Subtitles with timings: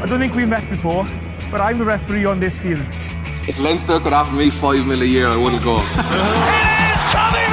[0.00, 1.08] I don't think we've met before,
[1.50, 2.86] but I'm the referee on this field.
[3.48, 5.76] If Leinster could offer me five mil a year, I wouldn't go.
[5.80, 7.48] it is Tommy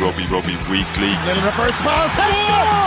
[0.00, 1.10] Rugby Rugby Weekly.
[1.26, 2.77] Little reverse pass.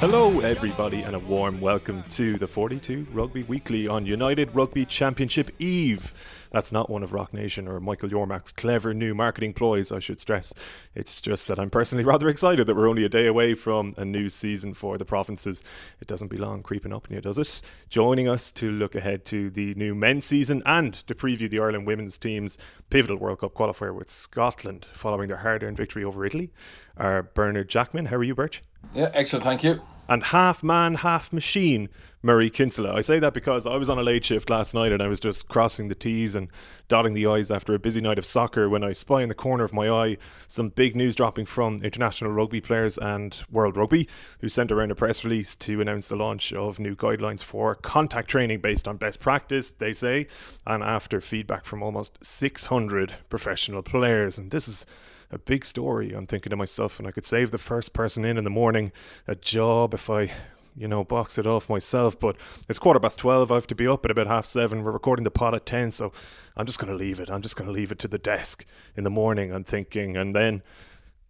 [0.00, 5.50] Hello, everybody, and a warm welcome to the 42 Rugby Weekly on United Rugby Championship
[5.58, 6.14] Eve.
[6.52, 10.20] That's not one of Rock Nation or Michael Yormack's clever new marketing ploys, I should
[10.20, 10.54] stress.
[10.94, 14.04] It's just that I'm personally rather excited that we're only a day away from a
[14.04, 15.64] new season for the provinces.
[16.00, 17.60] It doesn't be long creeping up you, does it?
[17.88, 21.88] Joining us to look ahead to the new men's season and to preview the Ireland
[21.88, 22.56] women's team's
[22.88, 26.52] pivotal World Cup qualifier with Scotland following their hard earned victory over Italy
[26.96, 28.06] are Bernard Jackman.
[28.06, 28.62] How are you, Birch?
[28.94, 31.88] Yeah, excellent, thank you and half man, half machine
[32.22, 32.94] Murray Kinsella.
[32.94, 35.20] I say that because I was on a late shift last night and I was
[35.20, 36.48] just crossing the T's and
[36.88, 39.62] dotting the I's after a busy night of soccer when I spy in the corner
[39.62, 40.16] of my eye
[40.48, 44.08] some big news dropping from international rugby players and World Rugby,
[44.40, 48.28] who sent around a press release to announce the launch of new guidelines for contact
[48.28, 50.26] training based on best practice, they say,
[50.66, 54.38] and after feedback from almost 600 professional players.
[54.38, 54.86] And this is
[55.30, 56.12] a big story.
[56.12, 58.92] I'm thinking to myself, and I could save the first person in in the morning
[59.26, 60.30] a job if I,
[60.76, 62.18] you know, box it off myself.
[62.18, 62.36] But
[62.68, 63.50] it's quarter past 12.
[63.52, 64.82] I have to be up at about half seven.
[64.82, 65.90] We're recording the pod at 10.
[65.90, 66.12] So
[66.56, 67.30] I'm just going to leave it.
[67.30, 68.64] I'm just going to leave it to the desk
[68.96, 69.52] in the morning.
[69.52, 70.16] I'm thinking.
[70.16, 70.62] And then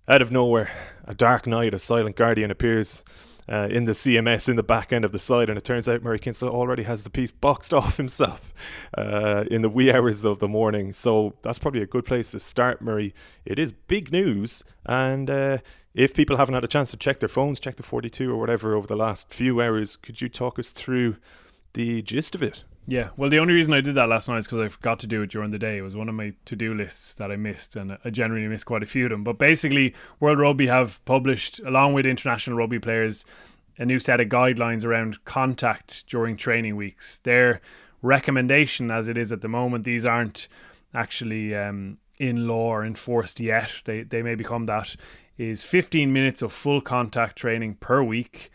[0.06, 0.70] out of nowhere,
[1.04, 3.02] a dark night, a silent guardian appears
[3.48, 6.02] uh, in the CMS in the back end of the side, and it turns out
[6.02, 8.52] Murray Kinsella already has the piece boxed off himself
[8.96, 10.92] uh, in the wee hours of the morning.
[10.92, 13.14] So that's probably a good place to start, Murray.
[13.44, 15.58] It is big news, and uh,
[15.94, 18.74] if people haven't had a chance to check their phones, check the 42 or whatever
[18.74, 21.16] over the last few hours, could you talk us through
[21.72, 22.64] the gist of it?
[22.90, 25.06] Yeah, well, the only reason I did that last night is because I forgot to
[25.06, 25.76] do it during the day.
[25.76, 28.64] It was one of my to do lists that I missed, and I generally missed
[28.64, 29.22] quite a few of them.
[29.24, 33.26] But basically, World Rugby have published, along with international rugby players,
[33.76, 37.18] a new set of guidelines around contact during training weeks.
[37.24, 37.60] Their
[38.00, 40.48] recommendation, as it is at the moment, these aren't
[40.94, 43.82] actually um, in law or enforced yet.
[43.84, 44.96] They they may become that.
[45.36, 48.50] Is 15 minutes of full contact training per week.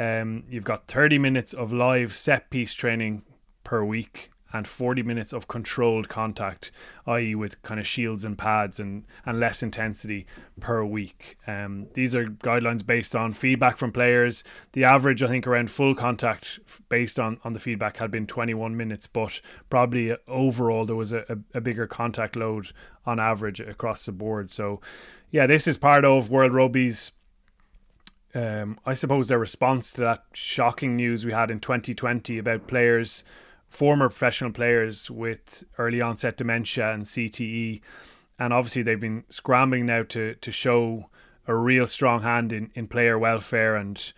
[0.00, 3.22] Um, you've got 30 minutes of live set piece training
[3.68, 6.72] per week and 40 minutes of controlled contact,
[7.06, 10.26] i.e., with kind of shields and pads and, and less intensity
[10.58, 11.36] per week.
[11.46, 14.42] Um, these are guidelines based on feedback from players.
[14.72, 18.74] The average, I think, around full contact based on, on the feedback had been 21
[18.74, 22.72] minutes, but probably overall there was a, a, a bigger contact load
[23.04, 24.48] on average across the board.
[24.48, 24.80] So,
[25.30, 27.12] yeah, this is part of World Rugby's
[28.34, 33.24] um, I suppose their response to that shocking news we had in 2020 about players
[33.68, 37.80] former professional players with early onset dementia and CTE.
[38.38, 41.10] And obviously, they've been scrambling now to, to show
[41.46, 44.12] a real strong hand in, in player welfare and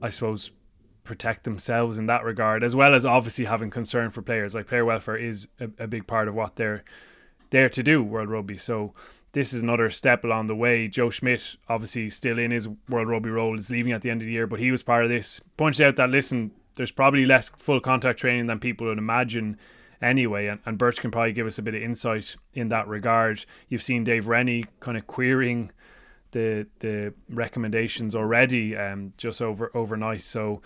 [0.00, 0.50] I suppose
[1.04, 4.54] protect themselves in that regard, as well as obviously having concern for players.
[4.54, 6.84] Like player welfare is a, a big part of what they're
[7.50, 8.56] there to do, World Rugby.
[8.56, 8.94] So
[9.32, 10.88] this is another step along the way.
[10.88, 14.26] Joe Schmidt, obviously still in his World Rugby role, is leaving at the end of
[14.26, 15.40] the year, but he was part of this.
[15.56, 19.58] Pointed out that listen, there's probably less full contact training than people would imagine
[20.00, 20.46] anyway.
[20.48, 23.44] And, and Birch can probably give us a bit of insight in that regard.
[23.68, 25.70] You've seen Dave Rennie kind of querying
[26.32, 30.22] the the recommendations already um, just over overnight.
[30.22, 30.62] So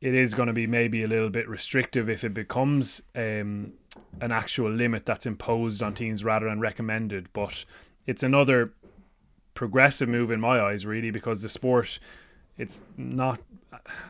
[0.00, 3.74] it is going to be maybe a little bit restrictive if it becomes um,
[4.20, 7.28] an actual limit that's imposed on teams rather than recommended.
[7.32, 7.64] But
[8.06, 8.72] it's another
[9.52, 11.98] progressive move in my eyes, really, because the sport
[12.56, 13.40] it's not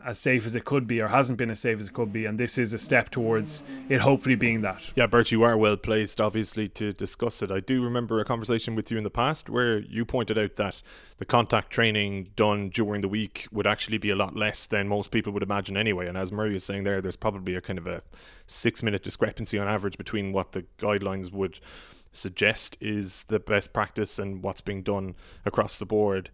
[0.05, 2.25] as safe as it could be or hasn't been as safe as it could be
[2.25, 4.83] and this is a step towards it hopefully being that.
[4.95, 7.51] Yeah bert you are well placed obviously to discuss it.
[7.51, 10.83] I do remember a conversation with you in the past where you pointed out that
[11.19, 15.11] the contact training done during the week would actually be a lot less than most
[15.11, 16.07] people would imagine anyway.
[16.07, 18.03] And as murray is saying there there's probably a kind of a
[18.47, 21.61] six minute discrepancy on average between what the guidelines would
[22.13, 26.31] suggest is the best practice and what's being done across the board.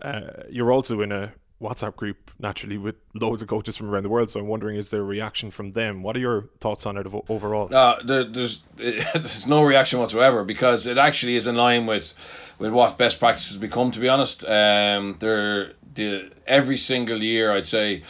[0.00, 4.08] Uh, you're also in a WhatsApp group naturally with loads of coaches from around the
[4.08, 4.30] world.
[4.30, 6.02] So I'm wondering, is there a reaction from them?
[6.02, 7.74] What are your thoughts on it overall?
[7.74, 12.12] Uh, there, there's there's no reaction whatsoever because it actually is in line with
[12.58, 13.90] with what best practices become.
[13.92, 18.04] To be honest, um, there the every single year I'd say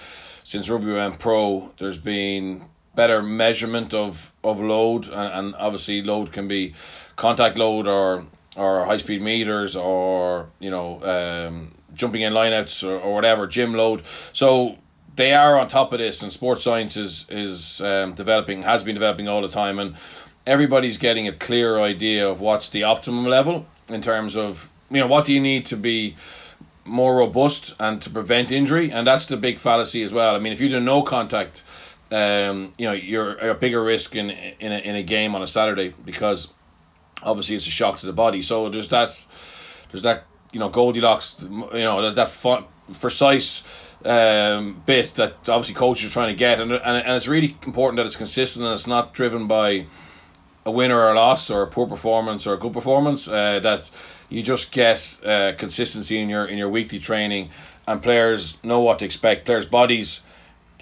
[0.44, 2.64] since rugby went pro, there's been
[2.94, 6.74] better measurement of of load, and, and obviously load can be
[7.16, 12.98] contact load or or high speed meters or you know um, jumping in lineouts or,
[12.98, 14.02] or whatever, gym load.
[14.32, 14.76] So
[15.16, 18.94] they are on top of this, and sports science is is um, developing, has been
[18.94, 19.96] developing all the time, and
[20.46, 25.06] everybody's getting a clear idea of what's the optimum level in terms of you know
[25.06, 26.16] what do you need to be
[26.84, 30.34] more robust and to prevent injury, and that's the big fallacy as well.
[30.34, 31.62] I mean, if you do no contact,
[32.10, 35.46] um, you know, you're a bigger risk in in a, in a game on a
[35.46, 36.48] Saturday because
[37.22, 38.42] obviously it's a shock to the body.
[38.42, 39.24] So there's that
[39.90, 42.64] there's that you know Goldilocks, you know that that fun,
[43.00, 43.62] precise
[44.04, 47.96] um, bit that obviously coaches are trying to get, and, and and it's really important
[47.96, 49.86] that it's consistent and it's not driven by
[50.64, 53.28] a win or a loss or a poor performance or a good performance.
[53.28, 53.90] Uh, that
[54.28, 57.50] you just get uh, consistency in your in your weekly training,
[57.86, 59.46] and players know what to expect.
[59.46, 60.20] Players' bodies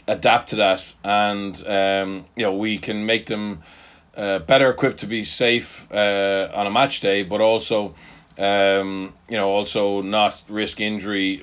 [0.06, 3.62] adapt to that, and um, you know we can make them
[4.16, 7.94] uh, better equipped to be safe uh, on a match day, but also
[8.38, 11.42] um, you know also not risk injury.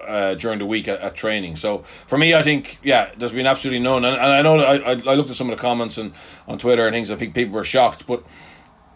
[0.00, 1.54] Uh, during the week at, at, training.
[1.54, 4.04] So for me, I think yeah, there's been absolutely none.
[4.04, 6.14] And, and I know I, I, I looked at some of the comments and
[6.48, 7.12] on Twitter and things.
[7.12, 8.24] I think people were shocked, but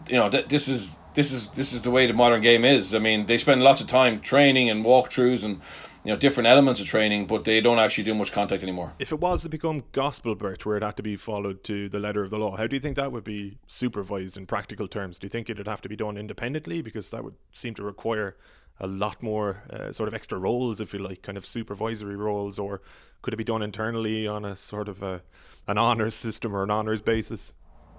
[0.09, 2.93] you know th- this is this is this is the way the modern game is.
[2.93, 5.61] I mean, they spend lots of time training and walkthroughs and
[6.05, 8.93] you know different elements of training, but they don't actually do much contact anymore.
[8.99, 11.99] If it was to become gospel birth, where it had to be followed to the
[11.99, 15.17] letter of the law, how do you think that would be supervised in practical terms?
[15.17, 18.37] Do you think it'd have to be done independently because that would seem to require
[18.79, 22.59] a lot more uh, sort of extra roles, if you like, kind of supervisory roles,
[22.59, 22.81] or
[23.23, 25.23] could it be done internally on a sort of a,
[25.67, 27.53] an honors system or an honors basis?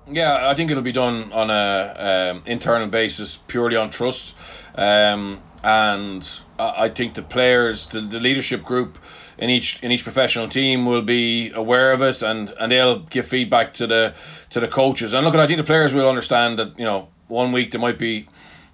[0.09, 4.37] Yeah, I think it'll be done on a um, internal basis, purely on trust.
[4.77, 8.99] Um, and I think the players, the, the leadership group
[9.39, 13.27] in each in each professional team will be aware of it, and, and they'll give
[13.27, 14.15] feedback to the
[14.51, 15.13] to the coaches.
[15.13, 17.99] And look, I think the players will understand that you know one week there might
[17.99, 18.29] be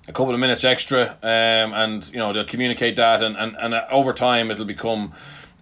[0.08, 3.75] a couple of minutes extra, um, and you know they'll communicate that, and, and, and
[3.90, 5.12] over time it'll become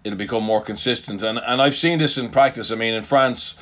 [0.03, 1.21] it'll become more consistent.
[1.23, 2.71] And and I've seen this in practice.
[2.71, 3.55] I mean, in France,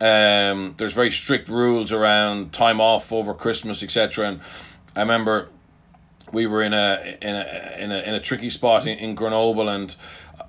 [0.00, 4.28] um, there's very strict rules around time off over Christmas, etc.
[4.28, 4.40] And
[4.96, 5.48] I remember
[6.32, 9.68] we were in a in a in a, in a tricky spot in, in Grenoble,
[9.68, 9.94] and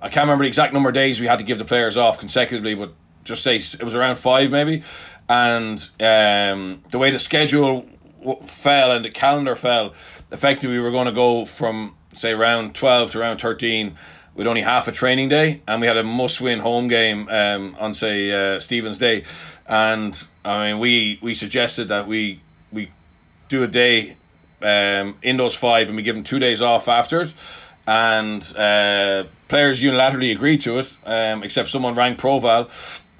[0.01, 2.19] I can't remember the exact number of days we had to give the players off
[2.19, 2.93] consecutively, but
[3.23, 4.83] just say it was around five maybe.
[5.29, 7.85] And um, the way the schedule
[8.45, 9.93] fell and the calendar fell,
[10.31, 13.95] effectively we were going to go from say round 12 to round 13
[14.35, 17.93] with only half a training day, and we had a must-win home game um, on
[17.93, 19.25] say uh, Stephen's Day,
[19.67, 22.41] and I mean we we suggested that we
[22.71, 22.89] we
[23.49, 24.15] do a day
[24.63, 27.33] um, in those five, and we give them two days off after it.
[27.85, 32.69] And uh, players unilaterally agreed to it, um, except someone rang Provale,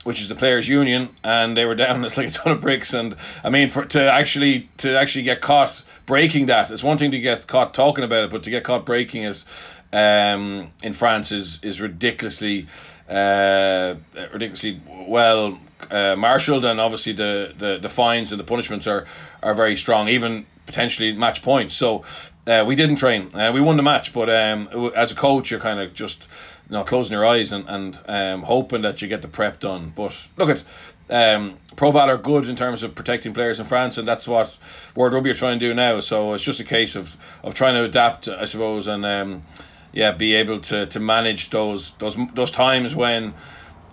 [0.04, 2.94] which is the players' union, and they were down as like a ton of bricks.
[2.94, 7.12] And I mean, for to actually to actually get caught breaking that, it's one thing
[7.12, 9.44] to get caught talking about it, but to get caught breaking it
[9.92, 12.68] um, in France is is ridiculously
[13.10, 15.60] uh, ridiculously well
[15.92, 19.06] uh, marshaled, and obviously the, the, the fines and the punishments are
[19.42, 20.08] are very strong.
[20.08, 21.76] Even potentially match points.
[21.76, 22.04] So
[22.48, 23.34] uh, we didn't train.
[23.34, 26.28] Uh, we won the match, but um, as a coach, you're kind of just
[26.70, 29.94] you know closing your eyes and and um, hoping that you get the prep done.
[29.96, 30.64] But look at.
[31.10, 34.58] Um, Provale are good in terms of protecting players in France, and that's what
[34.96, 36.00] World Rugby are trying to do now.
[36.00, 39.44] So it's just a case of, of trying to adapt, I suppose, and um,
[39.92, 43.34] yeah, be able to, to manage those those those times when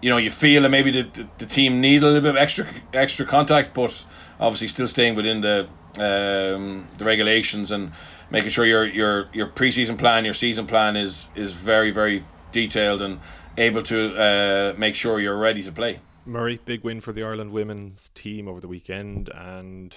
[0.00, 2.36] you know you feel that maybe the, the, the team need a little bit of
[2.36, 4.04] extra extra contact, but
[4.40, 7.92] obviously still staying within the um, the regulations and
[8.30, 13.02] making sure your your your preseason plan, your season plan is is very very detailed
[13.02, 13.20] and
[13.56, 16.00] able to uh, make sure you're ready to play.
[16.24, 19.96] Murray, big win for the Ireland women's team over the weekend, and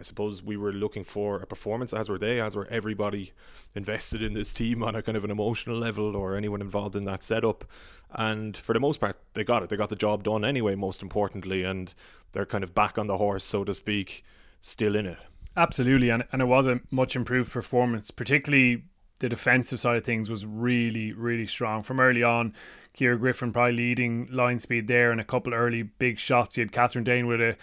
[0.00, 3.32] I suppose we were looking for a performance, as were they, as were everybody
[3.74, 7.04] invested in this team on a kind of an emotional level or anyone involved in
[7.04, 7.66] that setup.
[8.10, 9.68] And for the most part, they got it.
[9.68, 11.92] They got the job done anyway, most importantly, and
[12.32, 14.24] they're kind of back on the horse, so to speak,
[14.62, 15.18] still in it.
[15.54, 18.84] Absolutely, and, and it was a much improved performance, particularly
[19.18, 22.54] the defensive side of things was really, really strong from early on.
[22.94, 26.56] Ciara Griffin probably leading line speed there and a couple early big shots.
[26.56, 27.56] You had Kathryn Dane with a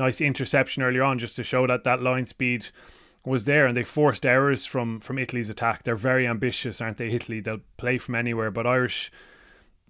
[0.00, 2.66] nice interception earlier on just to show that that line speed
[3.24, 5.82] was there and they forced errors from from Italy's attack.
[5.82, 7.08] They're very ambitious, aren't they?
[7.08, 9.12] Italy, they'll play from anywhere, but Irish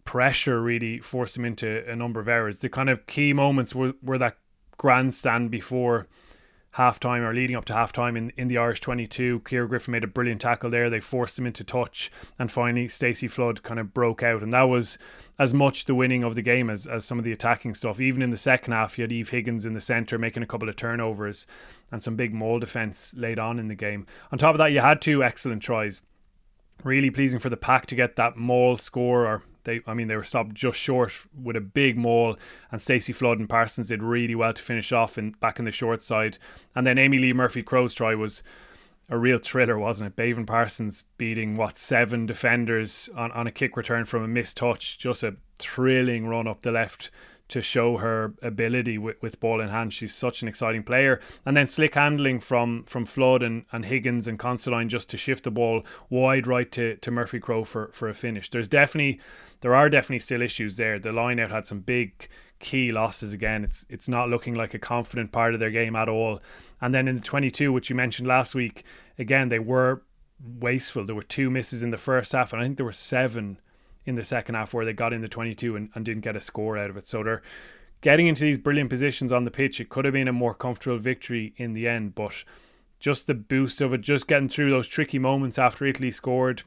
[0.04, 2.58] pressure really forced them into a number of errors.
[2.58, 4.36] The kind of key moments were, were that
[4.76, 6.08] grandstand before
[6.72, 9.42] half time or leading up to half time in, in the Irish 22.
[9.48, 10.88] Ciara Griffin made a brilliant tackle there.
[10.88, 14.42] They forced him into touch, and finally, Stacey Flood kind of broke out.
[14.42, 14.98] And that was
[15.40, 17.98] as much the winning of the game as, as some of the attacking stuff.
[17.98, 20.68] Even in the second half, you had Eve Higgins in the centre making a couple
[20.68, 21.46] of turnovers
[21.90, 24.04] and some big maul defence laid on in the game.
[24.30, 26.02] On top of that, you had two excellent tries.
[26.84, 30.16] Really pleasing for the pack to get that maul score or they, I mean, they
[30.16, 32.38] were stopped just short with a big maul,
[32.70, 35.72] and Stacey Flood and Parsons did really well to finish off in back in the
[35.72, 36.38] short side.
[36.74, 38.42] And then Amee-Leigh Murphy Crowe's try was
[39.10, 40.16] a real thriller, wasn't it?
[40.16, 44.98] Beibhinn Parsons beating what seven defenders on, on a kick return from a missed touch.
[44.98, 47.10] Just a thrilling run up the left
[47.50, 49.92] to show her ability with, with ball in hand.
[49.92, 51.20] She's such an exciting player.
[51.44, 55.44] And then slick handling from from Flood and, and Higgins and Considine just to shift
[55.44, 58.50] the ball wide right to, to Murphy Crowe for, for a finish.
[58.50, 59.20] There's definitely
[59.60, 60.98] there are definitely still issues there.
[60.98, 62.28] The line out had some big
[62.58, 63.64] key losses again.
[63.64, 66.40] It's it's not looking like a confident part of their game at all.
[66.80, 68.84] And then in the 22, which you mentioned last week,
[69.18, 70.02] again they were
[70.40, 71.04] wasteful.
[71.04, 73.58] There were two misses in the first half, and I think there were seven
[74.04, 76.40] in the second half where they got in the 22 and, and didn't get a
[76.40, 77.06] score out of it.
[77.06, 77.42] So they're
[78.00, 79.80] getting into these brilliant positions on the pitch.
[79.80, 82.44] It could have been a more comfortable victory in the end, but
[82.98, 86.62] just the boost of it, just getting through those tricky moments after Italy scored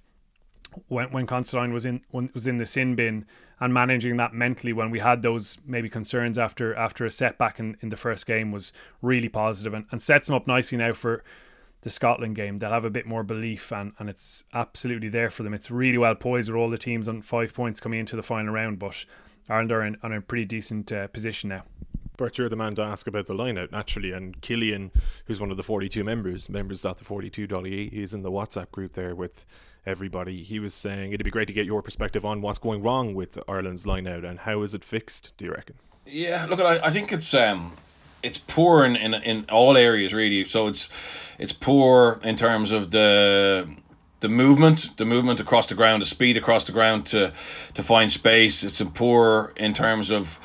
[0.88, 3.26] when when Considine was in when, was in the sin bin
[3.60, 7.78] and managing that mentally when we had those maybe concerns after after a setback in,
[7.82, 11.24] in the first game was really positive and, and sets them up nicely now for
[11.84, 12.58] the Scotland game.
[12.58, 15.54] They'll have a bit more belief, and, and it's absolutely there for them.
[15.54, 18.54] It's really well poised with all the teams on five points coming into the final
[18.54, 19.06] round, but
[19.48, 21.64] Ireland are in, in a pretty decent uh, position now.
[22.16, 24.92] Bert, you're the man to ask about the lineout naturally, and Killian,
[25.26, 29.46] who's one of the 42 members, members members.the42.ie, he's in the WhatsApp group there with
[29.86, 30.42] everybody.
[30.44, 33.38] He was saying it'd be great to get your perspective on what's going wrong with
[33.48, 35.34] Ireland's lineout and how is it fixed?
[35.38, 35.76] Do you reckon?
[36.06, 37.76] Yeah, look, I, I think it's um,
[38.24, 40.46] it's poor in, in in all areas really.
[40.46, 40.90] So it's
[41.38, 43.70] it's poor in terms of the
[44.22, 47.34] the movement, the movement across the ground, the speed across the ground to
[47.74, 48.64] to find space.
[48.64, 50.40] It's poor in terms of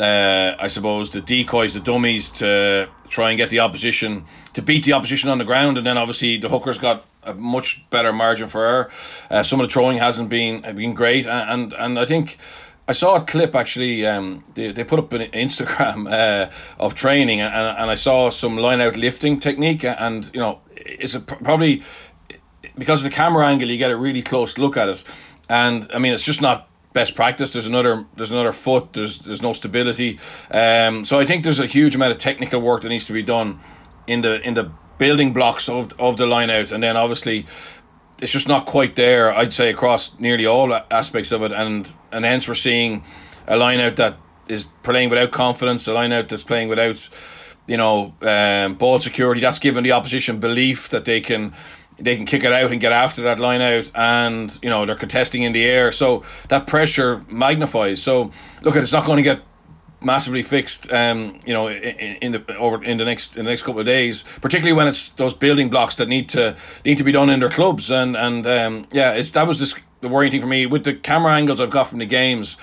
[0.00, 4.24] uh, I suppose the decoys, the dummies to try and get the opposition
[4.54, 7.84] to beat the opposition on the ground, and then obviously the hookers got a much
[7.90, 8.90] better margin for her.
[9.30, 12.38] Uh, some of the throwing hasn't been been great, and and, and I think
[12.90, 14.04] I saw a clip actually.
[14.04, 18.56] Um, they, they put up an Instagram uh, of training, and, and I saw some
[18.56, 21.84] line out lifting technique, and you know, it's a, probably
[22.76, 25.04] because of the camera angle, you get a really close look at it,
[25.48, 27.50] and I mean, it's just not best practice.
[27.50, 28.92] There's another there's another foot.
[28.92, 30.18] There's there's no stability.
[30.50, 33.22] Um, so I think there's a huge amount of technical work that needs to be
[33.22, 33.60] done
[34.08, 34.68] in the in the
[34.98, 37.46] building blocks of of the line out, and then obviously
[38.20, 39.32] it's just not quite there.
[39.32, 43.04] I'd say across nearly all aspects of it, and and hence we're seeing
[43.46, 44.16] a line out that
[44.48, 47.08] is playing without confidence, a line out that's playing without,
[47.66, 49.40] you know, um, ball security.
[49.40, 51.54] That's giving the opposition belief that they can
[51.98, 54.96] they can kick it out and get after that line out, and you know they're
[54.96, 58.02] contesting in the air, so that pressure magnifies.
[58.02, 59.42] So look, it's not going to get
[60.02, 63.62] massively fixed um you know in, in, the over in the next in the next
[63.62, 67.12] couple of days particularly when it's those building blocks that need to need to be
[67.12, 70.40] done in their clubs and and um yeah it's that was this, the worrying thing
[70.40, 72.56] for me with the camera angles I've got from the games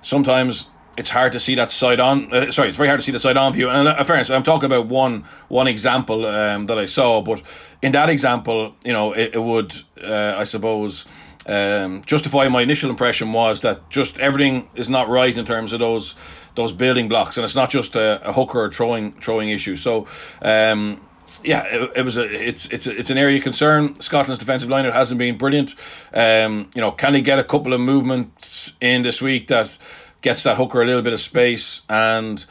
[0.00, 0.68] sometimes
[0.98, 2.34] it's hard to see that side on.
[2.34, 3.70] Uh, sorry, it's very hard to see the side on view.
[3.70, 7.40] And in uh, fairness, I'm talking about one one example um, that I saw, but
[7.80, 11.04] in that example, you know, it, it would, uh, I suppose,
[11.48, 15.80] um, justify my initial impression was that just everything is not right in terms of
[15.80, 16.14] those
[16.54, 19.76] those building blocks, and it's not just a, a throwing throwing issue.
[19.76, 20.06] So.
[20.42, 21.00] Um,
[21.44, 24.00] yeah, it, it, was a it's it's a, it's an area of concern.
[24.00, 25.74] Scotland's defensive line it hasn't been brilliant.
[26.14, 29.76] Um, you know, can he get a couple of movements in this week that
[30.22, 32.42] gets that hooker a little bit of space and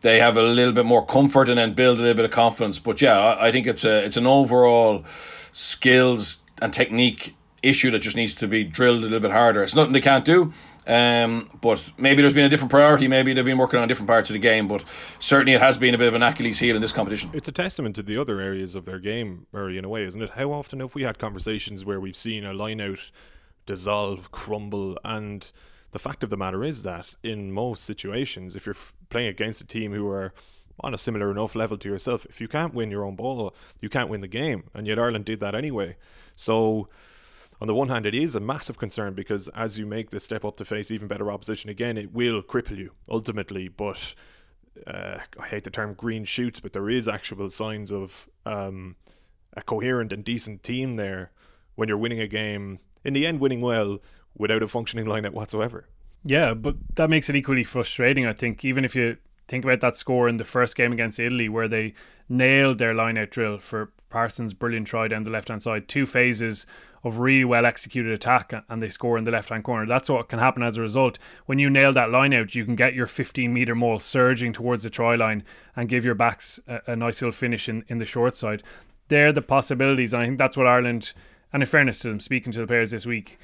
[0.00, 2.78] they have a little bit more comfort and then build a little bit of confidence.
[2.78, 5.04] But yeah, I, I think it's a it's an overall
[5.52, 9.62] skills and technique issue that just needs to be drilled a little bit harder.
[9.62, 10.52] It's nothing they can't do.
[10.86, 13.06] Um, but maybe there's been a different priority.
[13.06, 14.66] Maybe they've been working on different parts of the game.
[14.66, 14.84] But
[15.18, 17.30] certainly it has been a bit of an Achilles heel in this competition.
[17.32, 20.22] It's a testament to the other areas of their game, Murray, in a way, isn't
[20.22, 20.30] it?
[20.30, 23.10] How often have we had conversations where we've seen a line out
[23.66, 25.52] dissolve, crumble, and
[25.92, 28.76] the fact of the matter is that in most situations, if you're
[29.08, 30.32] playing against a team who are
[30.80, 33.88] on a similar enough level to yourself, if you can't win your own ball, you
[33.88, 34.64] can't win the game.
[34.72, 35.96] And yet Ireland did that anyway.
[36.36, 36.88] So,
[37.60, 40.44] on the one hand, it is a massive concern because as you make the step
[40.44, 43.68] up to face even better opposition again, it will cripple you ultimately.
[43.68, 44.14] But
[44.86, 48.96] uh, I hate the term green shoots, but there is actual signs of um,
[49.56, 51.32] a coherent and decent team there
[51.74, 52.78] when you're winning a game.
[53.04, 53.98] In the end, winning well
[54.36, 55.86] without a functioning lineup whatsoever.
[56.24, 58.26] Yeah, but that makes it equally frustrating.
[58.26, 59.16] I think even if you
[59.48, 61.94] think about that score in the first game against Italy, where they
[62.28, 66.66] nailed their line-out drill for Parsons' brilliant try down the left-hand side, two phases
[67.02, 69.86] of really well executed attack, and they score in the left-hand corner.
[69.86, 71.18] That's what can happen as a result.
[71.46, 75.16] When you nail that line-out, you can get your 15-meter maul surging towards the try
[75.16, 78.62] line and give your backs a, a nice little finish in, in the short side.
[79.08, 81.12] They're the possibilities, and I think that's what Ireland.
[81.52, 83.38] And in fairness to them, speaking to the players this week,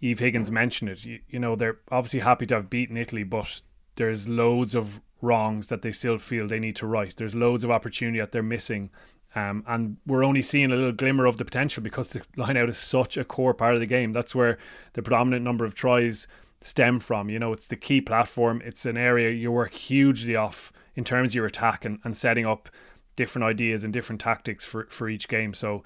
[0.00, 1.04] Eve Higgins mentioned it.
[1.04, 3.60] You, you know, they're obviously happy to have beaten Italy, but
[3.96, 7.14] there's loads of wrongs that they still feel they need to right.
[7.16, 8.90] There's loads of opportunity that they're missing.
[9.34, 12.68] Um, and we're only seeing a little glimmer of the potential because the line out
[12.68, 14.12] is such a core part of the game.
[14.12, 14.58] That's where
[14.92, 16.28] the predominant number of tries
[16.60, 17.28] stem from.
[17.28, 18.62] You know, it's the key platform.
[18.64, 22.46] It's an area you work hugely off in terms of your attack and, and setting
[22.46, 22.68] up
[23.16, 25.54] different ideas and different tactics for, for each game.
[25.54, 25.82] So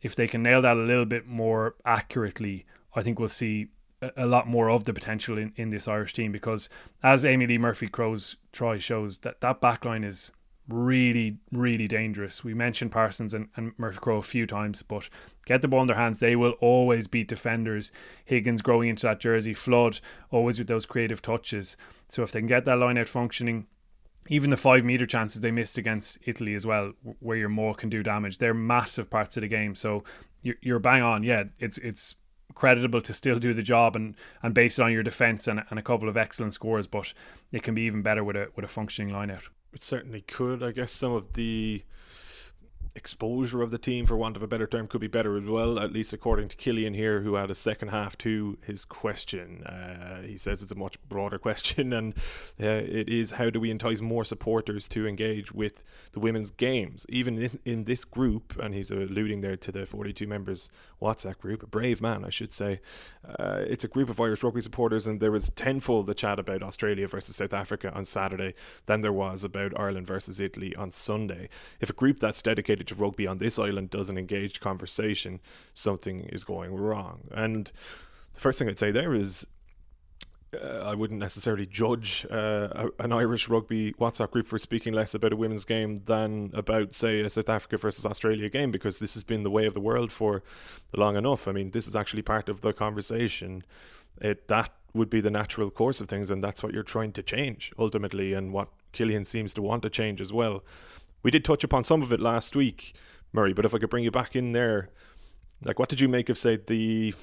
[0.00, 3.68] if they can nail that a little bit more accurately, I think we'll see
[4.16, 6.68] a, lot more of the potential in, in this Irish team because
[7.02, 10.32] as Amee-Leigh Murphy Crowe's try shows that that backline is
[10.72, 12.42] really, really dangerous.
[12.42, 15.08] We mentioned Parsons and, and Murphy Crowe a few times, but
[15.46, 16.18] get the ball in their hands.
[16.18, 17.92] They will always beat defenders.
[18.24, 20.00] Higgins growing into that jersey, Flood
[20.30, 21.76] always with those creative touches.
[22.08, 23.66] So if they can get that line out functioning,
[24.28, 27.88] even the five meter chances they missed against Italy as well, where your maul can
[27.88, 29.74] do damage, they're massive parts of the game.
[29.74, 30.04] So
[30.42, 31.22] you're, you're bang on.
[31.22, 32.16] Yeah, it's it's
[32.54, 35.78] creditable to still do the job and, and base it on your defence and, and
[35.78, 37.14] a couple of excellent scores, but
[37.50, 39.48] it can be even better with a with a functioning line out.
[39.72, 40.62] It certainly could.
[40.62, 41.82] I guess some of the
[42.94, 45.78] exposure of the team, for want of a better term, could be better as well,
[45.78, 49.64] at least according to Killian here, who had a second half to his question.
[49.64, 52.14] Uh, he says it's a much broader question, and
[52.60, 55.82] uh, it is how do we entice more supporters to engage with
[56.12, 57.06] the women's games?
[57.08, 60.70] Even in, this group, and he's alluding there to the 42 members
[61.00, 62.80] WhatsApp group, a brave man, I should say.
[63.26, 66.62] Uh, it's a group of Irish rugby supporters, and there was tenfold the chat about
[66.62, 68.54] Australia versus South Africa on Saturday
[68.86, 71.48] than there was about Ireland versus Italy on Sunday.
[71.80, 75.40] If a group that's dedicated to rugby on this island doesn't engage conversation,
[75.74, 77.28] something is going wrong.
[77.32, 77.70] And
[78.34, 79.46] the first thing I'd say there is
[80.54, 85.32] uh, I wouldn't necessarily judge uh, an Irish rugby WhatsApp group for speaking less about
[85.32, 89.24] a women's game than about, say, a South Africa versus Australia game because this has
[89.24, 90.42] been the way of the world for
[90.94, 91.48] long enough.
[91.48, 93.64] I mean, this is actually part of the conversation.
[94.20, 97.22] It, that would be the natural course of things, and that's what you're trying to
[97.22, 100.62] change ultimately, and what Killian seems to want to change as well.
[101.22, 102.94] We did touch upon some of it last week,
[103.32, 104.90] Murray, but if I could bring you back in there,
[105.64, 107.14] like what did you make of say the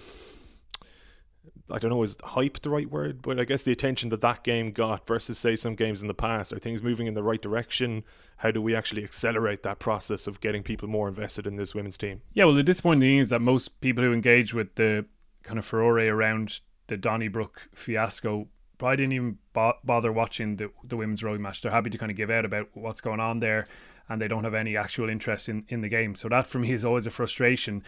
[1.71, 3.21] I don't know, is hype the right word?
[3.21, 6.13] But I guess the attention that that game got versus, say, some games in the
[6.13, 6.51] past.
[6.51, 8.03] Are things moving in the right direction?
[8.37, 11.97] How do we actually accelerate that process of getting people more invested in this women's
[11.97, 12.21] team?
[12.33, 15.05] Yeah, well, the disappointing thing is that most people who engage with the
[15.43, 18.47] kind of furore around the Donnybrook fiasco
[18.77, 21.61] probably didn't even bo- bother watching the, the women's rugby match.
[21.61, 23.67] They're happy to kind of give out about what's going on there
[24.09, 26.15] and they don't have any actual interest in, in the game.
[26.15, 27.83] So that for me is always a frustration.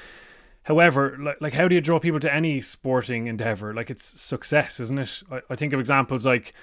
[0.63, 3.73] However, like, like how do you draw people to any sporting endeavor?
[3.73, 5.23] Like it's success, isn't it?
[5.31, 6.53] I, I think of examples like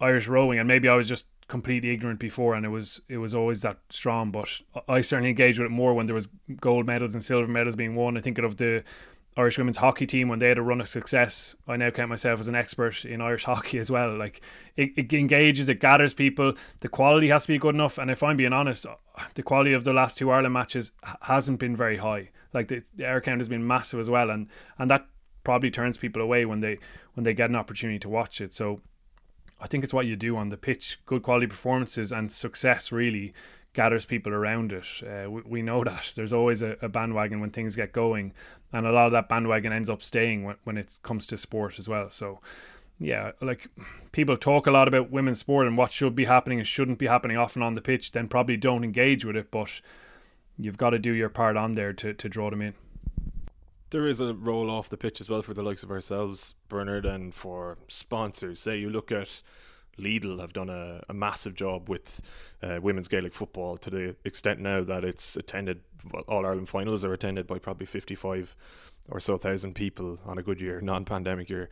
[0.00, 3.34] Irish rowing, and maybe I was just completely ignorant before, and it was it was
[3.34, 4.30] always that strong.
[4.30, 6.28] But I certainly engaged with it more when there was
[6.60, 8.16] gold medals and silver medals being won.
[8.16, 8.84] I think of the
[9.36, 11.56] Irish women's hockey team when they had a run of success.
[11.66, 14.14] I now count myself as an expert in Irish hockey as well.
[14.16, 14.40] Like
[14.76, 16.54] it, it engages, it gathers people.
[16.80, 17.96] The quality has to be good enough.
[17.96, 18.86] And if I'm being honest,
[19.34, 20.92] the quality of the last two Ireland matches
[21.22, 22.30] hasn't been very high.
[22.52, 25.06] Like the, the air count has been massive as well, and and that
[25.44, 26.78] probably turns people away when they
[27.14, 28.52] when they get an opportunity to watch it.
[28.52, 28.82] So
[29.60, 30.98] I think it's what you do on the pitch.
[31.06, 33.32] Good quality performances and success really
[33.74, 34.86] gathers people around it.
[35.02, 38.32] Uh, we, we, know that there's always a, a, bandwagon when things get going,
[38.72, 41.78] and a lot of that bandwagon ends up staying when, when it comes to sport
[41.78, 42.10] as well.
[42.10, 42.40] So,
[42.98, 43.68] yeah, like
[44.12, 47.06] people talk a lot about women's sport and what should be happening and shouldn't be
[47.06, 49.80] happening often on the pitch, then probably don't engage with it, but
[50.58, 52.74] you've got to do your part on there to, to draw them in.
[53.90, 57.04] There is a role off the pitch as well for the likes of ourselves, Bernard,
[57.04, 58.60] and for sponsors.
[58.60, 59.42] Say you look at
[59.98, 62.22] Lidl have done a, a massive job with
[62.62, 65.80] uh, women's Gaelic football to the extent now that it's attended,
[66.12, 68.56] well, All Ireland finals are attended by probably 55
[69.08, 71.68] or so thousand people on a good year, non pandemic year.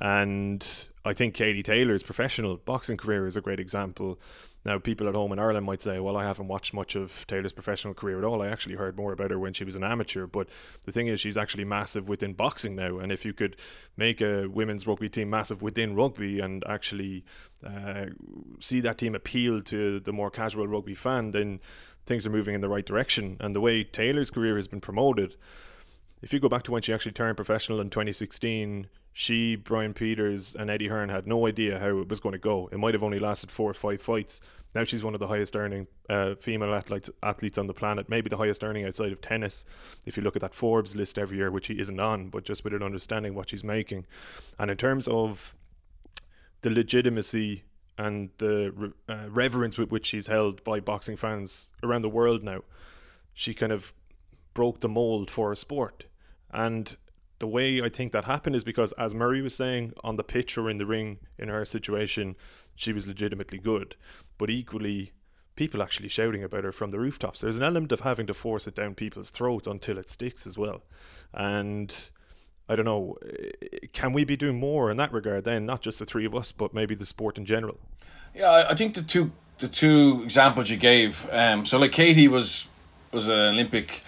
[0.00, 0.66] And
[1.04, 4.18] I think Katie Taylor's professional boxing career is a great example
[4.62, 7.52] now, people at home in Ireland might say, well, I haven't watched much of Taylor's
[7.52, 8.42] professional career at all.
[8.42, 10.26] I actually heard more about her when she was an amateur.
[10.26, 10.48] But
[10.84, 12.98] the thing is, she's actually massive within boxing now.
[12.98, 13.56] And if you could
[13.96, 17.24] make a women's rugby team massive within rugby and actually
[17.66, 18.06] uh,
[18.60, 21.60] see that team appeal to the more casual rugby fan, then
[22.04, 23.38] things are moving in the right direction.
[23.40, 25.36] And the way Taylor's career has been promoted,
[26.22, 30.54] if you go back to when she actually turned professional in 2016, she, Brian Peters,
[30.54, 32.68] and Eddie Hearn had no idea how it was going to go.
[32.72, 34.40] It might have only lasted four or five fights.
[34.74, 38.28] Now she's one of the highest earning uh, female athletes athletes on the planet, maybe
[38.28, 39.64] the highest earning outside of tennis.
[40.06, 42.62] If you look at that Forbes list every year, which he isn't on, but just
[42.62, 44.06] with an understanding what she's making,
[44.58, 45.54] and in terms of
[46.62, 47.64] the legitimacy
[47.98, 52.62] and the uh, reverence with which she's held by boxing fans around the world now,
[53.34, 53.92] she kind of
[54.54, 56.04] broke the mold for a sport.
[56.52, 56.96] And
[57.38, 60.56] the way I think that happened is because, as Murray was saying, on the pitch
[60.58, 62.36] or in the ring, in her situation,
[62.76, 63.96] she was legitimately good.
[64.38, 65.12] But equally,
[65.56, 67.40] people actually shouting about her from the rooftops.
[67.40, 70.56] There's an element of having to force it down people's throats until it sticks as
[70.56, 70.82] well.
[71.32, 71.94] And
[72.68, 75.66] I don't know, eh, can we be doing more in that regard then?
[75.66, 77.78] Not just the three of us, but maybe the sport in general.
[78.34, 81.28] Yeah, I think the two the two examples you gave.
[81.30, 82.68] Um, so like Katie was
[83.12, 84.02] was an Olympic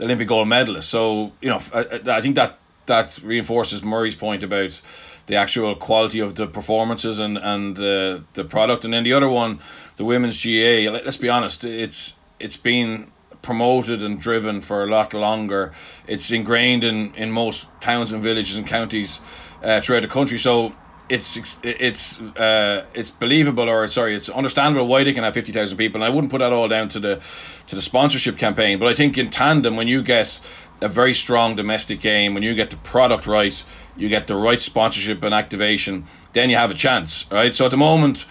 [0.00, 0.88] Olympic gold medalist.
[0.88, 4.80] So you know, I, I think that that reinforces Murray's point about
[5.26, 8.84] the actual quality of the performances and and uh, the product.
[8.84, 9.60] And then the other one,
[9.96, 10.90] the women's GAA.
[10.90, 13.10] Let, us be honest, it's it's been
[13.42, 15.72] promoted and driven for a lot longer.
[16.06, 19.20] It's ingrained in in most towns and villages and counties
[19.62, 20.38] uh, throughout the country.
[20.38, 20.72] So
[21.08, 26.02] it's it's uh, it's believable or sorry it's understandable why they can have 50,000 people.
[26.02, 27.20] And I wouldn't put that all down to the
[27.68, 28.78] to the sponsorship campaign.
[28.78, 30.38] But I think in tandem when you get
[30.82, 33.64] a very strong domestic game when you get the product right
[33.96, 37.56] you get the right sponsorship and activation then you have a chance right?
[37.56, 38.26] So at the moment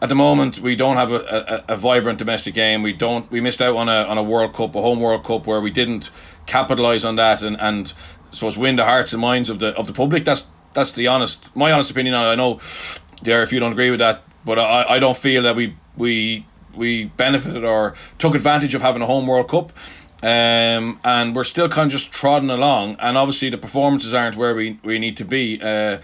[0.00, 2.82] at the moment we don't have a, a, a vibrant domestic game.
[2.82, 5.46] We don't we missed out on a on a World Cup a home World Cup
[5.46, 6.10] where we didn't
[6.46, 7.92] capitalize on that and and
[8.30, 10.24] I suppose win the hearts and minds of the of the public.
[10.24, 12.28] That's that's the honest, my honest opinion on it.
[12.30, 12.60] I know,
[13.22, 16.46] there if you don't agree with that, but I, I don't feel that we we
[16.74, 19.72] we benefited or took advantage of having a home World Cup.
[20.22, 24.54] Um, and we're still kind of just trotting along, and obviously the performances aren't where
[24.54, 25.58] we, we need to be.
[25.62, 26.00] Uh,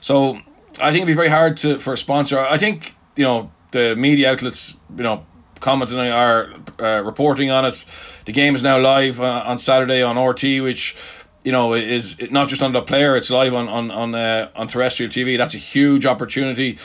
[0.00, 0.40] so
[0.80, 2.40] I think it'd be very hard to for a sponsor.
[2.40, 5.24] I think you know the media outlets, you know,
[5.60, 7.84] commenting are uh, reporting on it.
[8.24, 10.96] The game is now live uh, on Saturday on RTÉ, which
[11.44, 14.68] you know, is not just on the player; it's live on on on uh, on
[14.68, 15.38] terrestrial TV.
[15.38, 16.78] That's a huge opportunity.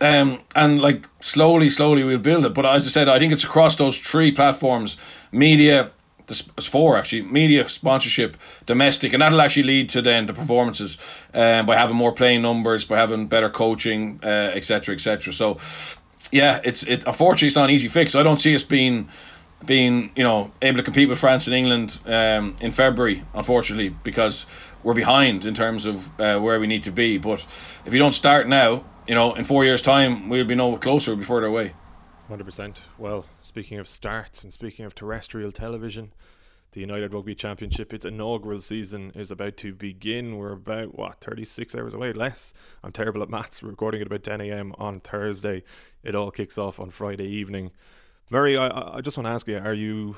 [0.00, 2.54] Um, and like slowly, slowly we'll build it.
[2.54, 4.96] But as I said, I think it's across those three platforms:
[5.32, 5.90] media,
[6.28, 10.98] it's four actually, media, sponsorship, domestic, and that'll actually lead to then the performances
[11.34, 15.32] um, by having more playing numbers, by having better coaching, etc., uh, etc.
[15.32, 15.58] Et so,
[16.32, 17.06] yeah, it's it.
[17.06, 18.14] Unfortunately, it's not an easy fix.
[18.14, 19.08] I don't see us being
[19.64, 24.46] being you know able to compete with France and England um, in February, unfortunately, because
[24.82, 27.18] we're behind in terms of uh, where we need to be.
[27.18, 27.44] But
[27.84, 31.10] if you don't start now, you know, in four years' time, we'll be no closer,
[31.12, 31.72] we'll be further away.
[32.30, 32.80] 100%.
[32.98, 36.12] Well, speaking of starts and speaking of terrestrial television,
[36.72, 40.36] the United Rugby Championship, its inaugural season is about to begin.
[40.36, 42.12] We're about, what, 36 hours away?
[42.12, 42.52] Less.
[42.82, 43.62] I'm terrible at maths.
[43.62, 44.74] We're recording at about 10 a.m.
[44.76, 45.62] on Thursday.
[46.02, 47.70] It all kicks off on Friday evening.
[48.28, 50.16] Murray, I, I just want to ask you: Are you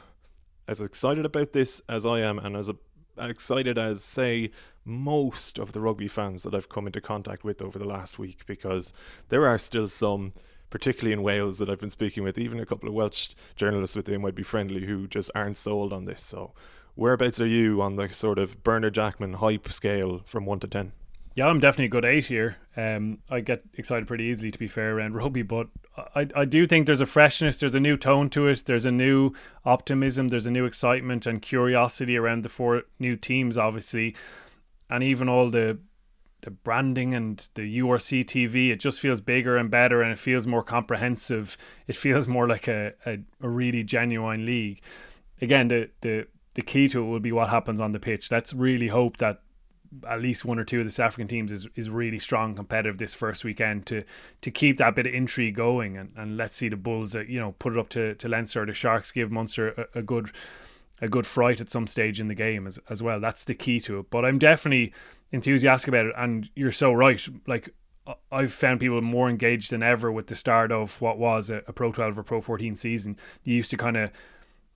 [0.67, 2.77] as excited about this as I am, and as a,
[3.19, 4.51] excited as, say,
[4.85, 8.47] most of the rugby fans that I've come into contact with over the last week?
[8.47, 8.95] Because
[9.29, 10.33] there are still some,
[10.71, 14.07] particularly in Wales, that I've been speaking with, even a couple of Welsh journalists with
[14.07, 16.23] whom I'd be friendly, who just aren't sold on this.
[16.23, 16.55] So,
[16.95, 20.93] whereabouts are you on the sort of Bernard Jackman hype scale from one to ten?
[21.35, 22.57] Yeah, I'm definitely a good eight here.
[22.77, 25.69] Um, I get excited pretty easily, to be fair, around rugby, but
[26.15, 28.91] I, I do think there's a freshness, there's a new tone to it, there's a
[28.91, 29.33] new
[29.65, 34.15] optimism, there's a new excitement and curiosity around the four new teams, obviously,
[34.91, 35.79] and even all the
[36.43, 38.71] the branding and the URC TV.
[38.71, 41.57] It just feels bigger and better, and it feels more comprehensive.
[41.87, 44.81] It feels more like a, a, a really genuine league.
[45.41, 48.31] Again, the the the key to it will be what happens on the pitch.
[48.31, 49.43] Let's really hope that
[50.09, 52.99] at least one or two of the South African teams is, is really strong competitive
[52.99, 54.05] this first weekend to
[54.43, 57.41] to keep that bit of intrigue going and, and let's see the Bulls uh, you
[57.41, 60.31] know put it up to, to Leinster the Sharks give Munster a, a, good
[61.01, 63.21] a good fright at some stage in the game as, as well.
[63.21, 64.11] That's the key to it.
[64.11, 64.93] But I'm definitely
[65.33, 67.27] enthusiastic about it and you're so right.
[67.47, 67.75] Like
[68.33, 71.73] I've found people more engaged than ever with the start of what was a, a
[71.73, 73.17] Pro 12 or Pro 14 season.
[73.45, 74.11] You used to kind of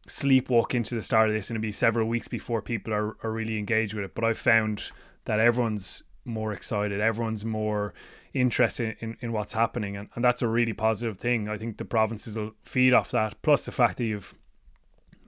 [0.09, 3.31] sleepwalk into the start of this and it'll be several weeks before people are, are
[3.31, 4.15] really engaged with it.
[4.15, 4.91] But I've found
[5.25, 7.95] that everyone's more excited, everyone's more
[8.35, 11.49] interested in, in what's happening and, and that's a really positive thing.
[11.49, 14.35] I think the provinces will feed off that, plus the fact that you've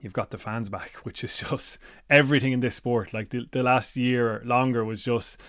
[0.01, 1.77] you've got the fans back, which is just
[2.09, 3.13] everything in this sport.
[3.13, 5.39] Like the, the last year longer was just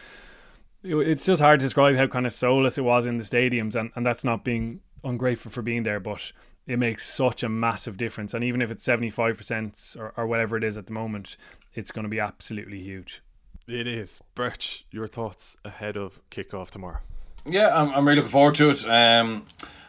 [0.83, 3.91] it's just hard to describe how kind of soulless it was in the stadiums and,
[3.97, 6.33] and that's not being ungrateful for being there, but
[6.67, 8.35] it makes such a massive difference.
[8.35, 11.37] And even if it's 75% or, or whatever it is at the moment,
[11.75, 13.23] it's going to be absolutely huge.
[13.69, 14.21] It is.
[14.35, 16.99] Birch, your thoughts ahead of kickoff tomorrow?
[17.45, 18.85] Yeah, I'm, I'm really looking forward to it.
[18.85, 19.47] Um,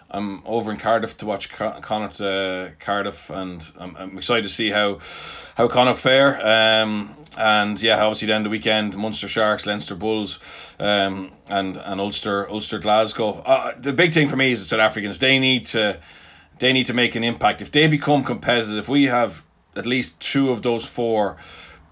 [0.09, 4.69] I'm over in Cardiff to watch Connacht uh, Cardiff, and I'm, I'm, excited to see
[4.69, 4.99] how
[5.55, 6.81] how Connacht fare.
[6.81, 10.39] Um, and yeah, obviously then the weekend, Munster Sharks, Leinster Bulls,
[10.79, 13.41] um, and and Ulster Ulster Glasgow.
[13.45, 15.19] Uh, the big thing for me is the South Africans.
[15.19, 15.99] They need to
[16.59, 17.61] they need to make an impact.
[17.61, 19.43] If they become competitive, if we have
[19.75, 21.37] at least two of those four,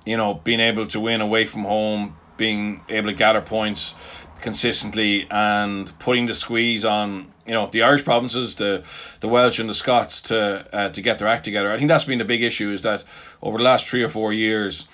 [0.06, 3.96] you know, being able to win away from home, being able to gather points,
[4.42, 8.84] consistently and putting the squeeze on you know the Irish provinces, the
[9.20, 11.72] the Welsh and the Scots to uh, to get their act together.
[11.72, 13.04] I think that's been the big issue is that
[13.42, 14.88] over the last three or four years,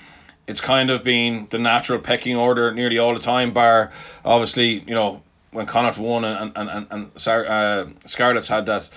[0.47, 3.51] it's kind of been the natural pecking order nearly all the time.
[3.51, 3.91] Bar
[4.23, 8.89] obviously you know when Connacht won and and and, and uh, Scarlets had that.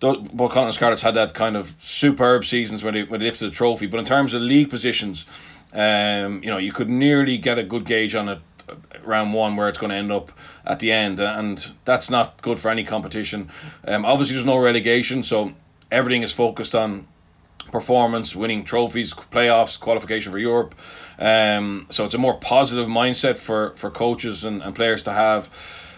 [0.00, 3.54] Both Connacht Scarlets had that kind of superb seasons when they, when they lifted the
[3.54, 3.86] trophy.
[3.86, 5.24] But in terms of league positions,
[5.72, 8.38] um, you know, you could nearly get a good gauge on it
[9.02, 10.32] round one where it's going to end up
[10.64, 13.50] at the end, and that's not good for any competition.
[13.86, 15.52] Um, obviously, there's no relegation, so
[15.90, 17.06] everything is focused on
[17.72, 20.74] performance, winning trophies, playoffs, qualification for Europe.
[21.18, 25.46] Um, so it's a more positive mindset for, for coaches and, and players to have,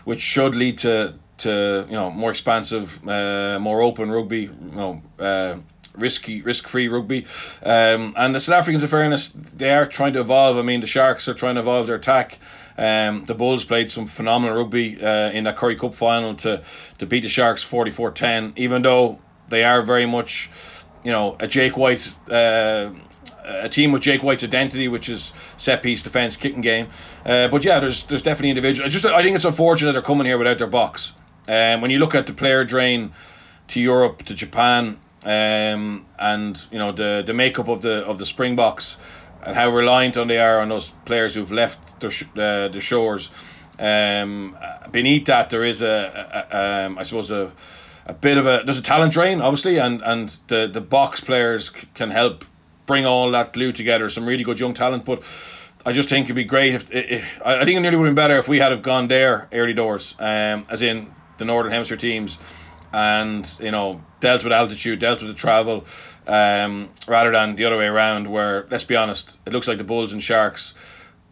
[0.04, 4.42] which should lead to to you know more expansive, uh, more open rugby.
[4.42, 5.02] You know.
[5.18, 5.56] Uh,
[5.96, 7.26] risky, risk-free rugby.
[7.64, 10.56] Um, and the South Africans, in fairness, they are trying to evolve.
[10.56, 12.38] I mean, the Sharks are trying to evolve their attack.
[12.78, 16.62] Um, the Bulls played some phenomenal rugby uh, in that Currie Cup final to
[16.98, 18.52] to beat the Sharks 44-10.
[18.56, 20.50] Even though they are very much,
[21.04, 22.08] you know, a Jake White.
[22.28, 22.90] Uh,
[23.42, 26.88] a team with Jake White's identity, which is set piece defense, kicking game.
[27.24, 28.92] Uh, but yeah, there's there's definitely individuals.
[28.92, 31.12] Just I think it's unfortunate they're coming here without their Boks.
[31.48, 33.12] Um, when you look at the player drain
[33.68, 38.26] to Europe, to Japan, um, and you know the the makeup of the of the
[38.26, 38.96] Springboks
[39.42, 42.80] and how reliant on they are on those players who've left their sh- uh, the
[42.80, 43.30] shores.
[43.78, 44.56] Um,
[44.90, 47.52] beneath that, there is a, a um, I suppose a
[48.06, 51.70] a bit of a there's a talent drain obviously, and and the the Boks players
[51.70, 52.44] c- can help
[52.86, 54.08] bring all that glue together.
[54.08, 55.22] Some really good young talent, but.
[55.86, 58.22] I just think it'd be great if, if I think it nearly would have been
[58.22, 61.96] better if we had have gone there early doors, um, as in the Northern Hemisphere
[61.96, 62.38] teams,
[62.92, 65.86] and you know dealt with altitude, dealt with the travel,
[66.28, 68.28] um, rather than the other way around.
[68.28, 70.74] Where let's be honest, it looks like the Bulls and Sharks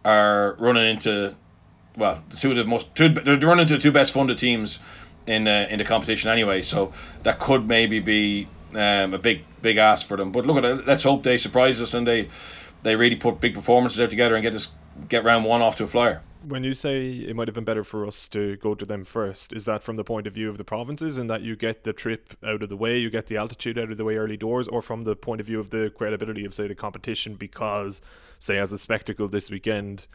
[0.05, 1.37] are running into
[1.97, 4.79] well, the two of the most two, they're running into the two best funded teams
[5.27, 6.63] in uh, in the competition anyway.
[6.63, 6.93] So
[7.25, 10.33] that could maybe be um, a big big ask for them.
[10.33, 12.29] But look at it, let's hope they surprise us and they
[12.83, 14.69] they really put big performances out together and get this
[15.09, 16.23] get round one off to a flyer.
[16.47, 19.53] When you say it might have been better for us to go to them first,
[19.53, 21.93] is that from the point of view of the provinces and that you get the
[21.93, 24.69] trip out of the way, you get the altitude out of the way early doors,
[24.69, 27.35] or from the point of view of the credibility of, say, the competition?
[27.35, 28.01] Because,
[28.39, 30.07] say, as a spectacle this weekend,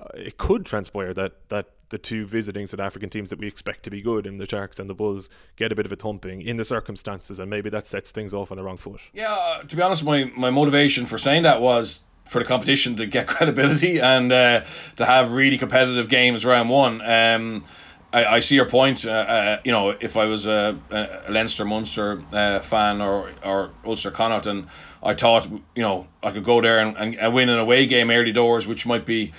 [0.00, 3.82] uh, it could transpire that that the two visiting South African teams that we expect
[3.82, 6.40] to be good in the Sharks and the Bulls get a bit of a thumping
[6.40, 9.00] in the circumstances, and maybe that sets things off on the wrong foot.
[9.12, 12.94] Yeah, uh, to be honest, my, my motivation for saying that was for the competition
[12.94, 14.62] to get credibility and uh,
[14.96, 17.00] to have really competitive games round one.
[17.00, 17.64] Um,
[18.12, 19.04] I, I see your point.
[19.04, 23.72] Uh, uh, you know, if I was a, a Leinster Munster uh, fan or or
[23.84, 24.68] Ulster Connacht, and
[25.02, 28.10] I thought you know I could go there and, and, and win an away game
[28.10, 29.32] early doors, which might be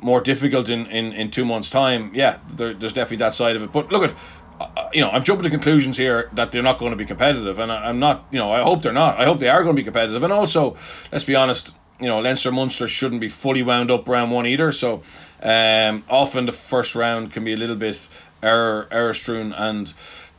[0.00, 2.12] more difficult in, in, in two months' time.
[2.14, 3.72] Yeah, there, there's definitely that side of it.
[3.72, 4.14] But look at
[4.60, 7.58] uh, you know, I'm jumping to conclusions here that they're not going to be competitive,
[7.58, 8.26] and I, am not.
[8.30, 9.18] You know, I hope they're not.
[9.18, 10.22] I hope they are going to be competitive.
[10.22, 10.76] And also,
[11.12, 14.72] let's be honest, you know, Leinster Munster shouldn't be fully wound up round one either.
[14.72, 15.02] So
[15.42, 18.08] um, often the first round can be a little bit
[18.42, 19.92] error error strewn, and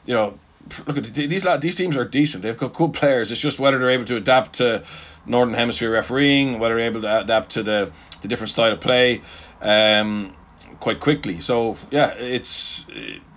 [0.06, 0.40] you know,
[0.88, 2.44] look at these these teams are decent.
[2.44, 3.32] They've got good players.
[3.32, 4.84] It's just whether they're able to adapt to
[5.26, 7.92] Northern Hemisphere refereeing, whether they're able to adapt to the
[8.22, 9.22] the different style of play.
[9.62, 10.36] Um,
[10.80, 11.42] quite quickly.
[11.42, 12.86] So yeah, it's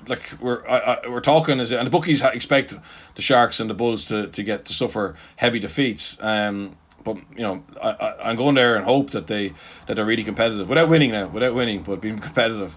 [0.06, 2.74] like we're I, I, we're talking as and the bookies expect
[3.14, 6.16] the Sharks and the Bulls to, to get to suffer heavy defeats.
[6.20, 9.52] Um, but you know, I, am going there and hope that they
[9.86, 12.74] that they're really competitive without winning now, without winning, but being competitive.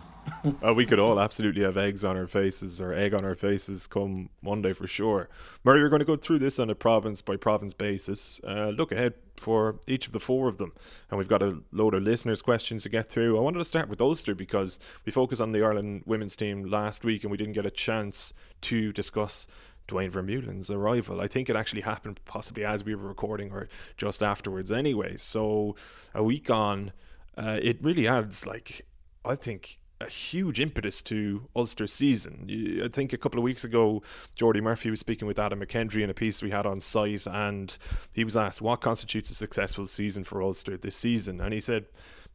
[0.65, 3.87] uh, we could all absolutely have eggs on our faces or egg on our faces
[3.87, 5.29] come Monday for sure.
[5.63, 8.39] Murray, you're going to go through this on a province by province basis.
[8.47, 10.71] Uh, look ahead for each of the four of them,
[11.09, 13.37] and we've got a load of listeners' questions to get through.
[13.37, 17.03] I wanted to start with Ulster because we focused on the Ireland women's team last
[17.03, 19.47] week, and we didn't get a chance to discuss
[19.87, 21.21] Duane Vermeulen's arrival.
[21.21, 23.67] I think it actually happened possibly as we were recording or
[23.97, 25.17] just afterwards anyway.
[25.17, 25.75] So
[26.13, 26.91] a week on,
[27.37, 28.85] uh, it really adds like
[29.23, 32.81] I think a huge impetus to Ulster's season.
[32.83, 34.03] I think a couple of weeks ago,
[34.37, 37.77] Jordi Murphy was speaking with Adam McKendry in a piece we had on site, and
[38.11, 41.85] he was asked what constitutes a successful season for Ulster this season, and he said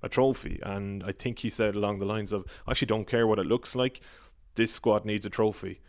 [0.03, 0.59] a trophy.
[0.63, 3.47] And I think he said along the lines of, "I actually don't care what it
[3.47, 4.01] looks like.
[4.55, 5.81] This squad needs a trophy."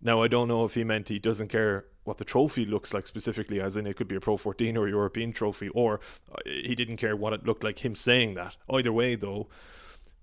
[0.00, 3.06] Now, I don't know if he meant he doesn't care what the trophy looks like
[3.06, 6.00] specifically, as in it could be a Pro 14 or a European trophy, or
[6.32, 8.56] uh, he didn't care what it looked like him saying that.
[8.70, 9.48] Either way, though,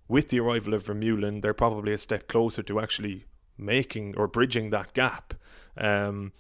[0.08, 3.26] with the arrival of Vermeulen, they're probably a step closer to actually
[3.58, 5.34] making or bridging that gap.
[5.78, 6.32] Um,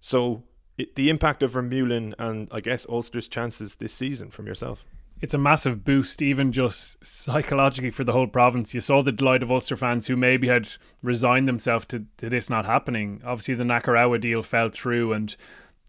[0.00, 0.44] so,
[0.78, 4.84] it, the impact of Vermeulen and I guess Ulster's chances this season from yourself.
[5.20, 8.74] It's a massive boost, even just psychologically for the whole province.
[8.74, 10.68] You saw the delight of Ulster fans who maybe had
[11.02, 13.20] resigned themselves to, to this not happening.
[13.24, 15.34] Obviously, the Nakarawa deal fell through, and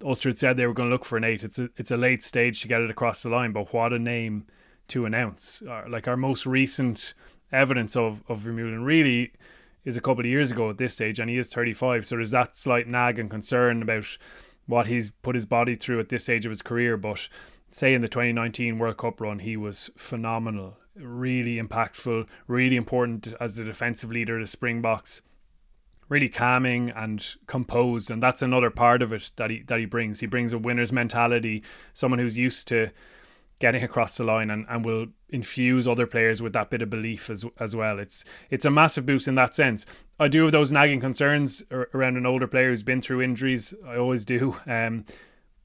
[0.04, 1.44] Ulster had said they were going to look for an eight.
[1.44, 4.00] It's a it's a late stage to get it across the line, but what a
[4.00, 4.46] name
[4.90, 5.62] to announce!
[5.88, 7.14] Like our most recent
[7.52, 9.34] evidence of of Vermeulen really
[9.86, 12.06] is a couple of years ago at this stage, and he is 35.
[12.06, 14.18] So there's that slight nag and concern about
[14.66, 17.28] what he's put his body through at this stage of his career, but
[17.72, 23.56] say in the 2019 World Cup run, he was phenomenal, really impactful, really important as
[23.56, 25.22] the defensive leader of the Springboks.
[26.08, 30.22] Really calming and composed, and that's another part of it that he that he brings.
[30.22, 31.62] He brings a winner's mentality,
[31.94, 32.90] someone who's used to
[33.60, 37.30] getting across the line and, and will infuse other players with that bit of belief
[37.30, 38.00] as as well.
[38.00, 39.86] It's it's a massive boost in that sense.
[40.20, 43.74] I do have those nagging concerns around an older player who's been through injuries.
[43.86, 44.58] I always do.
[44.68, 45.06] Um,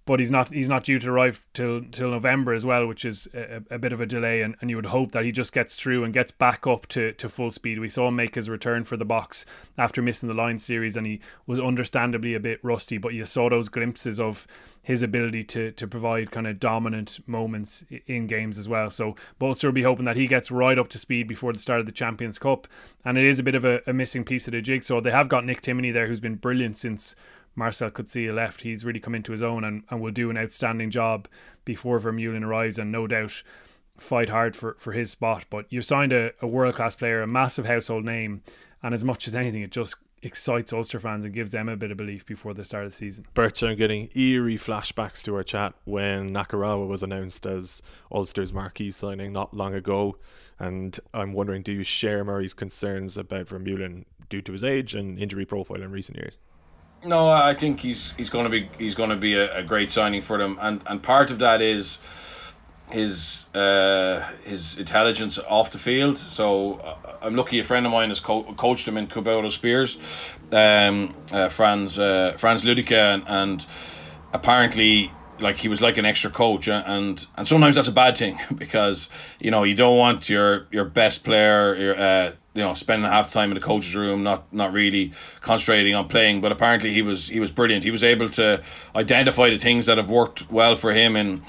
[0.06, 3.26] but he's not he's not due to arrive till till November as well, which is
[3.32, 4.42] a, a, bit of a delay.
[4.42, 7.12] And, and you would hope that he just gets through and gets back up to,
[7.12, 7.78] to full speed.
[7.78, 9.44] We saw him make his return for the Boks
[9.78, 12.98] after missing the Lions series, and he was understandably a bit rusty.
[12.98, 14.46] But you saw those glimpses of
[14.82, 18.90] his ability to to provide kind of dominant moments in games as well.
[18.90, 21.80] So Bolster will be hoping that he gets right up to speed before the start
[21.80, 22.68] of the Champions Cup.
[23.06, 25.00] And it is a bit of a, a missing piece of the jigsaw.
[25.00, 27.14] They have got Nick Timoney there, who's been brilliant since
[27.54, 30.90] Marcel Coetzee left, he's really come into his own and, and will do an outstanding
[30.90, 31.28] job
[31.64, 33.42] before Vermeulen arrives and no doubt
[33.96, 35.44] fight hard for, for his spot.
[35.50, 38.42] But you've signed a, a world class player, a massive household name,
[38.82, 41.90] and as much as anything, it just excites Ulster fans and gives them a bit
[41.90, 43.26] of belief before the start of the season.
[43.34, 48.90] Birch, I'm getting eerie flashbacks to our chat when Nakarawa was announced as Ulster's marquee
[48.90, 50.16] signing not long ago.
[50.58, 55.18] And I'm wondering, do you share Murray's concerns about Vermeulen due to his age and
[55.18, 56.38] injury profile in recent years?
[57.04, 59.90] No, I think he's he's going to be he's going to be a, a, great
[59.90, 61.98] signing for them, and and part of that is
[62.90, 66.16] his uh, his intelligence off the field.
[66.16, 69.98] So uh, I'm lucky a friend of mine has co- coached him in Kubota Spears,
[70.50, 73.66] um, uh, Frans uh, Frans Ludeke, and, and
[74.32, 76.68] apparently like he was like an extra coach.
[76.68, 80.86] And and sometimes that's a bad thing because you know you don't want your your
[80.86, 84.72] best player your, uh, you know spending half time in the coach's room not not
[84.72, 86.40] really concentrating on playing.
[86.40, 87.84] But apparently he was he was brilliant.
[87.84, 88.62] He was able to
[88.94, 91.42] identify the things that have worked well for him in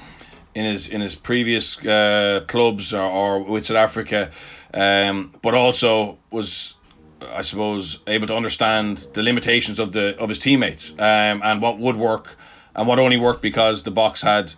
[0.54, 4.30] in his in his previous uh, clubs or, or, with South Africa.
[4.74, 6.74] Um, but also was
[7.22, 11.78] I suppose able to understand the limitations of the of his teammates um, and what
[11.78, 12.36] would work
[12.74, 14.52] and what only worked because the Boks had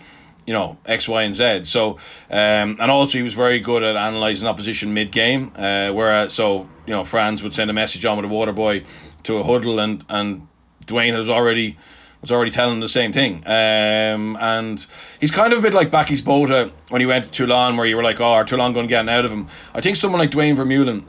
[0.49, 1.65] you know X, Y, and Z.
[1.65, 1.99] So
[2.31, 5.53] um, and also he was very good at analysing opposition mid game.
[5.55, 8.85] Uh, whereas so you know Frans would send a message on with a water boy
[9.25, 10.49] to a huddle, and and
[10.87, 11.77] Duane was already
[12.23, 13.43] was already telling the same thing.
[13.47, 14.85] Um, and
[15.21, 17.97] he's kind of a bit like Bakkies Botha when he went to Toulon, where you
[17.97, 19.49] were like, oh, are Toulon going to get out of him?
[19.75, 21.05] I think someone like Duane Vermeulen,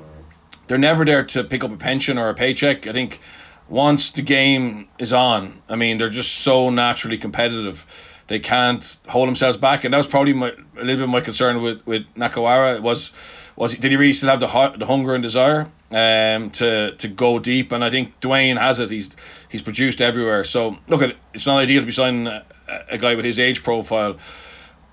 [0.67, 2.88] they're never there to pick up a pension or a paycheck.
[2.88, 3.21] I think
[3.69, 7.86] once the game is on, I mean, they're just so naturally competitive.
[8.29, 11.63] They can't hold themselves back, and that was probably my, a little bit my concern
[11.63, 12.79] with with Nakarawa.
[12.79, 13.11] Was
[13.55, 17.39] was did he really still have the the hunger and desire um to to go
[17.39, 17.71] deep?
[17.71, 18.91] And I think Duane has it.
[18.91, 19.15] He's
[19.49, 20.43] he's produced everywhere.
[20.43, 22.45] So look at it, it's not ideal to be signing a,
[22.91, 24.17] a guy with his age profile,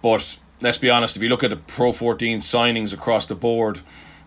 [0.01, 1.18] but let's be honest.
[1.18, 3.81] If you look at the Pro 14 signings across the board,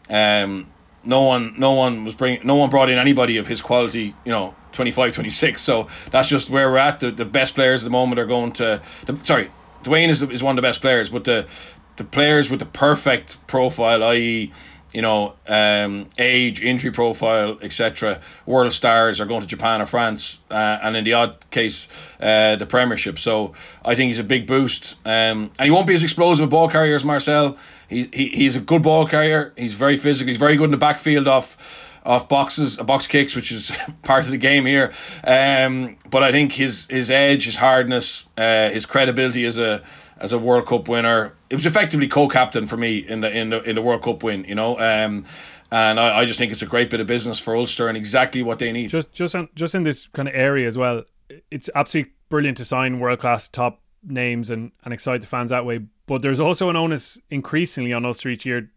[0.07, 0.67] um,
[1.03, 4.31] no one no one was bringing no one brought in anybody of his quality you
[4.31, 6.99] know 25 26 so that's just where we're at.
[6.99, 9.51] The, the best players at the moment are going to the, sorry
[9.83, 11.47] Duane is, is one of the best players but the
[11.95, 14.51] the players with the perfect profile i.e
[14.93, 20.39] you know um, age injury profile etc world stars are going to Japan or France
[20.49, 21.87] uh, and in the odd case
[22.19, 25.93] uh, the premiership so I think he's a big boost um, and he won't be
[25.93, 27.57] as explosive a ball carrier as Marcel
[27.89, 29.51] he, he he's a good ball carrier.
[29.57, 30.27] He's very physical.
[30.27, 31.57] He's very good in the backfield off
[32.05, 33.71] off boxes, box kicks, which is
[34.03, 34.93] part of the game here.
[35.23, 39.83] Um, but I think his his edge, his hardness, uh, his credibility as a
[40.19, 43.61] as a World Cup winner, it was effectively co-captain for me in the in the
[43.63, 44.43] in the World Cup win.
[44.45, 44.77] You know.
[44.79, 45.25] Um,
[45.71, 48.41] and I, I just think it's a great bit of business for Ulster and exactly
[48.41, 48.89] what they need.
[48.89, 51.03] Just just on, just in this kind of area as well,
[51.51, 55.65] it's absolutely brilliant to sign world class top names and, and excite the fans that
[55.65, 55.81] way.
[56.07, 58.71] But there's also an onus increasingly on Ulster each year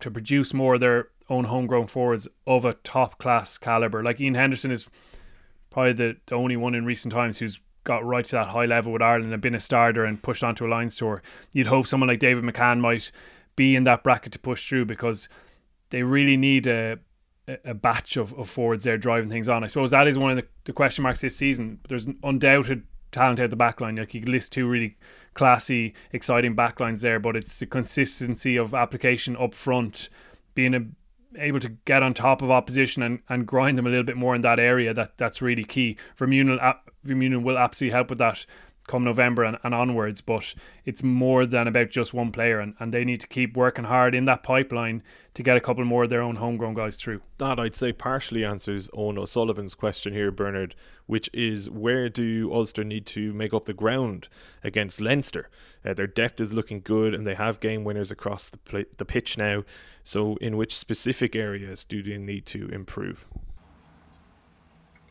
[0.00, 4.02] to produce more of their own homegrown forwards of a top class caliber.
[4.02, 4.86] Like Ian Henderson is
[5.70, 8.92] probably the, the only one in recent times who's got right to that high level
[8.92, 11.22] with Ireland and been a starter and pushed onto a Lions tour.
[11.54, 13.10] You'd hope someone like David McCann might
[13.54, 15.30] be in that bracket to push through because
[15.88, 16.98] they really need a
[17.64, 19.62] a batch of, of forwards there driving things on.
[19.62, 21.78] I suppose that is one of the, the question marks this season.
[21.88, 22.82] There's undoubted
[23.12, 23.94] talent out the back line.
[23.94, 24.96] Like you could list two really
[25.34, 30.08] classy, exciting backlines there, but it's the consistency of application up front,
[30.56, 30.86] being a,
[31.36, 34.34] able to get on top of opposition and, and grind them a little bit more
[34.34, 34.94] in that area.
[34.94, 35.96] That that's really key.
[36.18, 36.58] Vermeulen,
[37.04, 38.46] Vermeulen will absolutely help with that
[38.86, 40.20] come November and, and onwards.
[40.20, 43.84] But it's more than about just one player, and, and they need to keep working
[43.84, 45.02] hard in that pipeline
[45.34, 47.20] to get a couple more of their own homegrown guys through.
[47.38, 50.74] That I'd say partially answers Owen O'Sullivan's question here, Bernard,
[51.04, 54.28] which is where do Ulster need to make up the ground
[54.64, 55.50] against Leinster?
[55.84, 59.04] Uh, their depth is looking good, and they have game winners across the, pl- the
[59.04, 59.64] pitch now.
[60.04, 63.26] So, in which specific areas do they need to improve?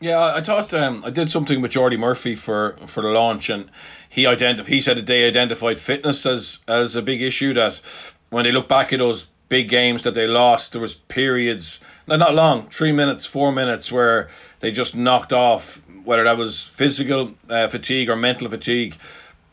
[0.00, 3.70] Yeah, I thought um, I did something with Jordi Murphy for, for the launch, and
[4.10, 7.54] he identif- he said that they identified fitness as as a big issue.
[7.54, 7.80] That
[8.28, 12.34] when they look back at those big games that they lost, there was periods, not
[12.34, 14.28] long, three minutes, four minutes, where
[14.60, 18.96] they just knocked off, whether that was physical uh, fatigue or mental fatigue,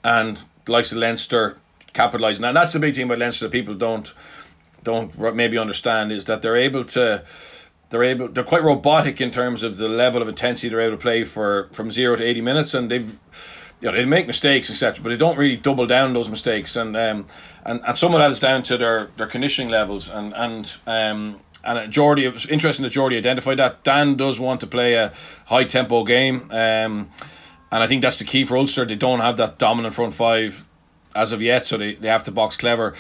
[0.04, 1.58] and the likes of Leinster
[1.94, 2.46] capitalising.
[2.46, 4.14] And that's the big thing about Leinster that people don't
[4.84, 7.24] don't maybe understand is that they're able to
[7.94, 11.02] they're able they're quite robotic in terms of the level of intensity they're able to
[11.02, 13.08] play for from zero to 80 minutes and they've
[13.82, 16.98] you know they make mistakes etc but they don't really double down those mistakes and
[16.98, 17.28] um
[17.64, 21.40] and, and some of that is down to their their conditioning levels and and um
[21.66, 23.86] and Jordi, it was interesting that Jordi identified that.
[23.86, 25.14] Dan does want to play a
[25.46, 27.10] high tempo game, um,
[27.72, 28.84] and I think that's the key for Ulster.
[28.84, 30.62] They don't have that dominant front five
[31.16, 32.96] as of yet, so they, they have to box clever.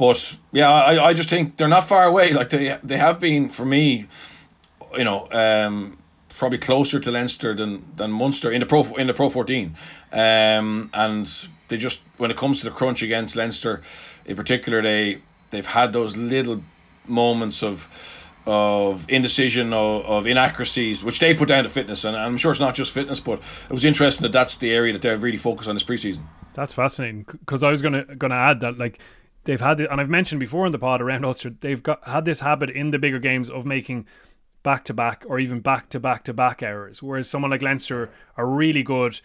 [0.00, 2.32] But yeah, I, I just think they're not far away.
[2.32, 4.06] Like they they have been for me,
[4.96, 5.98] you know, um,
[6.38, 9.76] probably closer to Leinster than than Munster in the pro in the Pro 14.
[10.12, 13.82] Um, and they just when it comes to the crunch against Leinster,
[14.24, 16.62] in particular, they they've had those little
[17.06, 17.88] moments of
[18.46, 22.58] of indecision of, of inaccuracies which they put down to fitness and I'm sure it's
[22.58, 23.38] not just fitness but
[23.68, 26.22] it was interesting that that's the area that they're really focused on this preseason
[26.54, 28.98] that's fascinating because I was gonna gonna add that like
[29.44, 32.24] they've had it, and I've mentioned before in the pod around Ulster, they've got had
[32.24, 34.06] this habit in the bigger games of making
[34.62, 37.02] back to back or even back to back to back errors.
[37.02, 39.20] Whereas someone like Leinster are really good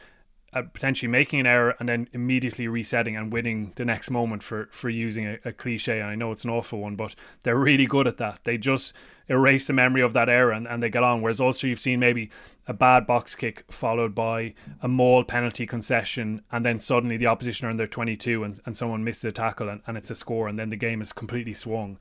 [0.55, 4.69] at potentially making an error and then immediately resetting and winning the next moment for
[4.71, 5.99] for using a, a cliche.
[5.99, 7.13] And I know it's an awful one, but
[7.43, 8.39] they're really good at that.
[8.45, 8.93] They just
[9.27, 11.21] erase the memory of that error and, and they get on.
[11.21, 12.29] Whereas also you've seen maybe
[12.67, 17.67] a bad box kick followed by a maul penalty concession and then suddenly the opposition
[17.67, 20.47] are in their 22 and, and someone misses a tackle and, and it's a score
[20.47, 21.97] and then the game is completely swung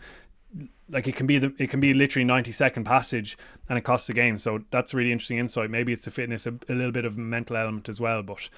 [0.89, 3.37] like it can be the it can be literally 90 second passage
[3.69, 4.39] and it costs the game.
[4.39, 5.71] So that's really interesting insight.
[5.71, 8.49] Maybe it's a fitness a, a little bit of mental element as well but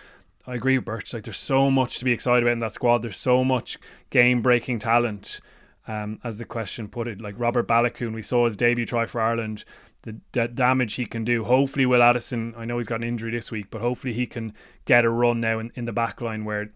[0.47, 1.13] I agree with Birch.
[1.13, 3.03] Like there's so much to be excited about in that squad.
[3.03, 3.79] There's so much
[4.11, 5.41] game breaking talent
[5.89, 7.21] um, as the question put it.
[7.21, 9.65] Like Robert Baloucoune we saw his debut try for Ireland.
[10.03, 11.45] The d- damage he can do.
[11.45, 14.53] Hopefully Will Addison I know he's got an injury this week but hopefully he can
[14.85, 16.73] get a run now in, in the back line where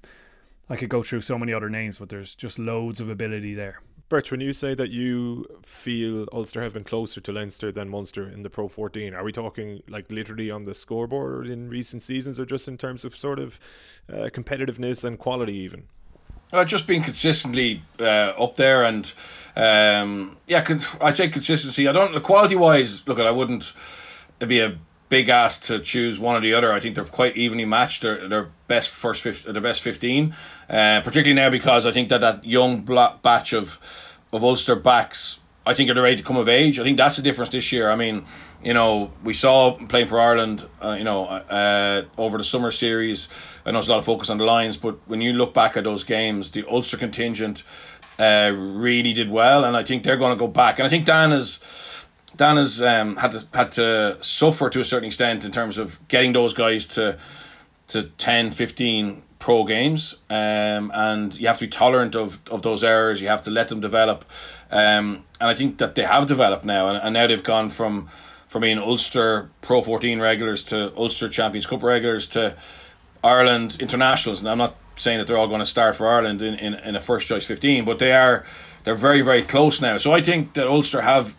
[0.68, 3.80] I could go through so many other names but there's just loads of ability there
[4.11, 8.28] Birch, when you say that you feel Ulster have been closer to Leinster than Munster
[8.28, 12.40] in the Pro 14, are we talking like literally on the scoreboard in recent seasons
[12.40, 13.61] or just in terms of sort of
[14.12, 15.84] uh, competitiveness and quality even?
[16.52, 19.12] Uh, just being consistently uh, up there and
[19.54, 20.66] um, yeah,
[21.00, 21.86] I'd say consistency.
[21.86, 23.06] I don't quality wise.
[23.06, 23.72] Look, at I wouldn't
[24.40, 24.76] be a
[25.11, 26.72] big ask to choose one or the other.
[26.72, 28.02] I think they're quite evenly matched.
[28.02, 30.34] They're, they're best first 15, their best 15,
[30.70, 32.86] uh, particularly now because I think that that young
[33.22, 33.78] batch of
[34.32, 36.78] of Ulster backs, I think are the ready to come of age.
[36.78, 37.90] I think that's the difference this year.
[37.90, 38.26] I mean,
[38.62, 43.26] you know, we saw playing for Ireland, uh, you know, uh, over the summer series.
[43.66, 45.76] I know there's a lot of focus on the Lions, but when you look back
[45.76, 47.64] at those games, the Ulster contingent
[48.20, 50.78] uh, really did well, and I think they're going to go back.
[50.78, 51.58] And I think Dan is
[52.37, 55.99] Dan has um, had to had to suffer to a certain extent in terms of
[56.09, 57.18] getting those guys to
[57.89, 62.85] to 10, 15 pro games, um, and you have to be tolerant of, of those
[62.85, 63.20] errors.
[63.20, 64.24] You have to let them develop,
[64.70, 68.09] um, and I think that they have developed now, and, and now they've gone from
[68.47, 72.57] from being Ulster Pro 14 regulars to Ulster Champions Cup regulars to
[73.22, 74.41] Ireland internationals.
[74.41, 76.97] And I'm not saying that they're all going to start for Ireland in, in, in
[76.97, 78.45] a first choice 15, but they are
[78.85, 79.97] they're very very close now.
[79.99, 81.35] So I think that Ulster have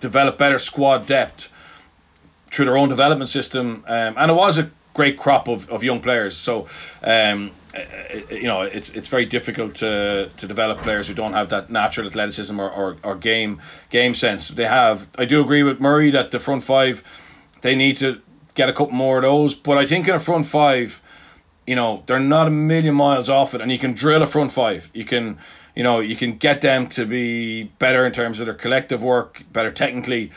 [0.00, 1.48] develop better squad depth
[2.50, 3.84] through their own development system.
[3.86, 6.36] Um, and it was a great crop of, of young players.
[6.36, 6.68] So,
[7.02, 7.50] um,
[8.30, 12.06] you know, it's it's very difficult to, to develop players who don't have that natural
[12.06, 14.48] athleticism or, or, or game game sense.
[14.48, 15.06] They have.
[15.18, 17.02] I do agree with Murray that the front five,
[17.60, 18.20] they need to
[18.54, 19.54] get a couple more of those.
[19.54, 21.02] But I think in a front five,
[21.66, 24.52] you know, they're not a million miles off it, and you can drill a front
[24.52, 24.90] five.
[24.94, 25.38] You can
[25.76, 29.42] you know, you can get them to be better in terms of their collective work,
[29.52, 30.32] better technically,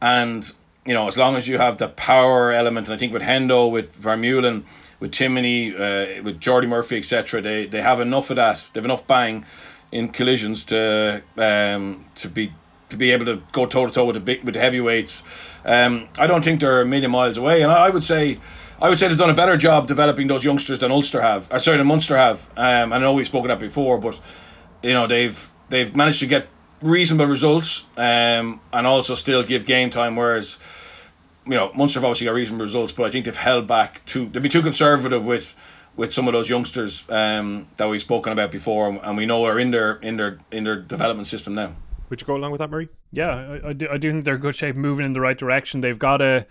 [0.00, 0.48] and
[0.84, 3.70] you know, as long as you have the power element, and I think with Hendo,
[3.70, 4.64] with Vermeulen,
[5.00, 7.40] with Timoney, uh, with Jordi Murphy, etc.
[7.40, 8.68] They they have enough of that.
[8.72, 9.46] They have enough bang
[9.90, 12.52] in collisions to um, to be
[12.90, 15.22] to be able to go toe to toe with the big with the heavyweights.
[15.64, 18.38] Um, I don't think they're a million miles away, and I, I would say.
[18.80, 21.48] I would say they've done a better job developing those youngsters than Ulster have.
[21.52, 22.44] Or sorry, than Munster have.
[22.56, 24.18] Um, I know we've spoken that before, but
[24.82, 26.48] you know they've they've managed to get
[26.80, 30.16] reasonable results um, and also still give game time.
[30.16, 30.58] Whereas
[31.46, 34.28] you know Munster have obviously got reasonable results, but I think they've held back too.
[34.28, 35.54] They'd be too conservative with
[35.96, 39.58] with some of those youngsters um, that we've spoken about before, and we know are
[39.58, 41.74] in their in their in their development system now.
[42.08, 42.90] Would you go along with that, Murray?
[43.10, 43.30] Yeah,
[43.64, 45.80] I, I, do, I do think they're good shape, moving in the right direction.
[45.80, 46.46] They've got a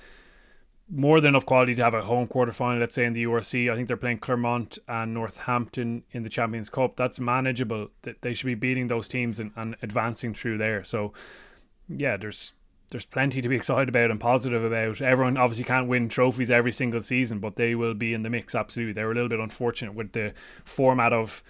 [0.94, 3.72] more than enough quality to have a home quarter final, let's say in the URC.
[3.72, 6.98] I think they're playing Clermont and Northampton in the Champions Cup.
[6.98, 7.90] That's manageable.
[8.02, 10.84] That They should be beating those teams and, and advancing through there.
[10.84, 11.14] So,
[11.88, 12.54] yeah, there's
[12.90, 15.02] there's plenty to be excited about and positive about.
[15.02, 18.54] Everyone obviously can't win trophies every single season, but they will be in the mix.
[18.54, 20.34] Absolutely, they were a little bit unfortunate with the
[20.66, 21.42] format of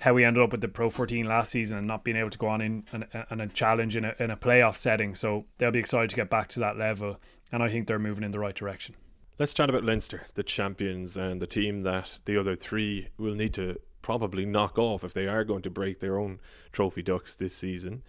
[0.00, 2.36] how we ended up with the Pro 14 last season and not being able to
[2.36, 5.14] go on in and, and a challenge in a, in a playoff setting.
[5.14, 7.18] So they'll be excited to get back to that level,
[7.52, 8.94] and I think they're moving in the right direction.
[9.38, 13.52] Let's chat about Leinster, the champions, and the team that the other three will need
[13.54, 16.38] to probably knock off if they are going to break their own
[16.70, 18.02] trophy ducks this season.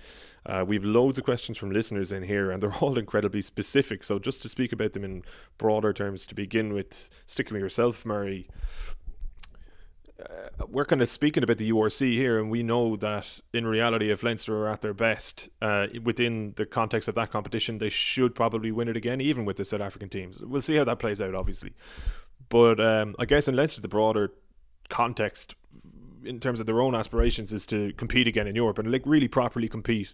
[0.45, 4.03] Uh, we've loads of questions from listeners in here, and they're all incredibly specific.
[4.03, 5.23] So, just to speak about them in
[5.57, 8.47] broader terms, to begin with, sticking with yourself, Murray.
[10.19, 14.09] Uh, we're kind of speaking about the URC here, and we know that in reality,
[14.09, 18.33] if Leinster are at their best uh, within the context of that competition, they should
[18.33, 20.39] probably win it again, even with the South African teams.
[20.39, 21.73] We'll see how that plays out, obviously.
[22.49, 24.31] But um, I guess in Leinster, the broader
[24.89, 25.55] context
[26.23, 29.27] in terms of their own aspirations is to compete again in Europe and like really
[29.27, 30.13] properly compete.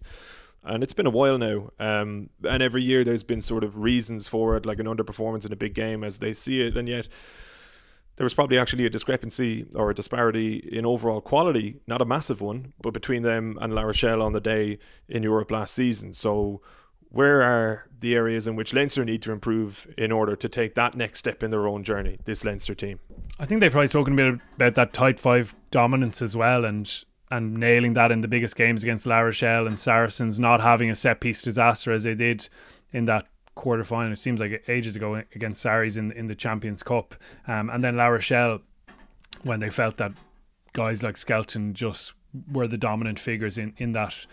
[0.64, 1.72] And it's been a while now.
[1.80, 5.51] Um, and every year there's been sort of reasons for it, like an underperformance in
[5.51, 6.78] a big game as they see it.
[6.78, 7.08] And yet
[8.16, 12.41] there was probably actually a discrepancy or a disparity in overall quality, not a massive
[12.41, 14.78] one, but between them and La Rochelle on the day
[15.09, 16.14] in Europe last season.
[16.14, 16.61] So
[17.09, 20.95] where are the areas in which Leinster need to improve in order to take that
[20.95, 22.99] next step in their own journey, this Leinster team?
[23.39, 27.03] I think they've probably spoken a bit about that tight five dominance as well and
[27.32, 30.95] and nailing that in the biggest games against La Rochelle and Saracens, not having a
[30.95, 32.47] set piece disaster as they did
[32.91, 33.26] in that
[33.56, 34.12] quarter final.
[34.12, 37.16] It seems like ages ago against Saris in in the Champions Cup,
[37.47, 38.62] um, and then La Rochelle
[39.43, 40.14] when they felt that
[40.74, 42.14] guys like Skelton just
[42.51, 44.26] were the dominant figures in in that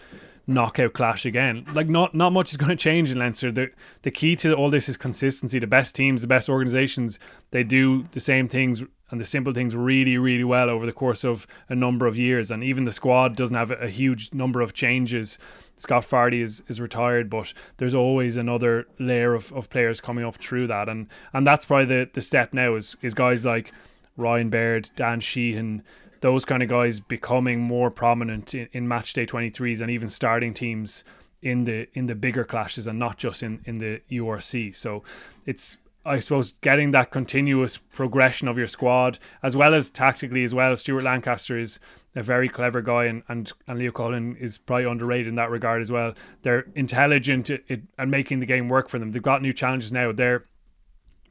[0.47, 1.65] knockout clash again.
[1.73, 3.53] Like not not much is going to change in Leinster.
[3.53, 3.71] The
[4.03, 5.59] the key to all this is consistency.
[5.59, 7.19] The best teams, the best organisations,
[7.51, 11.25] they do the same things and the simple things really really well over the course
[11.25, 12.51] of a number of years.
[12.51, 15.39] And even the squad doesn't have a huge number of changes.
[15.81, 20.37] Scott Fardy is, is retired, but there's always another layer of, of players coming up
[20.37, 23.73] through that, and and that's probably the, the step now is is guys like
[24.17, 25.83] Ryan Baird, Dan Sheehan,
[26.21, 30.55] those kind of guys becoming more prominent in, in match day 23s and even starting
[30.55, 31.05] teams
[31.43, 35.03] in the in the bigger clashes and not just in in the URC so
[35.47, 40.55] it's I suppose getting that continuous progression of your squad as well as tactically as
[40.55, 41.79] well Stuart Lancaster is
[42.15, 45.83] a very clever guy and and, and Leo Cullen is probably underrated in that regard
[45.83, 46.15] as well.
[46.43, 47.63] They're intelligent at,
[47.99, 49.13] and making the game work for them.
[49.13, 50.13] They've got new challenges now.
[50.13, 50.45] They're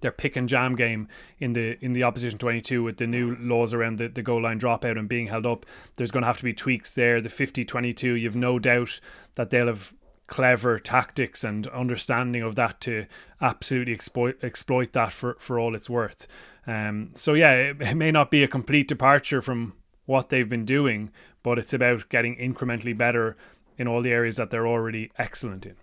[0.01, 1.07] their pick and jam game
[1.39, 4.59] in the in the opposition 22 with the new laws around the, the goal line
[4.59, 5.65] dropout and being held up.
[5.95, 7.21] There's going to have to be tweaks there.
[7.21, 8.99] The 50 22 you've no doubt
[9.35, 9.93] that they'll have
[10.27, 13.07] clever tactics and understanding of that to
[13.41, 16.27] absolutely exploit exploit that for, for all it's worth.
[16.67, 19.73] Um, so yeah it, it may not be a complete departure from
[20.09, 21.11] what they've been doing
[21.43, 23.37] but it's about getting incrementally better
[23.77, 25.75] in all the areas that they're already excellent in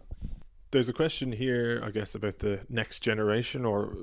[0.71, 3.97] there's a question here, I guess, about the next generation or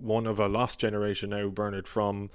[0.00, 2.30] one of a lost generation now, Bernard, from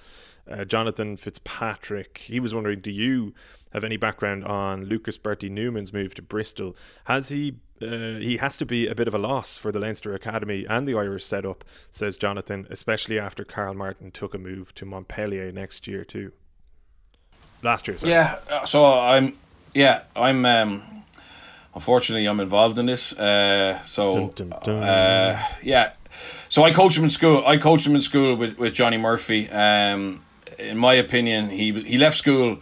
[0.49, 2.17] uh, Jonathan Fitzpatrick.
[2.19, 3.33] He was wondering, do you
[3.71, 6.75] have any background on Lucas Bertie Newman's move to Bristol?
[7.05, 7.57] Has he?
[7.79, 10.88] Uh, he has to be a bit of a loss for the Leinster Academy and
[10.88, 15.88] the Irish setup, says Jonathan, especially after Carl Martin took a move to Montpellier next
[15.88, 16.31] year too.
[17.61, 18.11] Last year, sorry.
[18.11, 18.39] Yeah.
[18.49, 19.37] Uh, so I'm.
[19.73, 20.45] Yeah, I'm.
[20.45, 20.83] Um,
[21.75, 23.13] unfortunately, I'm involved in this.
[23.13, 24.83] Uh, so dun, dun, dun.
[24.83, 25.91] Uh, yeah,
[26.49, 27.43] so I coach him in school.
[27.45, 29.49] I coached him in school with, with Johnny Murphy.
[29.49, 30.21] Um,
[30.57, 32.59] in my opinion, he he left school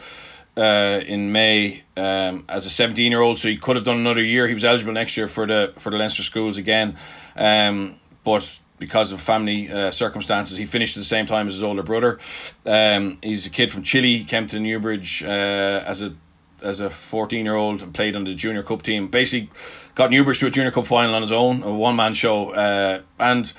[0.58, 4.24] uh, in May um, as a 17 year old, so he could have done another
[4.24, 4.48] year.
[4.48, 6.98] He was eligible next year for the for the Leinster schools again,
[7.36, 11.64] um, but because of family uh, circumstances, he finished at the same time as his
[11.64, 12.20] older brother.
[12.66, 14.18] Um, he's a kid from Chile.
[14.18, 16.14] He came to Newbridge uh, as a
[16.62, 19.08] as a 14 year old and played on the junior cup team.
[19.08, 19.50] Basically,
[19.94, 22.52] got Newbridge to a junior cup final on his own, a one man show.
[22.52, 23.52] Uh, and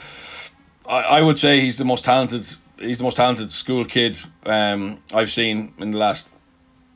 [0.87, 2.47] I, I, would say he's the most talented
[2.79, 6.29] he's the most talented school kid um, I've seen in the last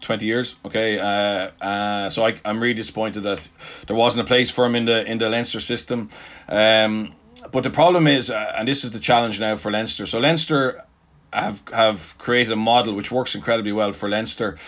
[0.02, 0.56] 20 years.
[0.64, 3.46] Okay, uh, uh, so I, am really disappointed that
[3.86, 6.10] there wasn't a place for him in the in the Leinster system.
[6.48, 7.14] Um,
[7.50, 10.06] but the problem is, uh, and this is the challenge now for Leinster.
[10.06, 10.84] So Leinster
[11.32, 14.58] have have created a model which works incredibly well for Leinster,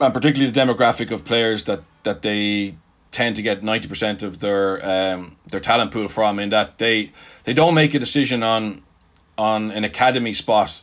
[0.00, 2.74] and particularly the demographic of players that that they
[3.10, 6.38] tend to get 90% of their um, their talent pool from.
[6.38, 7.12] In that they
[7.44, 8.82] they don't make a decision on
[9.36, 10.80] on an academy spot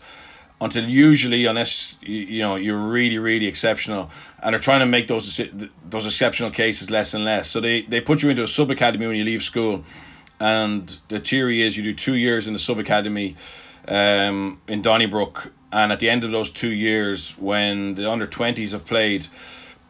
[0.60, 4.10] until usually unless you know you're really really exceptional
[4.42, 5.40] and they're trying to make those
[5.86, 9.06] those exceptional cases less and less so they they put you into a sub academy
[9.06, 9.84] when you leave school
[10.40, 13.36] and the theory is you do two years in the sub academy
[13.88, 18.72] um, in Donnybrook and at the end of those two years when the under 20s
[18.72, 19.26] have played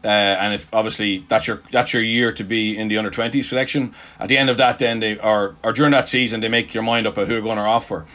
[0.04, 3.42] uh, and if obviously that's your that's your year to be in the under 20
[3.42, 6.72] selection at the end of that then they are or during that season they make
[6.74, 8.06] your mind up of who they're going to offer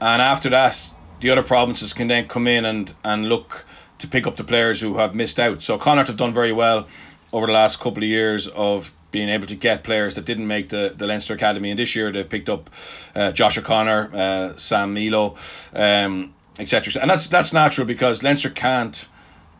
[0.00, 0.78] and after that
[1.22, 3.64] the other provinces can then come in and, and look
[3.98, 5.62] to pick up the players who have missed out.
[5.62, 6.88] So Connacht have done very well
[7.32, 10.68] over the last couple of years of being able to get players that didn't make
[10.70, 11.70] the, the Leinster Academy.
[11.70, 12.70] And this year they've picked up
[13.14, 15.36] uh, Josh O'Connor, uh, Sam Milo,
[15.74, 17.00] um, etc.
[17.00, 19.08] And that's that's natural because Leinster can't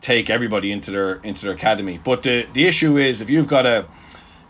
[0.01, 1.99] take everybody into their into their academy.
[2.03, 3.85] But the the issue is if you've got a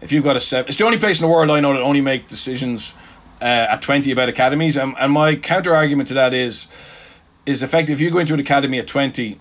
[0.02, 1.82] if you've got a set, it's the only place in the world I know that
[1.82, 2.94] only make decisions
[3.42, 4.78] uh, at 20 about academies.
[4.78, 6.68] And, and my counter argument to that is
[7.46, 7.94] is effective.
[7.94, 9.40] If you go into an academy at 20,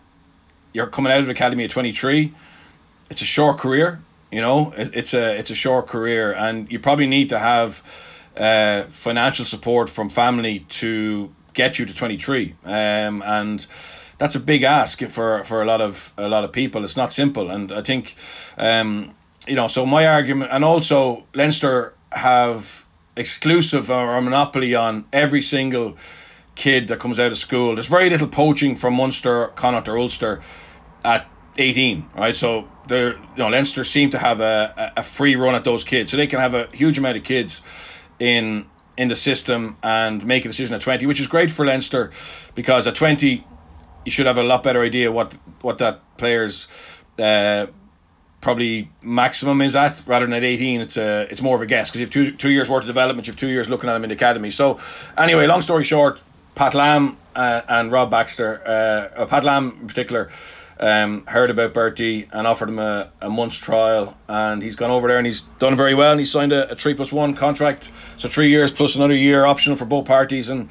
[0.72, 2.32] you're coming out of the academy at 23.
[3.10, 4.00] It's a short career,
[4.33, 4.72] you know.
[4.76, 7.83] It, it's a it's a short career, and you probably need to have
[8.37, 12.55] uh, financial support from family to get you to 23.
[12.64, 13.64] Um, and
[14.18, 16.85] that's a big ask for for a lot of a lot of people.
[16.85, 18.16] It's not simple, and I think,
[18.57, 19.14] um,
[19.47, 19.68] you know.
[19.68, 25.97] So my argument, and also Leinster have exclusive or monopoly on every single
[26.55, 27.74] kid that comes out of school.
[27.74, 30.43] There's very little poaching from Munster, Connacht, or Ulster
[31.05, 31.26] at
[31.57, 32.34] 18, right?
[32.34, 36.11] So they're, you know, Leinster seem to have a, a free run at those kids,
[36.11, 37.61] so they can have a huge amount of kids
[38.18, 42.11] in in the system and make a decision at 20, which is great for Leinster
[42.55, 43.42] because at 20
[44.05, 45.32] you should have a lot better idea what
[45.62, 46.68] what that player's
[47.18, 47.66] uh,
[48.42, 51.88] probably maximum is at rather than at 18 it's a it's more of a guess
[51.88, 53.94] because you have two two years worth of development you have two years looking at
[53.94, 54.50] them in the academy.
[54.50, 54.78] So
[55.16, 56.20] anyway long story short
[56.55, 60.30] Pat Lam uh, and Rob Baxter, uh, Pat Lam in particular,
[60.83, 65.07] um, heard about Bertie and offered him a, a month's trial, and he's gone over
[65.07, 66.11] there and he's done very well.
[66.11, 69.47] And he signed a, a three plus one contract, so three years plus another year
[69.47, 70.49] optional for both parties.
[70.49, 70.68] And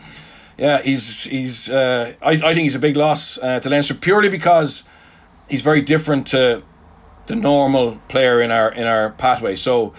[0.57, 4.27] yeah, he's he's uh, I, I think he's a big loss uh, to Leinster purely
[4.27, 4.83] because
[5.49, 6.61] he's very different to
[7.27, 9.55] the normal player in our in our pathway.
[9.55, 9.93] So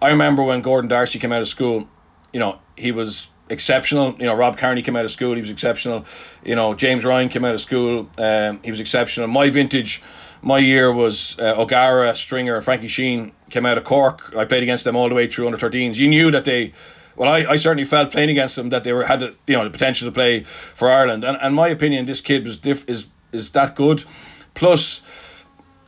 [0.00, 1.88] I remember when Gordon D'Arcy came out of school,
[2.32, 4.16] you know, he was exceptional.
[4.18, 6.06] You know, Rob Kearney came out of school, he was exceptional.
[6.44, 9.28] You know, James Ryan came out of school, um, he was exceptional.
[9.28, 10.02] My vintage,
[10.42, 14.34] my year was uh, O'Gara, Stringer, Frankie Sheahan came out of Cork.
[14.36, 15.96] I played against them all the way through under 13s.
[15.96, 16.72] You knew that they.
[17.16, 19.70] Well, I, I certainly felt playing against them that they were had you know the
[19.70, 23.52] potential to play for Ireland, and, and my opinion, this kid was diff, is is
[23.52, 24.04] that good.
[24.52, 25.00] Plus,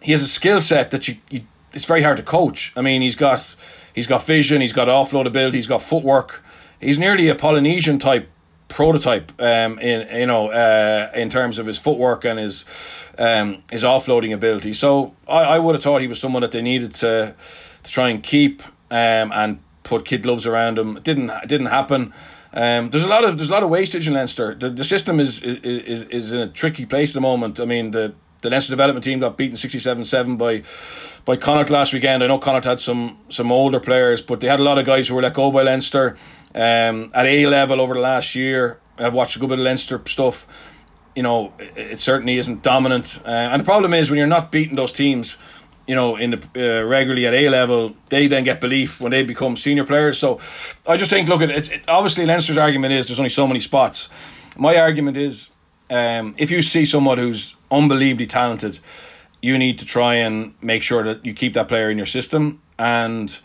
[0.01, 1.43] he has a skill set that you, you
[1.75, 2.73] it's very hard to coach.
[2.77, 3.55] I mean, he's got
[3.95, 6.43] he's got vision, he's got offload ability, he's got footwork
[6.81, 8.29] he's nearly a Polynesian type
[8.69, 12.65] prototype um, in you know uh, in terms of his footwork and his
[13.19, 14.73] um, his offloading ability.
[14.73, 17.35] So I, I would have thought he was someone that they needed to
[17.83, 20.97] to try and keep um, and put kid gloves around him.
[20.97, 22.13] It didn't it didn't happen.
[22.53, 24.55] Um, there's a lot of there's a lot of wastage in Leinster.
[24.55, 27.61] The, the system is, is is in a tricky place at the moment.
[27.61, 30.63] I mean the the Leinster development team got beaten 67-7 by
[31.25, 32.23] by Connacht last weekend.
[32.23, 35.09] I know Connacht had some some older players, but they had a lot of guys
[35.09, 36.17] who were let go by Leinster
[36.55, 38.79] um, at A level over the last year.
[38.97, 40.47] I've watched a good bit of Leinster stuff.
[41.15, 44.51] You know, it, it certainly isn't dominant, uh, and the problem is when you're not
[44.53, 45.37] beating those teams.
[45.87, 49.23] You know, in the uh, regularly at A level, they then get belief when they
[49.23, 50.19] become senior players.
[50.19, 50.39] So,
[50.87, 54.11] I just think, look at it obviously, Leinster's argument is there's only so many spots.
[54.59, 55.49] My argument is,
[55.89, 58.79] um, if you see someone who's unbelievably talented,
[59.41, 62.61] you need to try and make sure that you keep that player in your system.
[62.79, 63.39] And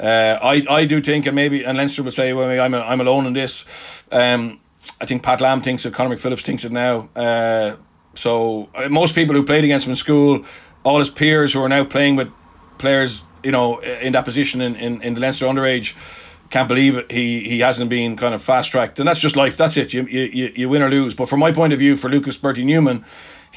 [0.00, 3.00] uh, I I do think, and maybe and Leinster would say, well, I'm a, I'm
[3.00, 3.64] alone in this.
[4.12, 4.60] Um,
[5.00, 5.94] I think Pat Lam thinks it.
[5.94, 7.08] Conor McPhillips thinks it now.
[7.14, 7.76] Uh,
[8.14, 10.44] so uh, most people who played against him in school,
[10.82, 12.28] all his peers who are now playing with
[12.78, 15.94] players, you know, in that position in, in, in the Leinster underage,
[16.50, 17.12] can't believe it.
[17.12, 19.56] He he hasn't been kind of fast tracked, and that's just life.
[19.56, 19.92] That's it.
[19.92, 21.14] You, you you win or lose.
[21.14, 23.04] But from my point of view, for Lucas Bertie Newman,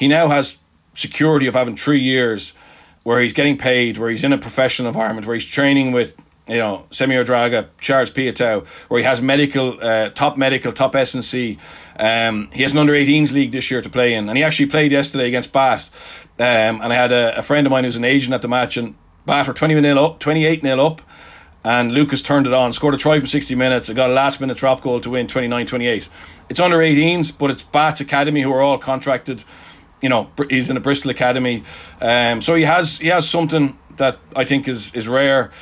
[0.02, 0.58] he now has
[0.94, 2.54] security of having three years
[3.04, 6.12] where he's getting paid, where he's in a professional environment, where he's training with
[6.48, 11.56] you know, Semi Radradra, Charles Piutau, where he has medical, uh, top medical, top S&C.
[11.96, 14.66] Um, he has an under 18s league this year to play in, and he actually
[14.66, 15.88] played yesterday against Bath.
[16.36, 18.76] Um, and I had a, a, friend of mine who's an agent at the match,
[18.76, 21.00] and Bath were 20 nil up, 28 nil up,
[21.64, 24.40] and Lucas turned it on, scored a try from 60 minutes, and got a last
[24.40, 26.08] minute drop goal to win 29-28.
[26.48, 29.44] It's under 18s, but it's Bath's academy who are all contracted.
[30.02, 31.62] You know, he's in a Bristol academy,
[32.00, 35.52] um, so he has he has something that I think is is rare.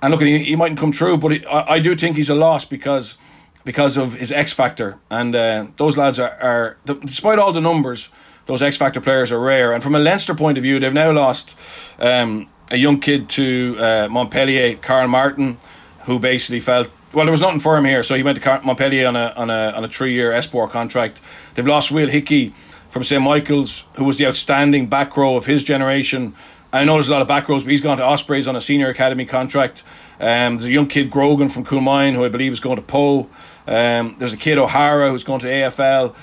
[0.00, 2.34] And look, he, he mightn't come true, but he, I, I do think he's a
[2.34, 3.18] loss because
[3.64, 4.98] because of his X factor.
[5.10, 8.08] And uh, those lads are, are, despite all the numbers,
[8.46, 9.74] those X factor players are rare.
[9.74, 11.54] And from a Leinster point of view, they've now lost
[11.98, 15.58] um, a young kid to uh, Montpellier, Carl Martin,
[16.04, 16.88] who basically felt.
[17.12, 19.50] Well, there was nothing for him here, so he went to Montpellier on a on
[19.50, 21.20] a on a three-year Esport contract.
[21.54, 22.54] They've lost Will Hickey
[22.88, 26.34] from St Michael's, who was the outstanding back row of his generation.
[26.72, 28.60] I know there's a lot of back rows, but he's gone to Ospreys on a
[28.60, 29.82] senior academy contract.
[30.20, 33.28] Um, there's a young kid Grogan from Coolmine who I believe is going to Pau.
[33.66, 36.14] Um, there's a kid O'Hara who's going to AFL,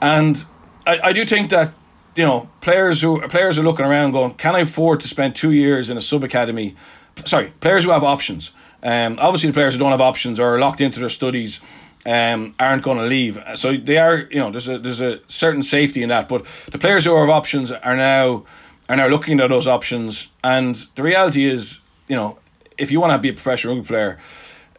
[0.00, 0.44] and
[0.86, 1.72] I, I do think that
[2.14, 5.52] you know players who players are looking around going, can I afford to spend two
[5.52, 6.76] years in a sub academy?
[7.24, 8.52] Sorry, players who have options.
[8.82, 11.60] Um, obviously, the players who don't have options are locked into their studies
[12.08, 13.38] um, aren't going to leave.
[13.56, 16.26] So they are, you know, there's a there's a certain safety in that.
[16.26, 18.46] But the players who have options are now
[18.88, 20.26] are now looking at those options.
[20.42, 22.38] And the reality is, you know,
[22.78, 24.18] if you want to be a professional rugby player,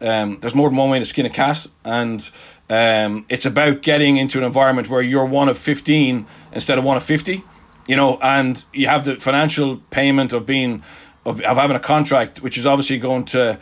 [0.00, 2.28] um, there's more than one way to skin a cat, and
[2.68, 6.96] um, it's about getting into an environment where you're one of 15 instead of one
[6.96, 7.44] of 50.
[7.86, 10.82] You know, and you have the financial payment of being
[11.24, 13.60] of, of having a contract, which is obviously going to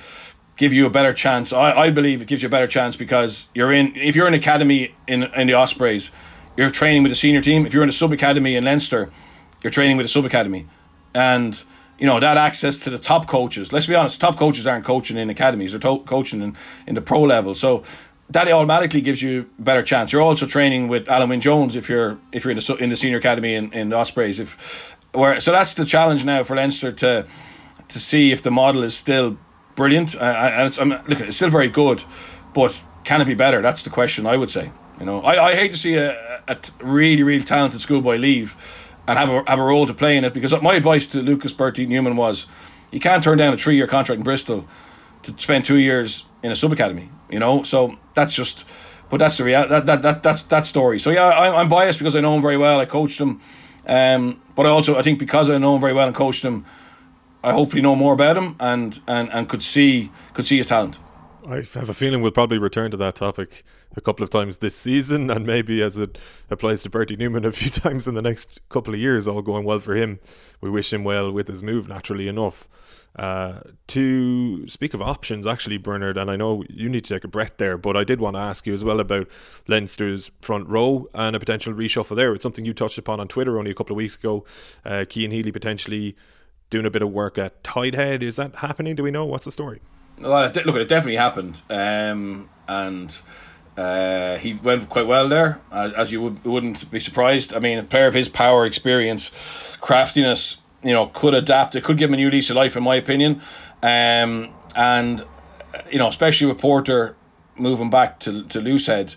[0.58, 1.54] give you a better chance.
[1.54, 4.34] I, I believe it gives you a better chance because you're in if you're in
[4.34, 6.10] academy in in the Ospreys,
[6.56, 7.64] you're training with a senior team.
[7.64, 9.10] If you're in a sub academy in Leinster,
[9.62, 10.66] you're training with a sub academy,
[11.14, 11.60] and
[11.98, 13.72] you know that access to the top coaches.
[13.72, 16.56] Let's be honest, top coaches aren't coaching in academies; they're to- coaching in,
[16.86, 17.54] in the pro level.
[17.54, 17.84] So
[18.30, 20.12] that automatically gives you a better chance.
[20.12, 22.96] You're also training with Alun Wyn Jones if you're if you're in the in the
[22.96, 24.40] senior academy in, in Ospreys.
[24.40, 27.26] If where so that's the challenge now for Leinster to
[27.88, 29.38] to see if the model is still
[29.78, 30.18] brilliant uh,
[30.56, 32.02] and it's I'm, look it's still very good,
[32.52, 33.62] but can it be better?
[33.62, 34.70] That's the question I would say.
[35.00, 38.56] You know, I, I hate to see a, a really really talented schoolboy leave
[39.08, 40.34] and have a have a role to play in it.
[40.34, 42.46] Because my advice to Lucas Bertie Newman was,
[42.90, 44.66] you can't turn down a three year contract in Bristol
[45.22, 47.08] to spend two years in a sub academy.
[47.30, 48.64] You know, so that's just.
[49.10, 49.70] But that's the reality.
[49.70, 50.98] That, that, that that's that story.
[50.98, 52.78] So yeah, I, I'm biased because I know him very well.
[52.78, 53.40] I coached him,
[53.86, 56.66] um, but I also I think because I know him very well and coached him,
[57.42, 60.98] I hopefully know more about him and and and could see could see his talent.
[61.48, 63.64] I have a feeling we'll probably return to that topic
[63.96, 66.18] a couple of times this season, and maybe as it
[66.50, 69.64] applies to Bertie Newman a few times in the next couple of years, all going
[69.64, 70.20] well for him.
[70.60, 72.68] We wish him well with his move, naturally enough.
[73.16, 77.28] Uh, to speak of options, actually, Bernard, and I know you need to take a
[77.28, 79.26] breath there, but I did want to ask you as well about
[79.66, 82.34] Leinster's front row and a potential reshuffle there.
[82.34, 84.44] It's something you touched upon on Twitter only a couple of weeks ago.
[84.84, 86.14] Uh, Cian Healy potentially
[86.70, 88.22] doing a bit of work at Tighthead.
[88.22, 88.94] Is that happening?
[88.94, 89.26] Do we know?
[89.26, 89.80] What's the story?
[90.18, 93.16] Look, it definitely happened, um, and
[93.76, 97.54] uh, he went quite well there, as you would, wouldn't be surprised.
[97.54, 99.30] I mean, a player of his power, experience,
[99.80, 101.76] craftiness, you know, could adapt.
[101.76, 103.42] It could give him a new lease of life, in my opinion.
[103.82, 105.22] Um, and
[105.90, 107.14] you know, especially with Porter
[107.56, 109.14] moving back to to Loosehead,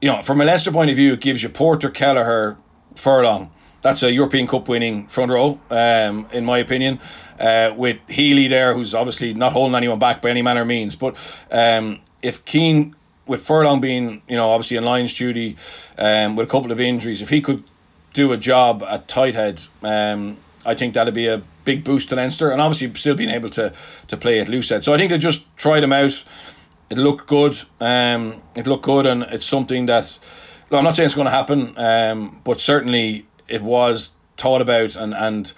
[0.00, 2.56] you know, from a Leinster point of view, it gives you Porter, Kelleher,
[2.94, 3.50] Furlong.
[3.88, 7.00] That's a European Cup winning front row, um, in my opinion
[7.40, 10.96] uh, with Healy there, who's obviously not holding anyone back by any manner of means.
[10.96, 11.16] But
[11.50, 12.94] um, if Cian,
[13.26, 15.56] with Furlong being, you know, obviously in Lions duty,
[15.96, 17.64] um, with a couple of injuries, if he could
[18.12, 20.36] do a job at tight head, um,
[20.66, 23.72] I think that'd be a big boost to Leinster, and obviously still being able to
[24.08, 24.84] to play at loose head.
[24.84, 26.24] So I think they just tried him out.
[26.90, 27.58] It looked good.
[27.80, 30.18] Um, it looked good, and it's something that.
[30.70, 34.96] Well, I'm not saying it's going to happen, um, but certainly it was thought about,
[34.96, 35.52] and and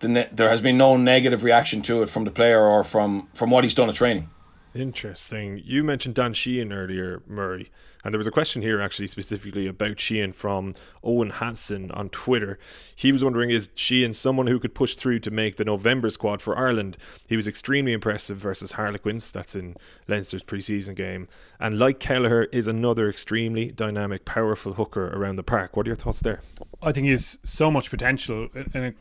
[0.00, 3.28] the ne- there has been no negative reaction to it from the player or from
[3.34, 4.28] from what he's done at training.
[4.76, 5.62] Interesting.
[5.64, 7.70] You mentioned Dan Sheehan earlier, Murray,
[8.04, 12.58] and there was a question here actually specifically about Sheehan from Owen Hanson on Twitter.
[12.94, 16.42] He was wondering is Sheehan someone who could push through to make the November squad
[16.42, 16.98] for Ireland?
[17.26, 19.76] He was extremely impressive versus Harlequins, that's in
[20.08, 21.26] Leinster's preseason game,
[21.58, 25.74] and like Kelleher is another extremely dynamic, powerful hooker around the park.
[25.74, 26.42] What are your thoughts there?
[26.82, 28.94] I think he has so much potential and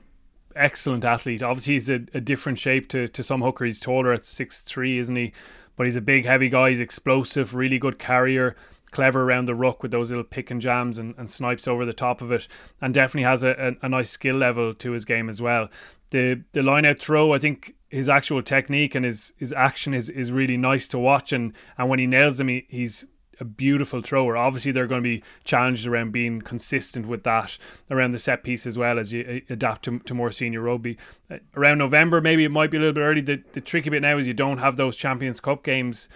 [0.55, 1.43] excellent athlete.
[1.43, 3.65] Obviously, he's a, a different shape to, to some hooker.
[3.65, 5.33] He's taller at six three, isn't he?
[5.75, 6.69] But he's a big, heavy guy.
[6.71, 8.55] He's explosive, really good carrier,
[8.91, 11.93] clever around the ruck with those little pick and jams and, and snipes over the
[11.93, 12.47] top of it,
[12.81, 15.69] and definitely has a, a, a nice skill level to his game as well.
[16.11, 20.09] The the line out throw, I think his actual technique and his his action is
[20.09, 23.05] is really nice to watch and and when he nails them he, he's
[23.39, 24.37] a beautiful thrower.
[24.37, 27.57] Obviously, they're going to be challenged around being consistent with that
[27.89, 30.97] around the set piece as well as you uh, adapt to, to more senior rugby.
[31.29, 33.21] Uh, around November, maybe it might be a little bit early.
[33.21, 36.09] The, the tricky bit now is you don't have those Champions Cup games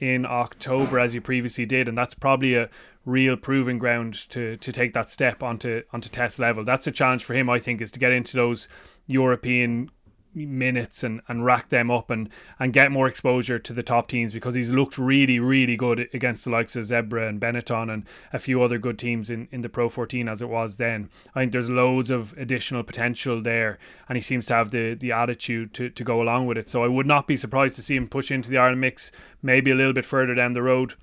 [0.00, 2.68] in October as you previously did, and that's probably a
[3.04, 6.64] real proving ground to to take that step onto onto test level.
[6.64, 8.68] That's a challenge for him, I think, is to get into those
[9.06, 9.90] European
[10.34, 12.28] minutes and, and rack them up and,
[12.58, 16.44] and get more exposure to the top teams because he's looked really, really good against
[16.44, 19.68] the likes of Zebre and Benetton and a few other good teams in, in the
[19.68, 21.10] Pro 14 as it was then.
[21.34, 23.78] I think there's loads of additional potential there
[24.08, 26.68] and he seems to have the, the attitude to, to go along with it.
[26.68, 29.12] So I would not be surprised to see him push into the Ireland mix
[29.42, 30.94] maybe a little bit further down the road.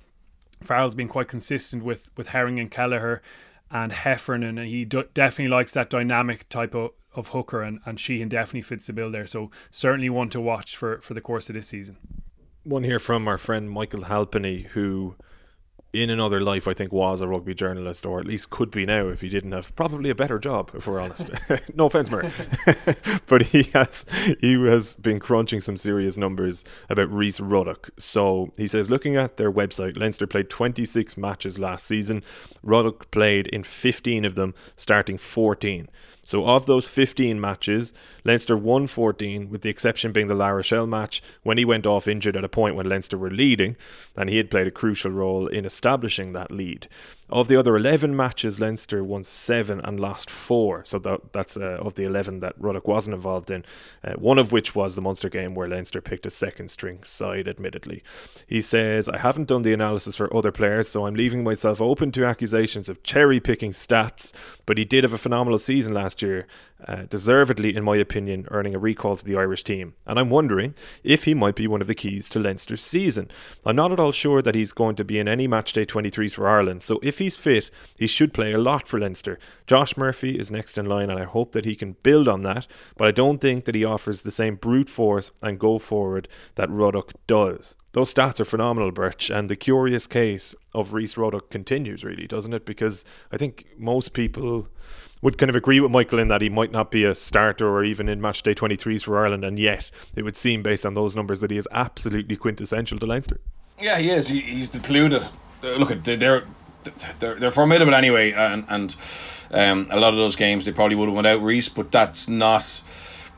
[0.62, 3.22] Farrell's been quite consistent with, with Herring and Kelleher
[3.70, 7.98] and Heffernan, and he do- definitely likes that dynamic type of of hooker, and, and
[7.98, 9.26] Sheehan definitely fits the bill there.
[9.26, 11.96] So certainly one to watch for, for the course of this season.
[12.64, 15.16] One here from our friend Michael Halpenny, who
[15.92, 19.08] in another life, I think, was a rugby journalist, or at least could be now
[19.08, 21.28] if he didn't have probably a better job, if we're honest.
[21.74, 22.32] no offense, Murray.
[23.26, 24.06] but he has
[24.40, 27.90] he has been crunching some serious numbers about Rhys Ruddock.
[27.98, 32.22] So he says, looking at their website, Leinster played 26 matches last season.
[32.62, 35.88] Ruddock played in 15 of them, starting 14.
[36.24, 37.92] So of those 15 matches,
[38.24, 42.06] Leinster won 14, with the exception being the La Rochelle match when he went off
[42.06, 43.76] injured at a point when Leinster were leading,
[44.16, 46.88] and he had played a crucial role in establishing that lead.
[47.28, 50.84] Of the other 11 matches, Leinster won 7 and lost 4.
[50.84, 53.64] So that, that's uh, of the 11 that Ruddock wasn't involved in,
[54.04, 57.48] uh, one of which was the Munster game where Leinster picked a second string side,
[57.48, 58.02] admittedly.
[58.46, 62.12] He says, I haven't done the analysis for other players, so I'm leaving myself open
[62.12, 64.32] to accusations of cherry picking stats,
[64.66, 66.46] but he did have a phenomenal season last year,
[66.86, 69.94] uh, deservedly, in my opinion, earning a recall to the Irish team.
[70.04, 73.30] And I'm wondering if he might be one of the keys to Leinster's season.
[73.64, 76.48] I'm not at all sure that he's going to be in any matchday 23s for
[76.48, 79.38] Ireland, so if he's fit, he should play a lot for Leinster.
[79.66, 82.66] Josh Murphy is next in line, and I hope that he can build on that,
[82.96, 86.70] but I don't think that he offers the same brute force and go forward that
[86.70, 87.76] Ruddock does.
[87.92, 92.54] Those stats are phenomenal, Birch, and the curious case of Rhys Ruddock continues, really, doesn't
[92.54, 92.64] it?
[92.64, 94.68] Because I think most people
[95.22, 97.84] would kind of agree with Michael in that he might not be a starter or
[97.84, 101.16] even in match day 23s for Ireland, and yet it would seem, based on those
[101.16, 103.40] numbers, that he is absolutely quintessential to Leinster.
[103.80, 104.28] Yeah, he is.
[104.28, 105.30] He, he's the clue that
[105.62, 106.44] look they're
[107.20, 108.96] they're they're formidable anyway, and and
[109.52, 112.28] um, a lot of those games they probably would have went out Rhys, but that's
[112.28, 112.82] not.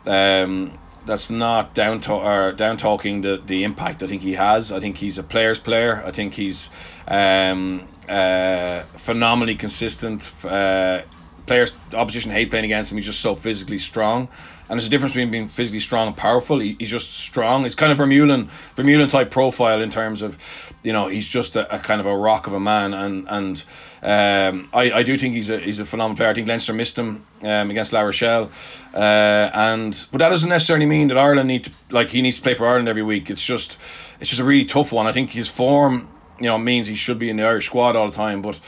[0.07, 4.73] Um, that's not down to or down talking the, the impact I think he has.
[4.73, 6.03] I think he's a player's player.
[6.05, 6.71] I think he's
[7.07, 10.33] um, uh, phenomenally consistent.
[10.43, 11.03] Uh,
[11.47, 12.99] players, opposition hate playing against him.
[12.99, 14.29] He's just so physically strong.
[14.69, 16.59] And there's a difference between being physically strong and powerful.
[16.59, 17.65] He, he's just strong.
[17.65, 20.39] He's kind of Vermeulen, Vermeulen type profile in terms of,
[20.83, 22.95] you know, he's just a, a kind of a rock of a man.
[22.95, 23.65] And and
[24.03, 26.31] um, I, I do think he's a he's a phenomenal player.
[26.31, 28.51] I think Leinster missed him um, against La Rochelle,
[28.95, 32.43] uh, and but that doesn't necessarily mean that Ireland need to like he needs to
[32.43, 33.31] play for Ireland every week.
[33.31, 33.77] It's just
[34.21, 35.07] it's just a really tough one.
[35.07, 38.09] I think his form, you know, means he should be in the Irish squad all
[38.09, 38.43] the time.
[38.43, 38.61] But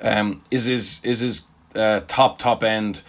[0.00, 1.42] um, is his is his
[1.74, 3.02] uh, top top end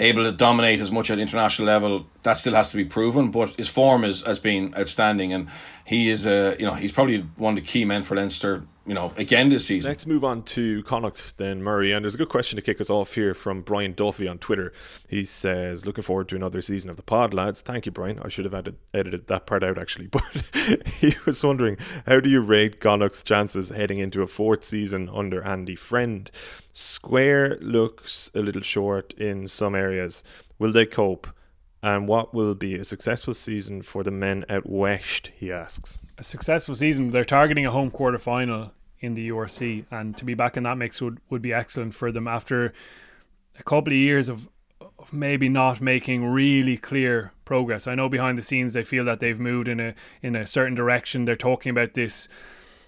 [0.00, 3.30] able to dominate as much at international level, that still has to be proven.
[3.30, 5.48] But his form is has been outstanding, and
[5.84, 8.64] he is a you know he's probably one of the key men for Leinster.
[8.88, 9.90] You know, again this season.
[9.90, 11.92] Let's move on to Connacht then, Murray.
[11.92, 14.72] And there's a good question to kick us off here from Brian Duffy on Twitter.
[15.10, 18.18] He says, "Looking forward to another season of the Pod, lads." Thank you, Brian.
[18.20, 20.22] I should have added, edited that part out actually, but
[20.86, 21.76] he was wondering
[22.06, 26.30] how do you rate Connacht's chances heading into a fourth season under Andy Friend?
[26.72, 30.24] Square looks a little short in some areas.
[30.58, 31.26] Will they cope?
[31.82, 35.30] And what will be a successful season for the men out west?
[35.36, 36.00] He asks.
[36.16, 37.10] A successful season.
[37.10, 40.76] They're targeting a home quarter final in the URC, and to be back in that
[40.76, 42.72] mix would, would be excellent for them after
[43.58, 44.48] a couple of years of,
[44.98, 47.86] of maybe not making really clear progress.
[47.86, 50.74] I know behind the scenes they feel that they've moved in a in a certain
[50.74, 51.24] direction.
[51.24, 52.28] They're talking about this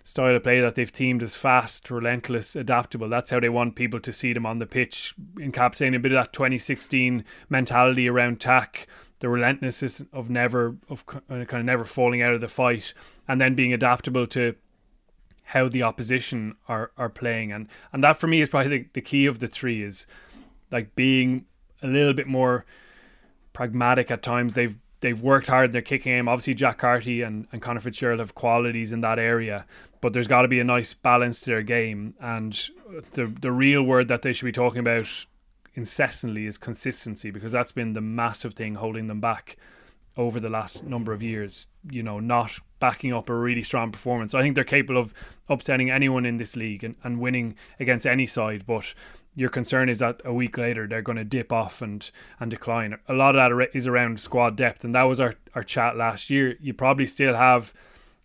[0.02, 3.08] style of play that they've teamed as fast, relentless, adaptable.
[3.08, 6.16] That's how they want people to see them on the pitch, encapsulating a bit of
[6.16, 8.86] that 2016 mentality around tack,
[9.20, 12.92] the relentlessness of never of uh, kind of never falling out of the fight,
[13.28, 14.54] and then being adaptable to
[15.50, 19.00] how the opposition are are playing, and and that for me is probably the, the
[19.00, 20.06] key of the three is
[20.70, 21.44] like being
[21.82, 22.64] a little bit more
[23.52, 24.54] pragmatic at times.
[24.54, 25.72] They've they've worked hard.
[25.72, 26.28] They're kicking aim.
[26.28, 29.66] Obviously, Jack Carty and, and Conor Fitzgerald have qualities in that area,
[30.00, 32.14] but there's got to be a nice balance to their game.
[32.20, 32.52] And
[33.12, 35.26] the the real word that they should be talking about
[35.74, 39.56] incessantly is consistency because that's been the massive thing holding them back
[40.16, 41.68] over the last number of years.
[41.90, 44.34] You know, not backing up a really strong performance.
[44.34, 45.14] I think they're capable of
[45.48, 48.94] upsetting anyone in this league and, and winning against any side, but
[49.34, 52.98] your concern is that a week later they're going to dip off and and decline.
[53.08, 56.30] A lot of that is around squad depth, and that was our, our chat last
[56.30, 56.56] year.
[56.60, 57.72] You probably still have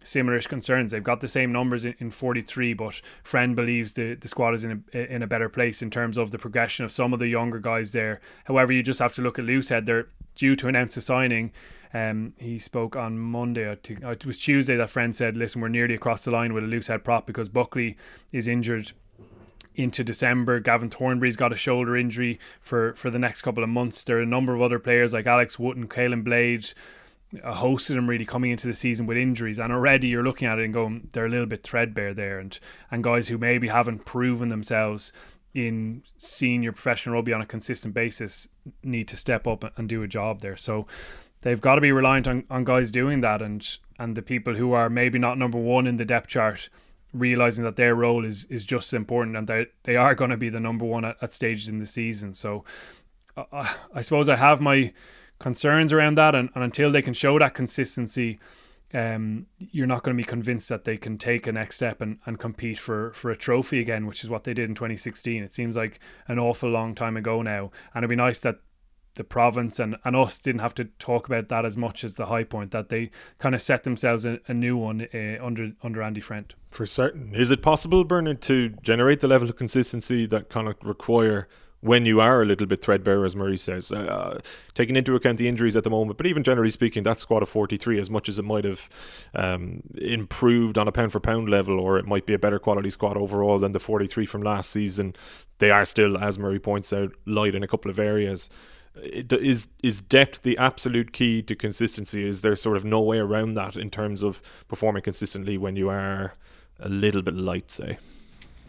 [0.05, 0.91] similar concerns.
[0.91, 4.63] They've got the same numbers in, in 43, but Friend believes the, the squad is
[4.63, 7.27] in a, in a better place in terms of the progression of some of the
[7.27, 8.21] younger guys there.
[8.45, 9.85] However, you just have to look at Loosehead.
[9.85, 11.51] They're due to announce a signing.
[11.93, 13.71] Um, he spoke on Monday.
[13.71, 17.03] It was Tuesday that Friend said, "Listen, we're nearly across the line with a Loosehead
[17.03, 17.95] prop because Buckley
[18.33, 18.91] is injured
[19.75, 20.59] into December.
[20.59, 24.03] Gavin Thornbury's got a shoulder injury for, for the next couple of months.
[24.03, 26.71] There are a number of other players like Alex Wootton, Caolin Blade,
[27.43, 30.47] a host of them really coming into the season with injuries, and already you're looking
[30.47, 32.59] at it and going, they're a little bit threadbare there, and
[32.91, 35.11] and guys who maybe haven't proven themselves
[35.53, 38.47] in senior professional rugby on a consistent basis
[38.83, 40.57] need to step up and do a job there.
[40.57, 40.85] So
[41.41, 43.67] they've got to be reliant on, on guys doing that, and
[43.97, 46.69] and the people who are maybe not number one in the depth chart
[47.13, 50.37] realizing that their role is is just as important and that they are going to
[50.37, 52.33] be the number one at, at stages in the season.
[52.33, 52.65] So
[53.37, 54.93] uh, I suppose I have my
[55.39, 58.39] concerns around that, and, and until they can show that consistency,
[58.93, 62.19] um, you're not going to be convinced that they can take a next step and,
[62.25, 65.43] and compete for, for a trophy again, which is what they did in 2016.
[65.43, 68.59] It seems like an awful long time ago now, and it'd be nice that
[69.15, 72.27] the province and, and us didn't have to talk about that as much as the
[72.27, 73.09] high point that they
[73.39, 76.53] kind of set themselves a, a new one uh, under under Andy Friend.
[76.69, 80.75] For certain, is it possible, Bernard, to generate the level of consistency that kind of
[80.83, 81.47] require
[81.85, 84.39] when you are a little bit threadbare, as Murray says, uh,
[84.73, 87.49] taking into account the injuries at the moment, but even generally speaking, that squad of
[87.49, 88.89] 43, as much as it might have
[89.35, 92.89] um, improved on a pound for pound level, or it might be a better quality
[92.89, 95.15] squad overall than the 43 from last season,
[95.59, 98.49] they are still, as Murray points out, light in a couple of areas.
[99.03, 102.27] Is is depth the absolute key to consistency?
[102.27, 105.89] Is there sort of no way around that in terms of performing consistently when you
[105.89, 106.33] are
[106.79, 107.99] a little bit light, say?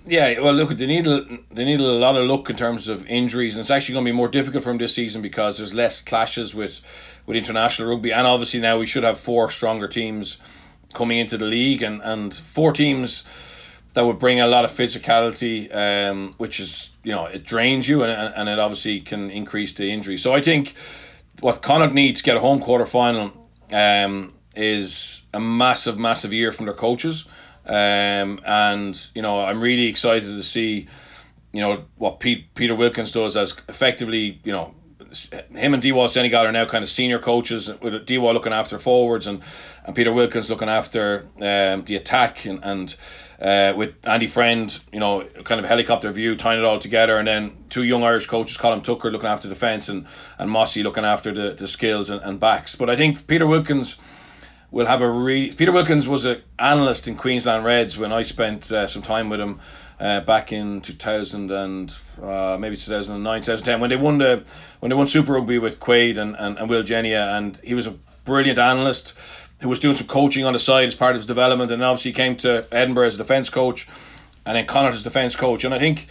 [0.09, 3.07] Yeah, well, look, they need a, they need a lot of luck in terms of
[3.07, 5.74] injuries, and it's actually going to be more difficult for them this season because there's
[5.74, 6.80] less clashes with
[7.26, 10.38] with international rugby, and obviously now we should have four stronger teams
[10.94, 13.24] coming into the league, and and four teams
[13.94, 18.04] that would bring a lot of physicality, um, which is you know it drains you,
[18.04, 20.18] and and it obviously can increase the injury.
[20.18, 20.74] So I think
[21.40, 23.32] what Connacht needs to get a home quarter final
[23.72, 27.24] um, is a massive, massive year from their coaches.
[27.66, 30.88] Um, and you know, I'm really excited to see,
[31.52, 34.74] you know, what Pete, Peter Wilkins does as effectively, you know,
[35.54, 39.26] him and Dewald Senekal are now kind of senior coaches with Dewald looking after forwards
[39.26, 39.42] and,
[39.84, 42.96] and Peter Wilkins looking after um, the attack and, and
[43.40, 47.28] uh, with Andy Friend, you know, kind of helicopter view, tying it all together, and
[47.28, 50.06] then two young Irish coaches, Colin Tucker looking after defence and,
[50.38, 52.76] and Mossy looking after the, the skills and, and backs.
[52.76, 53.96] But I think Peter Wilkins
[54.70, 55.52] will have a re.
[55.52, 59.40] Peter Wilkins was an analyst in Queensland Reds when I spent uh, some time with
[59.40, 59.60] him
[60.00, 64.44] uh, back in 2000 and uh, maybe 2009, 2010 when they won the
[64.80, 67.86] when they won Super Rugby with Quade and, and, and Will Genia, and he was
[67.86, 67.94] a
[68.24, 69.14] brilliant analyst
[69.62, 72.12] who was doing some coaching on the side as part of his development, and obviously
[72.12, 73.88] came to Edinburgh as a defence coach,
[74.44, 76.08] and then Connacht as defence coach, and I think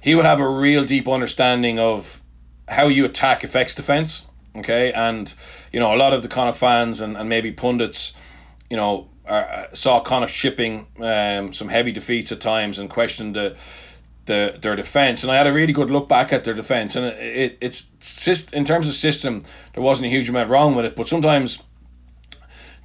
[0.00, 2.20] he would have a real deep understanding of
[2.66, 4.24] how you attack affects defence
[4.56, 5.32] Okay, and
[5.72, 8.12] you know a lot of the Connacht fans and, and maybe pundits,
[8.70, 13.36] you know, are, uh, saw Connacht shipping um, some heavy defeats at times and questioned
[13.36, 13.56] the,
[14.24, 15.22] the their defense.
[15.22, 17.82] And I had a really good look back at their defense, and it, it it's
[18.24, 19.44] just in terms of system,
[19.74, 21.58] there wasn't a huge amount wrong with it, but sometimes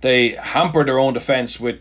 [0.01, 1.79] they hamper their own defense with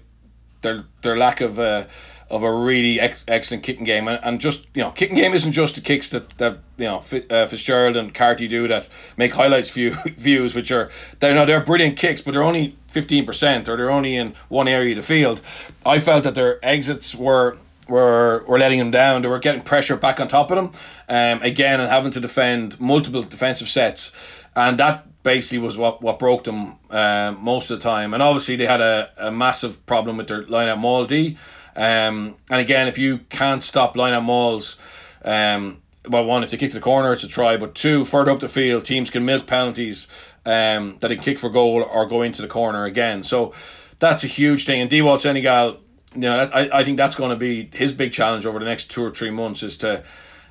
[0.63, 1.59] their their lack of.
[1.59, 1.85] Uh,
[2.33, 5.53] of a really ex- excellent kicking game, and, and just you know, kicking game isn't
[5.53, 6.97] just the kicks that that you know
[7.31, 11.61] uh, Fitzgerald and Carty do that make highlights view, views, which are they're no, they're
[11.61, 15.43] brilliant kicks, but they're only 15% or they're only in one area of the field.
[15.85, 19.21] I felt that their exits were were were letting them down.
[19.21, 20.73] They were getting pressure back on top of them,
[21.09, 24.11] um, again, and having to defend multiple defensive sets,
[24.57, 28.15] and that basically was what, what broke them uh, most of the time.
[28.15, 31.37] And obviously they had a, a massive problem with their line out maul D.
[31.77, 34.77] Um, and again, if you can't stop line out mauls,
[35.25, 37.57] um, well, one, if they kick to the corner, it's a try.
[37.57, 40.09] But two, further up the field, teams can milk penalties
[40.45, 43.23] um, that they kick for goal or go into the corner again.
[43.23, 43.55] So
[43.99, 44.81] that's a huge thing.
[44.81, 45.79] And Dewald Senekal,
[46.15, 48.91] you know, I, I think that's going to be his big challenge over the next
[48.91, 50.03] two or three months is to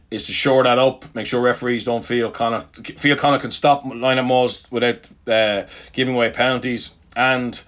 [0.09, 3.85] is to shore that up, make sure referees don't feel Connacht feel Connacht can stop
[3.85, 5.63] line out mauls without uh,
[5.93, 7.61] giving away penalties and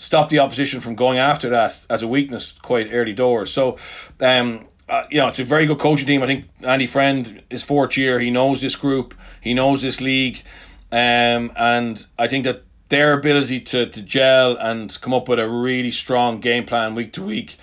[0.00, 3.52] stop the opposition from going after that as a weakness quite early doors.
[3.52, 3.76] So,
[4.20, 6.22] um, uh, you know, it's a very good coaching team.
[6.22, 8.18] I think Andy Friend is fourth year.
[8.18, 9.14] He knows this group.
[9.42, 10.42] He knows this league,
[10.90, 15.48] um, and I think that their ability to, to gel and come up with a
[15.48, 17.56] really strong game plan week to week.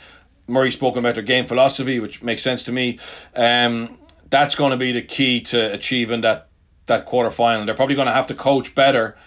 [0.48, 3.00] Murray spoken about their game philosophy, which makes sense to me.
[3.36, 3.98] Um,
[4.30, 6.50] that's going to be the key to achieving that
[6.86, 7.66] that quarter final.
[7.66, 9.18] They're probably going to have to coach better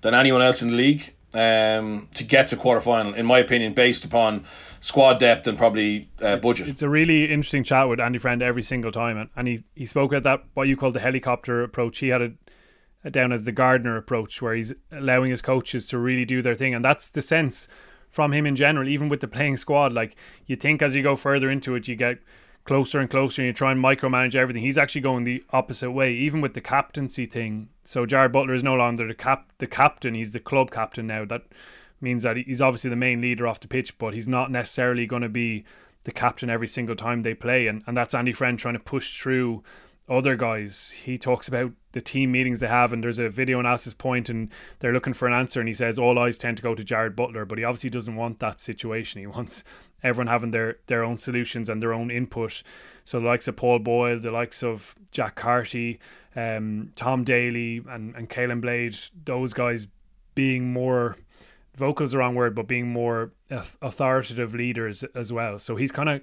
[0.00, 3.72] than anyone else in the league um, to get to quarter final, in my opinion,
[3.74, 4.44] based upon
[4.80, 6.66] squad depth and probably uh, budget.
[6.66, 9.62] It's, it's, a really interesting chat with Andy Friend every single time, and, and he
[9.74, 11.98] he spoke at that what you call the helicopter approach.
[11.98, 12.34] He had it
[13.10, 16.74] down as the gardener approach, where he's allowing his coaches to really do their thing,
[16.74, 17.68] and that's the sense
[18.08, 19.92] from him in general, even with the playing squad.
[19.92, 20.16] Like
[20.46, 22.18] you think as you go further into it, you get
[22.64, 24.62] closer and closer and you try and micromanage everything.
[24.62, 27.68] He's actually going the opposite way, even with the captaincy thing.
[27.84, 31.24] So Jarrad Butler is no longer the cap the captain, he's the club captain now.
[31.24, 31.42] That
[32.00, 35.22] means that he's obviously the main leader off the pitch, but he's not necessarily going
[35.22, 35.64] to be
[36.04, 37.66] the captain every single time they play.
[37.66, 39.62] And, and that's Andy Friend trying to push through
[40.08, 40.90] other guys.
[41.04, 44.50] He talks about the team meetings they have, and there's a video analysis point, and
[44.78, 47.14] they're looking for an answer, and he says all eyes tend to go to Jarrad
[47.14, 49.20] Butler, but he obviously doesn't want that situation.
[49.20, 49.64] He wants
[50.02, 52.62] everyone having their their own solutions and their own input.
[53.04, 56.00] So the likes of Paul Boyle, the likes of Jack Carty,
[56.34, 59.86] um, Tom Daly, and and Caolin Blade, those guys
[60.34, 61.16] being more
[61.76, 65.58] vocals the wrong word, but being more authoritative leaders as well.
[65.58, 66.22] So he's kind of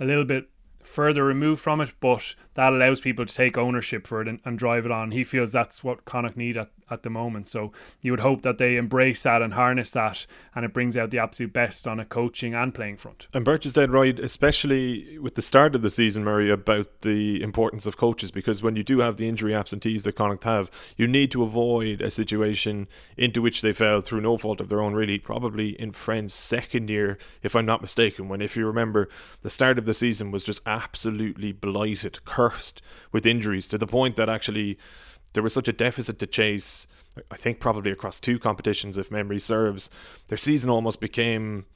[0.00, 0.48] a little bit
[0.88, 4.58] further removed from it, but that allows people to take ownership for it and, and
[4.58, 5.12] drive it on.
[5.12, 7.48] He feels that's what Connacht need at, at the moment.
[7.48, 7.72] So
[8.02, 11.18] you would hope that they embrace that and harness that, and it brings out the
[11.18, 13.28] absolute best on a coaching and playing front.
[13.32, 17.42] And Birch is dead right, especially with the start of the season, Murray, about the
[17.42, 21.06] importance of coaches, because when you do have the injury absentees that Connacht have, you
[21.06, 24.94] need to avoid a situation into which they fell through no fault of their own,
[24.94, 29.08] really, probably in Friend's second year, if I'm not mistaken, when, if you remember,
[29.42, 32.82] the start of the season was just absolutely blighted, cursed
[33.12, 34.78] with injuries to the point that actually
[35.32, 36.86] there was such a deficit to chase.
[37.30, 39.90] I think probably across two competitions, if memory serves,
[40.28, 41.66] their season almost became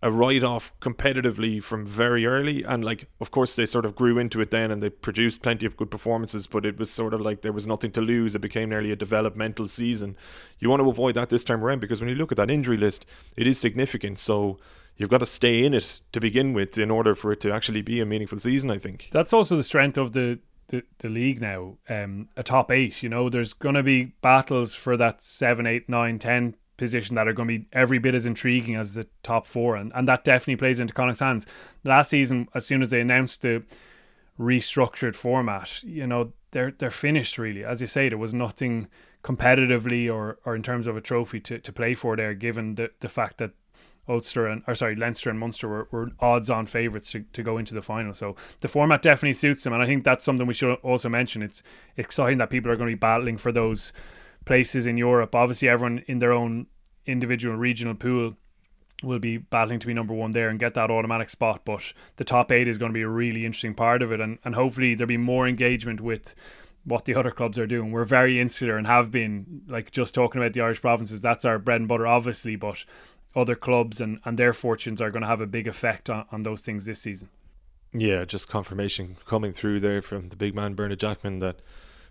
[0.00, 2.62] a write off competitively from very early.
[2.62, 5.66] And, like, of course, they sort of grew into it then and they produced plenty
[5.66, 8.34] of good performances, but it was sort of like there was nothing to lose.
[8.34, 10.16] It became nearly a developmental season.
[10.60, 12.76] You want to avoid that this time around because when you look at that injury
[12.76, 13.06] list,
[13.36, 14.20] it is significant.
[14.20, 14.58] So,
[14.98, 17.82] you've got to stay in it to begin with in order for it to actually
[17.82, 18.70] be a meaningful season.
[18.70, 20.38] I think that's also the strength of the
[20.68, 21.76] the, the league now.
[21.88, 23.02] Um, a top eight.
[23.02, 27.26] You know, there's going to be battles for that seven, eight, nine, ten position that
[27.26, 30.24] are going to be every bit as intriguing as the top four, and and that
[30.24, 31.46] definitely plays into Connacht's hands.
[31.84, 33.64] Last season, as soon as they announced the
[34.38, 37.64] restructured format, you know, they're they're finished really.
[37.64, 38.88] As you say, there was nothing
[39.22, 42.90] competitively or, or in terms of a trophy to, to play for there, given the,
[43.00, 43.50] the fact that
[44.08, 47.58] Ulster and or sorry Leinster and Munster were, were odds on favourites to, to go
[47.58, 48.14] into the final.
[48.14, 51.42] So the format definitely suits them, and I think that's something we should also mention.
[51.42, 51.62] It's
[51.96, 53.92] exciting that people are going to be battling for those
[54.44, 55.34] places in Europe.
[55.34, 56.66] Obviously, everyone in their own
[57.06, 58.36] individual regional pool
[59.02, 61.62] will be battling to be number one there and get that automatic spot.
[61.64, 64.38] But the top eight is going to be a really interesting part of it, and
[64.44, 66.34] and hopefully there'll be more engagement with
[66.84, 67.92] what the other clubs are doing.
[67.92, 71.20] We're very insular and have been like just talking about the Irish provinces.
[71.20, 72.84] That's our bread and butter, obviously, but
[73.34, 76.42] other clubs and, and their fortunes are going to have a big effect on, on
[76.42, 77.28] those things this season.
[77.92, 81.60] Yeah, just confirmation coming through there from the big man Bernard Jackman that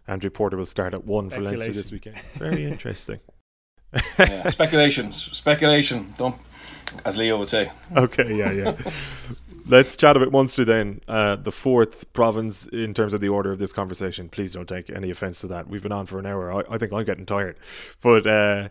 [0.07, 2.18] Andrew Porter will start at one for Leinster this weekend.
[2.34, 3.20] Very interesting.
[4.18, 6.13] yeah, speculations, speculation.
[6.18, 6.36] Don't,
[7.05, 7.72] as Leo would say.
[7.95, 8.78] Okay, yeah, yeah.
[9.68, 11.01] Let's chat about Munster then.
[11.07, 14.30] Uh, the fourth province in terms of the order of this conversation.
[14.30, 15.68] Please don't take any offence to that.
[15.68, 16.53] We've been on for an hour.
[16.53, 17.57] I, I think I'm getting tired,
[18.01, 18.26] but.
[18.26, 18.70] Uh,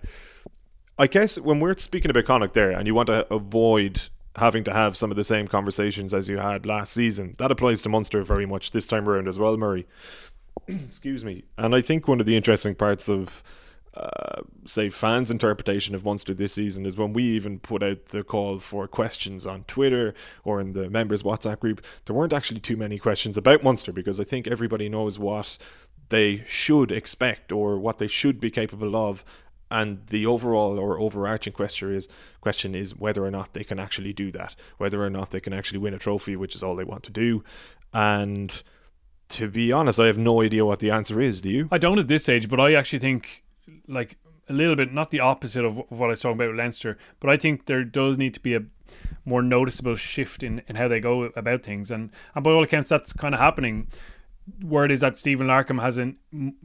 [0.98, 4.72] I guess when we're speaking about Connacht there, and you want to avoid having to
[4.72, 8.22] have some of the same conversations as you had last season, that applies to Munster
[8.22, 9.86] very much this time around as well, Murray.
[10.68, 11.44] Excuse me.
[11.58, 13.42] And I think one of the interesting parts of
[13.92, 18.22] uh, say fans' interpretation of Munster this season is when we even put out the
[18.22, 20.12] call for questions on Twitter
[20.44, 21.82] or in the members WhatsApp group.
[22.04, 25.56] There weren't actually too many questions about Munster because I think everybody knows what
[26.10, 29.24] they should expect or what they should be capable of
[29.70, 32.08] and the overall or overarching question is
[32.40, 35.52] question is whether or not they can actually do that, whether or not they can
[35.52, 37.42] actually win a trophy, which is all they want to do.
[37.92, 38.62] And
[39.30, 41.40] to be honest, I have no idea what the answer is.
[41.40, 41.68] Do you?
[41.72, 43.42] I don't at this stage, but I actually think
[43.88, 44.18] like
[44.48, 47.30] a little bit not the opposite of what I was talking about with Leinster, but
[47.30, 48.62] I think there does need to be a
[49.24, 52.88] more noticeable shift in, in how they go about things, and and by all accounts,
[52.88, 53.88] that's kind of happening
[54.62, 56.16] word is that Stephen Larkham has an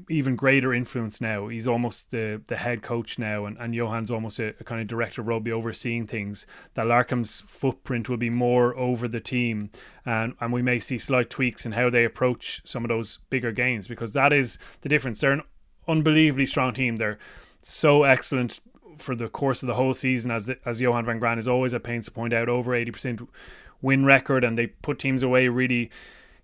[0.09, 1.47] even greater influence now.
[1.47, 4.87] He's almost the the head coach now, and, and Johan's almost a, a, kind of
[4.87, 6.45] director of rugby overseeing things.
[6.75, 9.71] That Larkham's footprint will be more over the team,
[10.05, 13.51] and and we may see slight tweaks in how they approach some of those bigger
[13.51, 15.19] games because that is the difference.
[15.19, 15.43] They're an
[15.87, 16.97] unbelievably strong team.
[16.97, 17.19] They're
[17.61, 18.59] so excellent
[18.95, 21.83] for the course of the whole season, as as Johan van Graan is always at
[21.83, 23.27] pains to point out, over eighty percent
[23.81, 25.89] win record, and they put teams away really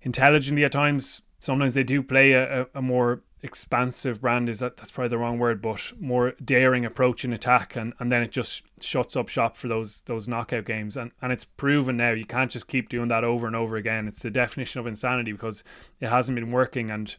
[0.02, 1.22] intelligently at times.
[1.40, 5.38] Sometimes they do play a, a, more expansive brand is that that's probably the wrong
[5.38, 9.56] word but more daring approach in attack and, and then it just shuts up shop
[9.56, 10.98] for those those knockout games.
[10.98, 14.08] And and it's proven now you can't just keep doing that over and over again.
[14.08, 15.64] It's the definition of insanity because
[16.00, 17.16] it hasn't been working and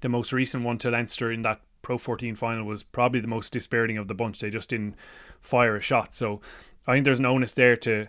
[0.00, 3.52] the most recent one to Leinster in that Pro 14 final was probably the most
[3.52, 4.38] dispiriting of the bunch.
[4.38, 4.94] They just didn't
[5.40, 6.14] fire a shot.
[6.14, 6.40] So
[6.86, 8.06] I think there's an onus there to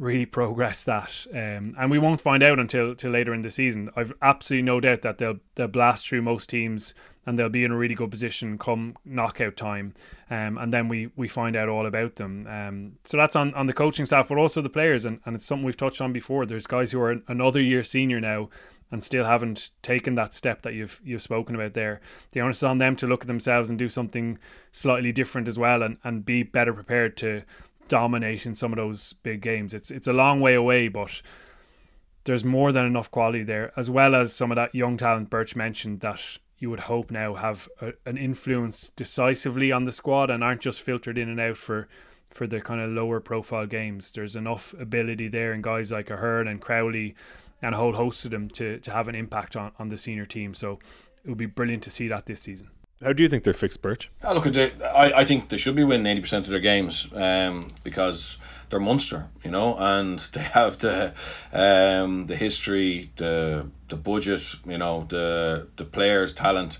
[0.00, 3.90] really progress that, um, and we won't find out until till later in the season.
[3.94, 6.94] I've absolutely no doubt that they'll they'll blast through most teams
[7.26, 9.92] and they'll be in a really good position come knockout time,
[10.30, 12.46] um, and then we we find out all about them.
[12.46, 15.44] Um, so that's on on the coaching staff, but also the players, and, and it's
[15.44, 16.46] something we've touched on before.
[16.46, 18.48] There's guys who are another year senior now.
[18.92, 22.00] And still haven't taken that step that you've you've spoken about there.
[22.32, 24.36] The onus is on them to look at themselves and do something
[24.72, 27.44] slightly different as well, and, and be better prepared to
[27.90, 29.74] dominating some of those big games.
[29.74, 31.20] It's it's a long way away, but
[32.24, 35.54] there's more than enough quality there, as well as some of that young talent Birch
[35.54, 40.44] mentioned that you would hope now have a, an influence decisively on the squad and
[40.44, 41.88] aren't just filtered in and out for
[42.30, 44.12] for the kind of lower profile games.
[44.12, 47.16] There's enough ability there in guys like Ahern and Crowley
[47.60, 50.26] and a whole host of them to, to have an impact on, on the senior
[50.26, 50.54] team.
[50.54, 50.78] So
[51.24, 52.70] it would be brilliant to see that this season.
[53.02, 54.10] How do you think they're fixed, Birch?
[54.22, 57.68] I look I, I think they should be winning eighty percent of their games um,
[57.82, 58.36] because
[58.68, 61.14] they're Munster, you know, and they have the
[61.52, 66.78] um, the history, the the budget, you know, the the players' talent,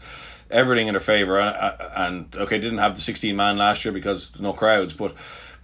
[0.50, 1.40] everything in their favour.
[1.40, 5.14] And, and okay, didn't have the sixteen man last year because no crowds, but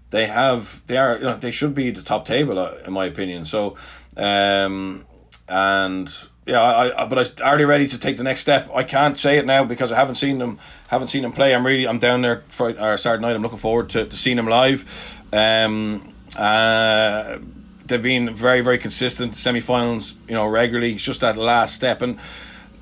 [0.09, 3.05] they have they are you know, they should be the top table uh, in my
[3.05, 3.45] opinion.
[3.45, 3.77] So
[4.17, 5.05] um,
[5.49, 6.11] and
[6.47, 8.71] yeah, I, I but I, are they ready to take the next step?
[8.73, 10.59] I can't say it now because I haven't seen them
[10.89, 11.55] haven't seen them play.
[11.55, 13.35] I'm really I'm down there Friday or Saturday night.
[13.35, 14.85] I'm looking forward to, to seeing them live.
[15.33, 17.39] Um, uh,
[17.85, 20.95] they've been very very consistent semi-finals, you know, regularly.
[20.95, 22.19] It's just that last step and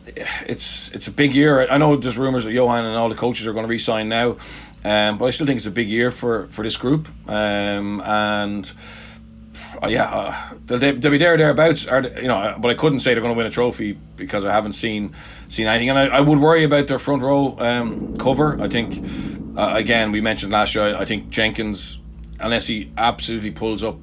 [0.07, 1.66] it's it's a big year.
[1.66, 4.36] I know there's rumours that Johan and all the coaches are going to resign now,
[4.85, 7.09] um, but I still think it's a big year for for this group.
[7.27, 8.70] Um, and
[9.89, 11.87] yeah, uh, they'll, they'll be there thereabouts.
[11.87, 14.45] Are they, you know, but I couldn't say they're going to win a trophy because
[14.45, 15.15] I haven't seen
[15.49, 18.61] seen anything, and I, I would worry about their front row um, cover.
[18.61, 19.05] I think
[19.57, 20.95] uh, again we mentioned last year.
[20.97, 21.99] I think Jenkins,
[22.41, 23.99] unless he absolutely pulls up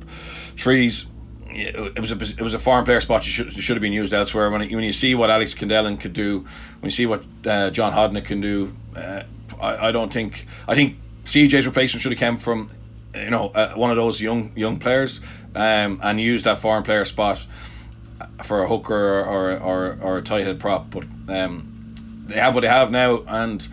[0.56, 1.06] trees.
[1.54, 3.26] It was a it was a foreign player spot.
[3.26, 4.50] You should should have been used elsewhere.
[4.50, 7.92] When when you see what Alex Kendellen could do, when you see what uh, John
[7.92, 9.24] Hodnett can do, uh,
[9.60, 12.70] I, I don't think I think CJ's replacement should have come from
[13.16, 15.20] you know, uh, one of those young young players,
[15.56, 17.46] um, and use that foreign player spot
[18.44, 20.90] for a hooker or or, or, a tight head prop.
[20.90, 21.96] But um,
[22.28, 23.66] they have what they have now, and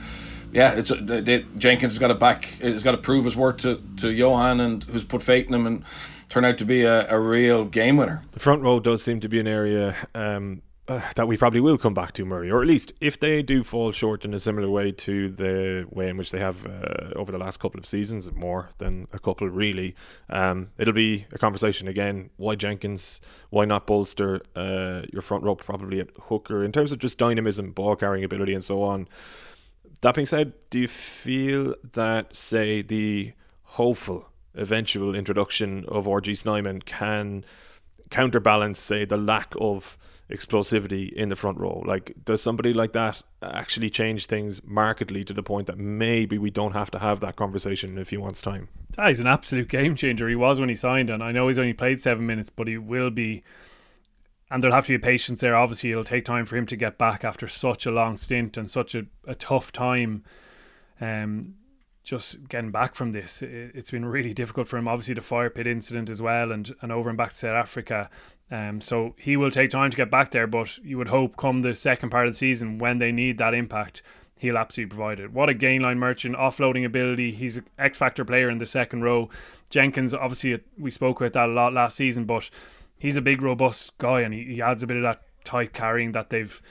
[0.52, 3.58] yeah, it's they, they, Jenkins has got to back, has got to prove his worth
[3.58, 5.84] to, to Johan, and who's put faith in him and
[6.28, 8.22] turn out to be a, a real game winner.
[8.32, 11.76] The front row does seem to be an area um, uh, that we probably will
[11.76, 14.70] come back to Murray, or at least if they do fall short in a similar
[14.70, 18.32] way to the way in which they have uh, over the last couple of seasons,
[18.32, 19.94] more than a couple really,
[20.30, 22.30] um, it'll be a conversation again.
[22.38, 23.20] Why Jenkins?
[23.50, 27.72] Why not bolster uh, your front row probably at hooker in terms of just dynamism,
[27.72, 29.08] ball carrying ability, and so on.
[30.00, 33.32] That being said, do you feel that say the
[33.62, 37.44] hopeful eventual introduction of RG Snyman can
[38.10, 39.98] counterbalance, say, the lack of
[40.30, 41.82] explosivity in the front row.
[41.86, 46.50] Like, does somebody like that actually change things markedly to the point that maybe we
[46.50, 48.68] don't have to have that conversation in a few months' time?
[48.98, 50.28] Ah, he's an absolute game changer.
[50.28, 52.76] He was when he signed, and I know he's only played seven minutes, but he
[52.76, 53.42] will be.
[54.50, 55.54] And there'll have to be patience there.
[55.54, 58.70] Obviously, it'll take time for him to get back after such a long stint and
[58.70, 60.24] such a, a tough time.
[61.00, 61.54] Um,
[62.08, 64.88] just getting back from this, it, has been really difficult for him.
[64.88, 68.08] Obviously, the fire pit incident as well, and, and over and back to South Africa.
[68.50, 71.60] Um, so he will take time to get back there, but you would hope come
[71.60, 74.00] the second part of the season when they need that impact,
[74.38, 75.32] he'll absolutely provide it.
[75.32, 77.32] What a gain line merchant, offloading ability.
[77.32, 79.28] He's an X factor player in the second row.
[79.68, 82.48] Jenkins, obviously, we spoke about that a lot last season, but
[82.98, 86.12] he's a big, robust guy, and he, he adds a bit of that tight carrying
[86.12, 86.62] that they've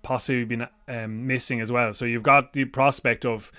[0.00, 1.92] possibly been um, missing as well.
[1.92, 3.52] So you've got the prospect of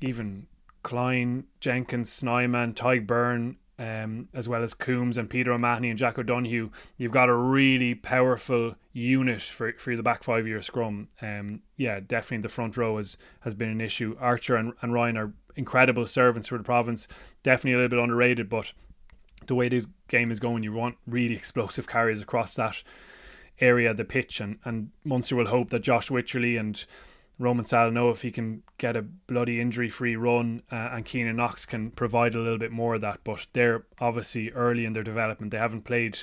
[0.00, 0.46] even
[0.82, 6.18] Kleyn, Jenkins, Snyman, Tadhg Beirne, um, as well as Coombes and Peter O'Mahony and Jack
[6.18, 11.08] O'Donoghue, you've got a really powerful unit for, for the back five year scrum.
[11.20, 14.16] Um, yeah, definitely the front row has, has been an issue.
[14.18, 17.06] Archer and, and Ryan are incredible servants for the province,
[17.42, 18.72] definitely a little bit underrated, but
[19.46, 22.82] the way this game is going, you want really explosive carries across that
[23.60, 26.84] area of the pitch, and, and Munster will hope that Josh Wycherley and
[27.38, 31.66] Roman Salanoa, if he can get a bloody injury free run, uh, and Keenan Knox
[31.66, 33.20] can provide a little bit more of that.
[33.24, 35.52] But they're obviously early in their development.
[35.52, 36.18] They haven't played,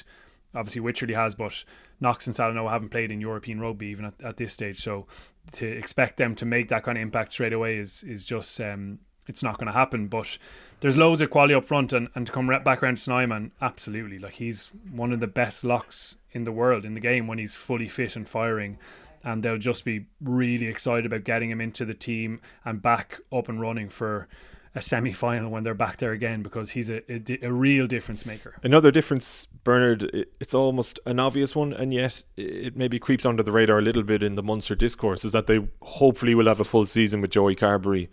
[0.56, 1.64] obviously, Wycherley has, but
[2.00, 4.82] Knox and Salanoa haven't played in European rugby even at, at this stage.
[4.82, 5.06] So
[5.54, 8.60] to expect them to make that kind of impact straight away is, is just.
[8.60, 10.08] Um, it's not going to happen.
[10.08, 10.38] But
[10.82, 13.54] there's loads of quality up front, and, and to come right back around to Snyman,
[13.62, 14.20] absolutely.
[14.20, 17.56] Like he's one of the best locks in the world in the game when he's
[17.56, 18.78] fully fit and firing
[19.24, 23.50] and they'll just be really excited about getting him into the team and back up
[23.50, 24.28] and running for
[24.76, 28.56] a semi-final when they're back there again because he's a, a, a, real difference maker.
[28.64, 30.26] Another difference, Bernard.
[30.40, 34.02] It's almost an obvious one, and yet it maybe creeps under the radar a little
[34.02, 35.24] bit in the Munster discourse.
[35.24, 38.10] Is that they hopefully will have a full season with Joey Carbery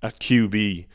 [0.00, 0.86] at QB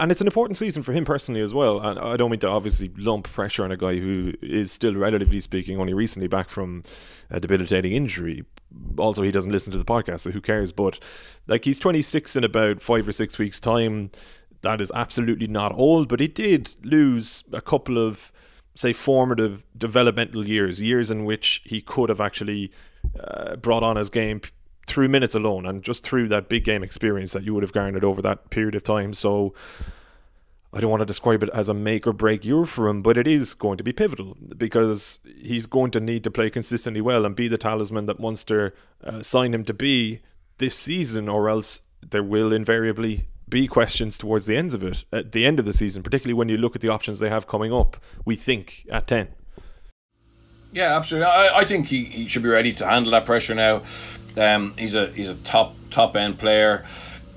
[0.00, 1.80] and it's an important season for him personally as well.
[1.80, 5.40] And I don't mean to obviously lump pressure on a guy who is still, relatively
[5.40, 6.82] speaking, only recently back from
[7.30, 8.44] a debilitating injury.
[8.96, 10.72] Also, he doesn't listen to the podcast, so who cares?
[10.72, 11.00] But
[11.46, 14.10] like he's 26 in about five or six weeks' time.
[14.62, 18.32] That is absolutely not old, but he did lose a couple of,
[18.74, 22.72] say, formative developmental years, years in which he could have actually
[23.18, 24.40] uh, brought on his game
[24.88, 28.04] through minutes alone and just through that big game experience that you would have garnered
[28.04, 29.12] over that period of time.
[29.14, 29.54] So
[30.72, 33.16] I don't want to describe it as a make or break year for him, but
[33.16, 37.24] it is going to be pivotal because he's going to need to play consistently well
[37.24, 38.74] and be the talisman that Munster
[39.04, 40.20] uh, signed him to be
[40.58, 45.32] this season, or else there will invariably be questions towards the ends of it at
[45.32, 47.72] the end of the season, particularly when you look at the options they have coming
[47.72, 47.96] up.
[48.24, 49.28] We think at ten.
[50.70, 51.30] Yeah, absolutely.
[51.30, 53.84] I, I think he, he should be ready to handle that pressure now.
[54.38, 56.84] Um, he's a he's a top top end player.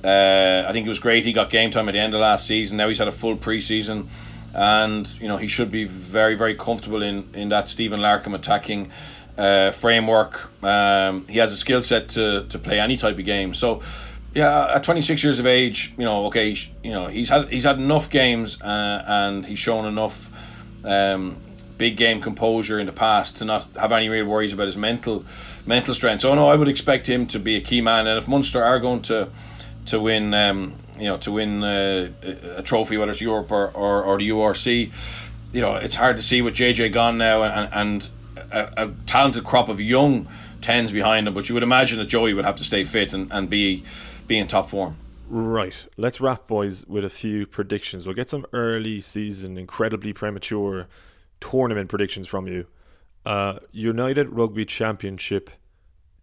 [0.03, 1.23] Uh, I think it was great.
[1.23, 2.77] He got game time at the end of last season.
[2.77, 4.07] Now he's had a full preseason,
[4.53, 8.91] and you know he should be very very comfortable in in that Stephen Larkham attacking
[9.37, 10.49] uh, framework.
[10.63, 13.53] Um, he has a skill set to to play any type of game.
[13.53, 13.81] So.
[14.33, 17.75] Yeah, at 26 years of age, you know, okay, you know, he's had he's had
[17.79, 20.29] enough games uh, and he's shown enough
[20.85, 21.35] um,
[21.81, 25.25] big game composure in the past to not have any real worries about his mental
[25.65, 26.21] mental strength.
[26.21, 28.05] So no, I would expect him to be a key man.
[28.05, 29.29] And if Munster are going to
[29.87, 32.11] to win, um, you know, to win uh,
[32.57, 34.91] a trophy, whether it's Europe or, or, or the URC,
[35.51, 38.09] you know, it's hard to see with JJ gone now and, and
[38.51, 40.27] a, a talented crop of young
[40.61, 41.33] tens behind him.
[41.33, 43.83] But you would imagine that Joey would have to stay fit and, and be
[44.27, 44.97] be in top form.
[45.31, 45.87] Right.
[45.97, 48.05] Let's wrap, boys, with a few predictions.
[48.05, 50.87] We'll get some early season, incredibly premature
[51.41, 52.65] tournament predictions from you.
[53.25, 55.49] Uh, United Rugby Championship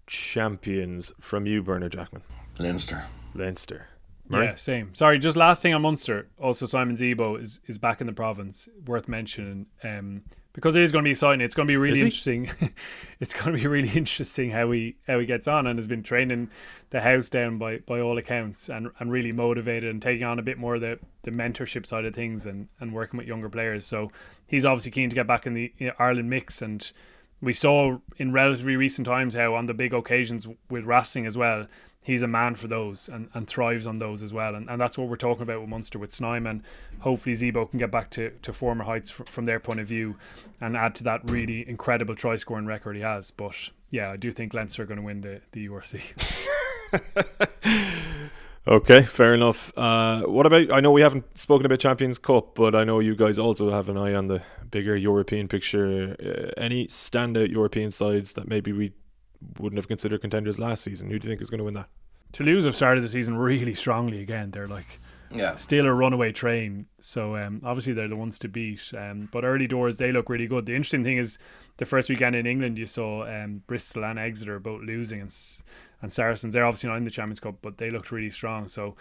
[0.07, 2.23] champions from you, Bernard Jackman.
[2.59, 3.05] Leinster.
[3.35, 3.87] Leinster.
[4.29, 4.47] Murray?
[4.47, 4.95] Yeah, same.
[4.95, 6.29] Sorry, just last thing on Munster.
[6.39, 8.69] Also, Simon Zebo is, is back in the province.
[8.87, 9.67] Worth mentioning.
[9.83, 10.23] Um,
[10.59, 11.41] because it is going to be exciting.
[11.41, 12.51] It's going to be really interesting.
[13.21, 16.03] it's going to be really interesting how he how he gets on and has been
[16.03, 16.51] training
[16.91, 20.43] the house down by, by all accounts and, and really motivated and taking on a
[20.43, 23.87] bit more of the, the mentorship side of things and, and working with younger players.
[23.87, 24.11] So
[24.49, 26.91] he's obviously keen to get back in the you know, Ireland mix and
[27.41, 31.67] we saw in relatively recent times how on the big occasions with Racing as well,
[32.03, 34.55] he's a man for those and, and thrives on those as well.
[34.55, 36.65] And, and that's what we're talking about with Munster with Snyman.
[37.01, 40.17] Hopefully Zebo can get back to, to former heights f- from their point of view
[40.61, 43.31] and add to that really incredible try scoring record he has.
[43.31, 46.01] But yeah, I do think Leinster are going to win the, the URC.
[48.69, 49.73] okay, fair enough.
[49.77, 50.73] Uh, what about?
[50.73, 53.89] I know we haven't spoken about Champions Cup, but I know you guys also have
[53.89, 56.17] an eye on the bigger European picture.
[56.21, 58.93] Uh, any standout European sides that maybe we
[59.59, 61.11] wouldn't have considered contenders last season.
[61.11, 61.89] Who do you think is going to win that?
[62.33, 64.51] Toulouse have started the season really strongly again.
[64.51, 65.01] They're like
[65.31, 65.55] yeah.
[65.57, 66.87] still a runaway train.
[67.01, 68.93] So um, obviously they're the ones to beat.
[68.97, 70.67] Um, but early doors they look really good.
[70.67, 71.39] The interesting thing is
[71.79, 75.33] the first weekend in England you saw um, Bristol and Exeter both losing and
[76.01, 76.55] and Saracens.
[76.55, 78.69] They're obviously not in the Champions Cup, but they looked really strong.
[78.69, 78.97] So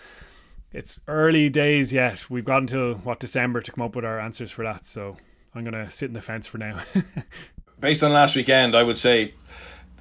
[0.72, 2.30] it's early days yet.
[2.30, 4.86] We've got until what December to come up with our answers for that.
[4.86, 5.18] So
[5.56, 6.80] I'm gonna sit in the fence for now.
[7.80, 9.34] Based on last weekend, I would say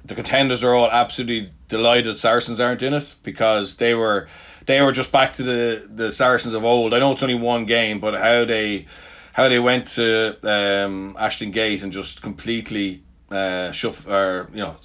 [0.05, 4.27] the contenders are all absolutely delighted Saracens aren't in it because they were
[4.65, 6.93] they were just back to the the Saracens of old.
[6.93, 8.87] I know it's only one game, but how they
[9.33, 14.77] how they went to um, Ashton Gate and just completely uh, shuff or you know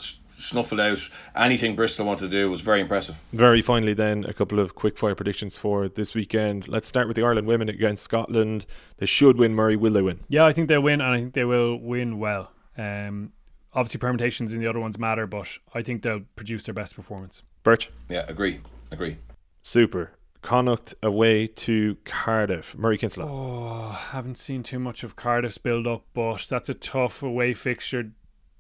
[0.43, 0.99] snuffled out
[1.37, 3.17] anything Bristol wanted to do was very impressive.
[3.33, 6.69] Very finally, then a couple of quick fire predictions for this weekend.
[6.69, 8.67] Let's start with the Ireland women against Scotland.
[8.99, 9.55] They should win.
[9.55, 10.21] Murray, will they win?
[10.29, 12.51] Yeah, I think they'll win, and I think they will win well.
[12.77, 13.33] Um,
[13.75, 17.43] obviously permutations in the other ones matter, but I think they'll produce their best performance.
[17.63, 17.91] Birch?
[18.09, 18.61] Yeah, agree.
[18.91, 19.19] Agree.
[19.63, 20.13] Super.
[20.43, 22.77] Connacht away to Cardiff.
[22.77, 23.31] Murray Kinsella.
[23.31, 28.11] Oh, haven't seen too much of Cardiff's build up, but that's a tough away fixture.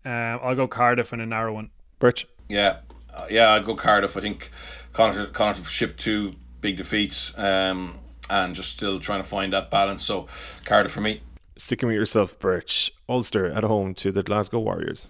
[0.04, 1.70] Uh, I'll go Cardiff in a narrow one.
[1.98, 2.26] Birch?
[2.48, 2.78] Yeah,
[3.14, 4.16] uh, yeah, I'd go Cardiff.
[4.16, 4.50] I think
[4.92, 7.98] Connacht, Connacht have shipped two big defeats um,
[8.30, 10.04] and just still trying to find that balance.
[10.04, 10.28] So
[10.64, 11.20] Cardiff for me.
[11.56, 12.90] Sticking with yourself, Birch.
[13.08, 15.06] Ulster at home to the Glasgow Warriors.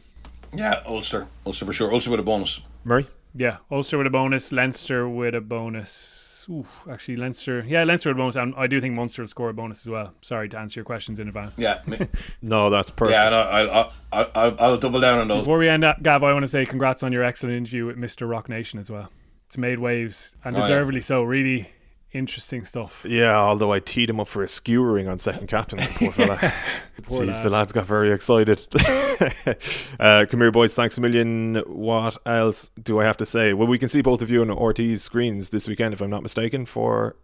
[0.53, 1.27] Yeah, Ulster.
[1.47, 1.93] Ulster for sure.
[1.93, 2.61] Ulster with a bonus.
[2.85, 3.07] Murray?
[3.35, 6.22] Yeah, Ulster with a bonus, Leinster with a bonus.
[6.49, 7.65] Ooh, actually, Leinster.
[7.67, 8.37] Yeah, Leinster with a bonus.
[8.37, 10.13] And I do think Munster will score a bonus as well.
[10.21, 11.59] Sorry to answer your questions in advance.
[11.59, 11.81] Yeah.
[12.43, 13.15] no, that's perfect.
[13.15, 15.41] Yeah, no, I'll, I'll, I'll, I'll double down on those.
[15.41, 17.97] Before we end up, Gav, I want to say congrats on your excellent interview with
[17.97, 18.29] Mr.
[18.29, 19.11] Roc Nation as well.
[19.47, 21.05] It's made waves, and deservedly oh, yeah.
[21.05, 21.23] so.
[21.23, 21.69] Really
[22.13, 23.05] interesting stuff.
[23.09, 26.39] Yeah, although I teed him up for a skewering on second captain, poor fella.
[27.03, 27.45] poor Jeez, lad.
[27.45, 28.67] the lads got very excited.
[30.01, 30.75] uh, come here, boys.
[30.75, 31.57] Thanks a million.
[31.67, 33.53] What else do I have to say?
[33.53, 36.23] Well, we can see both of you on RTÉ's screens this weekend, if I'm not
[36.23, 37.17] mistaken, for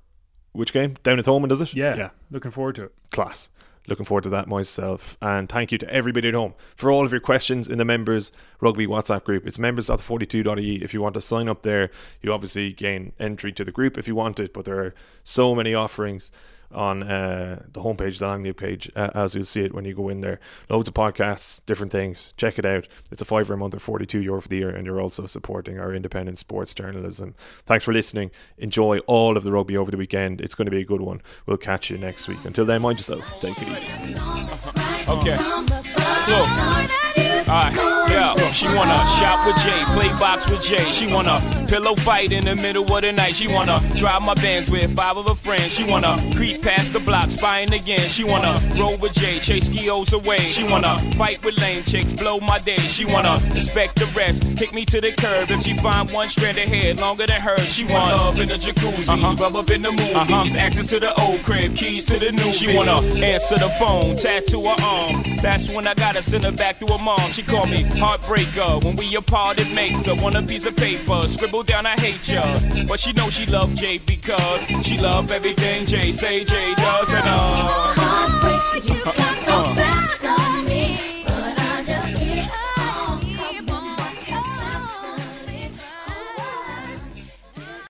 [0.53, 0.97] which game?
[1.03, 1.75] Down at Thomond, does it?
[1.75, 2.11] Yeah, yeah.
[2.31, 2.93] Looking forward to it.
[3.11, 3.49] Class
[3.89, 5.17] looking forward to that myself.
[5.21, 8.31] And thank you to everybody at home for all of your questions in the members
[8.61, 9.47] rugby WhatsApp group.
[9.47, 10.77] It's members.42.e.
[10.83, 11.91] If you want to sign up there,
[12.21, 14.95] you obviously gain entry to the group if you want it, but there are
[15.25, 16.31] so many offerings
[16.73, 20.09] on uh, the homepage, the Langley page, uh, as you'll see it when you go
[20.09, 20.39] in there.
[20.69, 22.33] Loads of podcasts, different things.
[22.37, 22.87] Check it out.
[23.11, 25.79] It's a five a month or 42 euro for the year, and you're also supporting
[25.79, 27.35] our independent sports journalism.
[27.65, 28.31] Thanks for listening.
[28.59, 30.41] Enjoy all of the rugby over the weekend.
[30.41, 31.23] It's going to be a good one.
[31.47, 32.45] We'll catch you next week.
[32.45, 33.31] Until then, mind yourselves.
[33.41, 34.15] Take it easy.
[35.09, 35.37] Okay.
[36.29, 36.49] Look.
[37.49, 38.53] Alright, yeah.
[38.53, 40.85] She wanna shop with Jay, play box with Jay.
[40.93, 43.37] She wanna pillow fight in the middle of the night.
[43.37, 45.73] She wanna drive my Benz with five of her friends.
[45.73, 48.01] She wanna creep past the block, spying again.
[48.09, 50.39] She wanna roll with Jay, chase skios away.
[50.39, 52.77] She wanna fight with lame chicks, blow my day.
[52.77, 55.51] She wanna respect the rest, kick me to the curb.
[55.51, 58.55] If she find one strand of hair longer than hers, she want love in the
[58.55, 59.37] jacuzzi, uh-huh.
[59.43, 60.57] rub up in the movies, uh-huh.
[60.59, 62.53] access to the old crib, keys to the new.
[62.53, 65.23] She wanna answer the phone, tattoo her arm.
[65.43, 67.21] That's when I gotta send her back to her mom.
[67.33, 71.27] She call me Heartbreaker, when we apart, it makes her want a piece of paper.
[71.27, 72.45] Scribble down, I hate ya.
[72.87, 77.13] But she knows she loved Jay because she loved everything Jay say Jay does.
[77.13, 79.88] And uh, Heartbreaker, you got the uh, uh, uh.